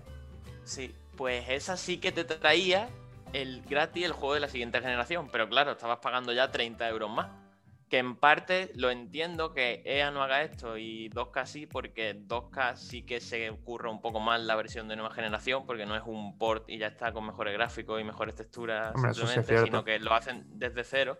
Sí, 0.63 0.93
pues 1.17 1.45
esa 1.49 1.77
sí 1.77 1.97
que 1.97 2.11
te 2.11 2.23
traía 2.23 2.89
el 3.33 3.61
gratis 3.63 4.05
el 4.05 4.11
juego 4.11 4.35
de 4.35 4.39
la 4.39 4.47
siguiente 4.47 4.79
generación, 4.79 5.29
pero 5.31 5.49
claro, 5.49 5.71
estabas 5.71 5.99
pagando 5.99 6.31
ya 6.33 6.51
30 6.51 6.87
euros 6.89 7.09
más. 7.09 7.29
Que 7.89 7.99
en 7.99 8.15
parte 8.15 8.71
lo 8.73 8.89
entiendo 8.89 9.53
que 9.53 9.83
EA 9.85 10.09
no 10.09 10.23
haga 10.23 10.41
esto 10.41 10.79
y 10.79 11.09
2K 11.09 11.45
sí, 11.45 11.67
porque 11.67 12.15
2K 12.15 12.75
sí 12.75 13.03
que 13.03 13.21
se 13.21 13.51
ocurra 13.51 13.91
un 13.91 14.01
poco 14.01 14.19
más 14.19 14.41
la 14.41 14.55
versión 14.55 14.87
de 14.87 14.95
nueva 14.95 15.13
generación, 15.13 15.67
porque 15.67 15.85
no 15.85 15.95
es 15.95 16.01
un 16.03 16.35
port 16.39 16.67
y 16.69 16.79
ya 16.79 16.87
está 16.87 17.11
con 17.11 17.27
mejores 17.27 17.53
gráficos 17.53 18.01
y 18.01 18.03
mejores 18.03 18.33
texturas, 18.33 18.93
simplemente, 18.99 19.63
sino 19.63 19.83
que 19.83 19.99
lo 19.99 20.11
hacen 20.15 20.43
desde 20.57 20.83
cero. 20.83 21.19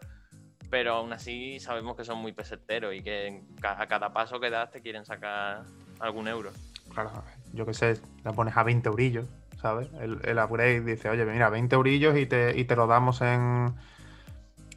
Pero 0.72 0.96
aún 0.96 1.14
así 1.14 1.60
sabemos 1.60 1.96
que 1.96 2.06
son 2.06 2.18
muy 2.18 2.32
peseteros 2.32 2.96
y 2.96 3.04
que 3.04 3.44
a 3.62 3.86
cada 3.86 4.12
paso 4.12 4.39
que 4.39 4.50
das 4.50 4.72
te 4.72 4.82
quieren 4.82 5.06
sacar 5.06 5.62
algún 6.00 6.28
euro. 6.28 6.52
Claro, 6.91 7.24
yo 7.54 7.66
qué 7.66 7.74
sé, 7.74 7.99
la 8.24 8.34
pones 8.34 8.58
a 8.58 8.64
20 8.64 8.89
eurillos, 8.89 9.26
¿sabes? 9.62 9.88
El, 10.01 10.38
upgrade 10.38 10.82
dice, 10.82 11.10
oye, 11.10 11.26
mira, 11.26 11.49
20 11.49 11.76
eurillos 11.76 12.18
y 12.18 12.26
te, 12.26 12.58
y 12.60 12.66
te 12.66 12.76
lo 12.76 12.88
damos 12.88 13.22
en, 13.22 13.74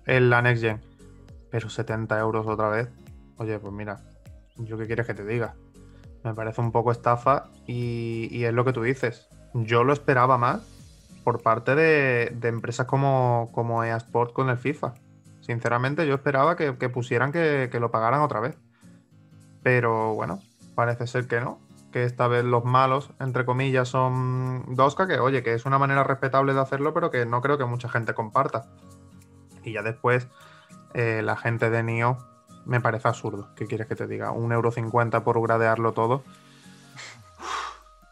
en 0.06 0.30
la 0.30 0.42
Next 0.42 0.62
Gen 0.62 0.96
pero 1.50 1.70
70 1.70 2.18
euros 2.18 2.46
otra 2.46 2.68
vez. 2.68 2.88
Oye, 3.38 3.58
pues 3.58 3.72
mira, 3.72 4.00
yo 4.56 4.76
qué 4.76 4.86
quieres 4.86 5.06
que 5.06 5.14
te 5.14 5.24
diga. 5.24 5.54
Me 6.22 6.34
parece 6.34 6.60
un 6.60 6.72
poco 6.72 6.92
estafa 6.92 7.48
y, 7.66 8.44
es 8.44 8.52
lo 8.52 8.64
que 8.64 8.72
tú 8.72 8.82
dices. 8.82 9.28
Yo 9.54 9.82
lo 9.82 9.92
esperaba 9.92 10.38
más 10.38 10.60
por 11.24 11.42
parte 11.42 11.74
de, 11.74 12.36
empresas 12.42 12.86
como, 12.86 13.48
como 13.52 13.82
EA 13.84 13.96
Sport 13.96 14.32
con 14.32 14.50
el 14.50 14.58
FIFA. 14.58 14.92
Sinceramente, 15.40 16.06
yo 16.06 16.14
esperaba 16.14 16.56
que, 16.56 16.72
pusieran 16.90 17.32
que, 17.32 17.70
lo 17.80 17.90
pagaran 17.90 18.20
otra 18.20 18.40
vez. 18.40 18.58
Pero 19.62 20.14
bueno, 20.14 20.40
parece 20.74 21.06
ser 21.06 21.26
que 21.26 21.40
no. 21.40 21.58
Que 21.96 22.04
esta 22.04 22.28
vez 22.28 22.44
los 22.44 22.62
malos, 22.62 23.08
entre 23.20 23.46
comillas, 23.46 23.88
son 23.88 24.74
Doska, 24.74 25.06
que 25.06 25.18
oye, 25.18 25.42
que 25.42 25.54
es 25.54 25.64
una 25.64 25.78
manera 25.78 26.04
respetable 26.04 26.52
de 26.52 26.60
hacerlo, 26.60 26.92
pero 26.92 27.10
que 27.10 27.24
no 27.24 27.40
creo 27.40 27.56
que 27.56 27.64
mucha 27.64 27.88
gente 27.88 28.12
comparta. 28.12 28.66
Y 29.64 29.72
ya 29.72 29.80
después, 29.80 30.28
eh, 30.92 31.22
la 31.24 31.38
gente 31.38 31.70
de 31.70 31.82
NIO 31.82 32.18
me 32.66 32.82
parece 32.82 33.08
absurdo. 33.08 33.48
¿Qué 33.56 33.66
quieres 33.66 33.86
que 33.86 33.96
te 33.96 34.06
diga? 34.06 34.30
Un 34.30 34.52
euro 34.52 34.72
cincuenta 34.72 35.24
por 35.24 35.40
gradearlo 35.40 35.92
todo. 35.92 36.22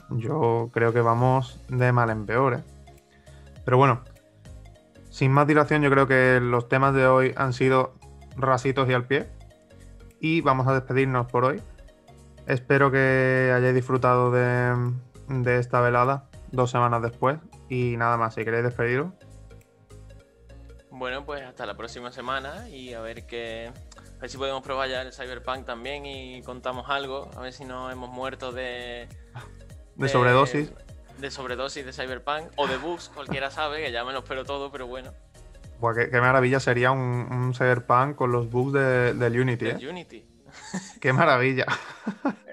Yo 0.08 0.70
creo 0.72 0.94
que 0.94 1.02
vamos 1.02 1.60
de 1.68 1.92
mal 1.92 2.08
en 2.08 2.24
peor. 2.24 2.54
¿eh? 2.54 2.64
Pero 3.66 3.76
bueno, 3.76 4.00
sin 5.10 5.30
más 5.30 5.46
dilación, 5.46 5.82
yo 5.82 5.90
creo 5.90 6.06
que 6.06 6.40
los 6.40 6.70
temas 6.70 6.94
de 6.94 7.06
hoy 7.06 7.34
han 7.36 7.52
sido 7.52 7.92
rasitos 8.34 8.88
y 8.88 8.94
al 8.94 9.04
pie. 9.04 9.28
Y 10.20 10.40
vamos 10.40 10.66
a 10.68 10.72
despedirnos 10.72 11.26
por 11.26 11.44
hoy. 11.44 11.62
Espero 12.46 12.90
que 12.90 13.52
hayáis 13.54 13.74
disfrutado 13.74 14.30
de, 14.30 14.92
de 15.28 15.58
esta 15.58 15.80
velada 15.80 16.28
dos 16.54 16.70
semanas 16.70 17.02
después. 17.02 17.38
Y 17.68 17.96
nada 17.96 18.16
más, 18.16 18.34
si 18.34 18.44
queréis 18.44 18.64
despediros. 18.64 19.12
Bueno, 20.90 21.24
pues 21.24 21.42
hasta 21.42 21.66
la 21.66 21.76
próxima 21.76 22.12
semana 22.12 22.68
y 22.68 22.92
a 22.94 23.00
ver 23.00 23.26
qué. 23.26 23.72
A 24.16 24.20
ver 24.20 24.30
si 24.30 24.38
podemos 24.38 24.62
probar 24.62 24.88
ya 24.88 25.02
el 25.02 25.12
Cyberpunk 25.12 25.66
también 25.66 26.06
y 26.06 26.40
contamos 26.42 26.88
algo. 26.88 27.30
A 27.36 27.40
ver 27.40 27.52
si 27.52 27.64
no 27.64 27.90
hemos 27.90 28.10
muerto 28.10 28.52
de. 28.52 29.08
De, 29.96 30.08
sobredosis. 30.08 30.72
De 31.20 31.30
sobredosis 31.30 31.86
de 31.86 31.92
Cyberpunk 31.92 32.50
o 32.56 32.66
de 32.66 32.78
bugs, 32.78 33.12
cualquiera 33.14 33.48
sabe, 33.52 33.80
que 33.80 33.92
ya 33.92 34.04
me 34.04 34.12
lo 34.12 34.18
espero 34.18 34.44
todo, 34.44 34.72
pero 34.72 34.88
bueno. 34.88 35.12
qué, 35.94 36.20
maravilla 36.20 36.58
sería 36.58 36.90
un, 36.90 37.54
Cyberpunk 37.54 38.16
con 38.16 38.32
los 38.32 38.50
bugs 38.50 38.72
de, 38.72 39.14
del 39.14 39.40
Unity, 39.40 39.66
¿eh? 39.66 39.88
Unity. 39.88 40.33
qué 41.00 41.12
maravilla. 41.12 41.66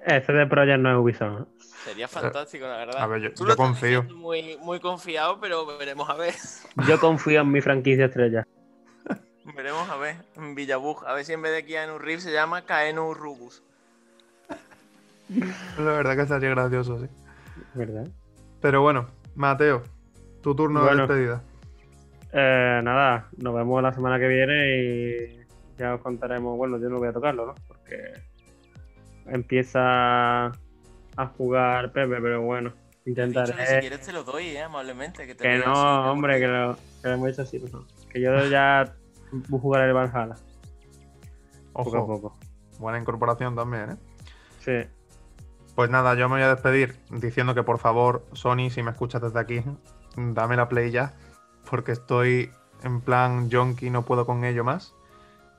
Este 0.06 0.34
de 0.34 0.48
Project 0.48 0.80
no 0.80 0.92
es 0.92 0.98
Ubisoft. 0.98 1.48
Sería 1.86 2.08
fantástico, 2.08 2.66
la 2.66 2.78
verdad. 2.78 3.02
A 3.02 3.08
ver, 3.08 3.34
yo, 3.34 3.56
confío. 3.56 4.04
Muy, 4.04 4.58
muy 4.58 4.80
confiado, 4.80 5.40
pero 5.40 5.66
veremos 5.78 6.10
a 6.10 6.14
ver. 6.14 6.36
Yo 6.88 7.00
confío 7.00 7.42
en 7.42 7.52
mi 7.52 7.60
franquicia 7.62 8.06
estrella. 8.06 8.48
veremos 9.56 9.90
a 9.90 9.98
ver. 9.98 10.18
En 10.36 10.54
Villabug. 10.54 11.04
A 11.08 11.14
ver 11.14 11.26
si 11.26 11.34
en 11.34 11.42
vez 11.42 11.54
de 11.54 11.66
Keanu 11.66 11.98
Reeves 11.98 12.24
se 12.24 12.32
llama 12.32 12.64
Kaenu 12.64 13.16
Rubus. 13.16 13.64
La 15.78 15.92
verdad 15.92 16.16
que 16.16 16.22
estaría 16.22 16.50
gracioso, 16.50 17.00
sí. 17.00 17.08
¿Verdad? 17.74 18.08
Pero 18.60 18.82
bueno, 18.82 19.08
Mateo, 19.34 19.82
tu 20.44 20.54
turno 20.54 20.86
de 20.86 20.96
despedida. 20.96 21.42
Eh, 22.32 22.82
nada, 22.84 23.28
nos 23.38 23.56
vemos 23.56 23.82
la 23.82 23.92
semana 23.92 24.20
que 24.20 24.28
viene 24.28 24.78
y 24.78 25.46
ya 25.80 25.96
os 25.96 26.02
contaremos. 26.02 26.58
Bueno, 26.58 26.78
yo 26.78 26.90
no 26.90 27.00
voy 27.00 27.08
a 27.08 27.14
tocarlo, 27.14 27.48
¿no? 27.48 27.56
Empieza 29.26 30.48
a 30.48 31.26
jugar 31.38 31.92
Pepe, 31.92 32.20
pero 32.22 32.42
bueno, 32.42 32.74
intentaré. 33.06 33.66
si 33.66 33.80
quieres 33.80 34.02
te 34.02 34.12
lo 34.12 34.24
doy, 34.24 34.48
eh, 34.48 34.62
amablemente. 34.62 35.26
Que, 35.28 35.36
que 35.36 35.58
no, 35.60 36.12
hombre, 36.12 36.40
que 36.40 36.48
lo, 36.48 36.78
que 37.02 37.08
lo, 37.08 37.14
hemos 37.14 37.30
hecho 37.30 37.44
así. 37.44 37.60
No. 37.72 37.86
Que 38.10 38.22
yo 38.22 38.46
ya 38.50 38.94
voy 39.32 39.60
a 39.60 39.62
jugar 39.62 39.88
el 39.88 39.94
Valhalla. 39.94 40.36
Poco 41.74 41.98
a 41.98 42.06
poco. 42.06 42.40
Buena 42.80 43.00
incorporación 43.00 43.56
también, 43.56 43.92
¿eh? 43.92 43.98
Sí. 44.60 44.90
Pues 45.76 45.90
nada, 45.90 46.16
yo 46.16 46.28
me 46.28 46.36
voy 46.36 46.44
a 46.44 46.50
despedir 46.54 46.98
diciendo 47.10 47.56
que 47.56 47.64
por 47.64 47.80
favor, 47.80 48.26
Sony, 48.34 48.70
si 48.70 48.84
me 48.84 48.92
escuchas 48.92 49.22
desde 49.22 49.40
aquí, 49.40 49.64
dame 50.16 50.58
la 50.58 50.68
play 50.68 50.92
ya, 50.92 51.14
porque 51.70 51.94
estoy 51.94 52.52
en 52.84 53.02
plan 53.02 53.50
junkie, 53.50 53.90
no 53.90 54.04
puedo 54.04 54.26
con 54.26 54.44
ello 54.44 54.64
más. 54.64 54.94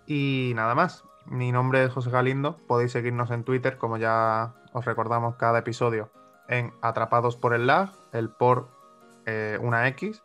Y 0.07 0.53
nada 0.55 0.75
más, 0.75 1.05
mi 1.27 1.53
nombre 1.53 1.85
es 1.85 1.93
José 1.93 2.11
Galindo, 2.11 2.57
podéis 2.67 2.93
seguirnos 2.93 3.31
en 3.31 3.45
Twitter, 3.45 3.79
como 3.79 3.97
ya 3.97 4.55
os 4.73 4.85
recordamos 4.85 5.37
cada 5.37 5.61
episodio 5.61 6.11
en 6.49 6.73
Atrapados 6.83 7.37
por 7.37 7.55
el 7.55 7.67
Lag, 7.67 7.91
el 8.13 8.31
por 8.31 8.69
eh, 9.27 9.59
una 9.61 9.89
X. 9.89 10.23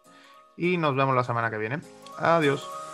Y 0.56 0.78
nos 0.78 0.95
vemos 0.95 1.16
la 1.16 1.24
semana 1.24 1.52
que 1.52 1.58
viene. 1.58 1.82
Adiós. 2.18 2.86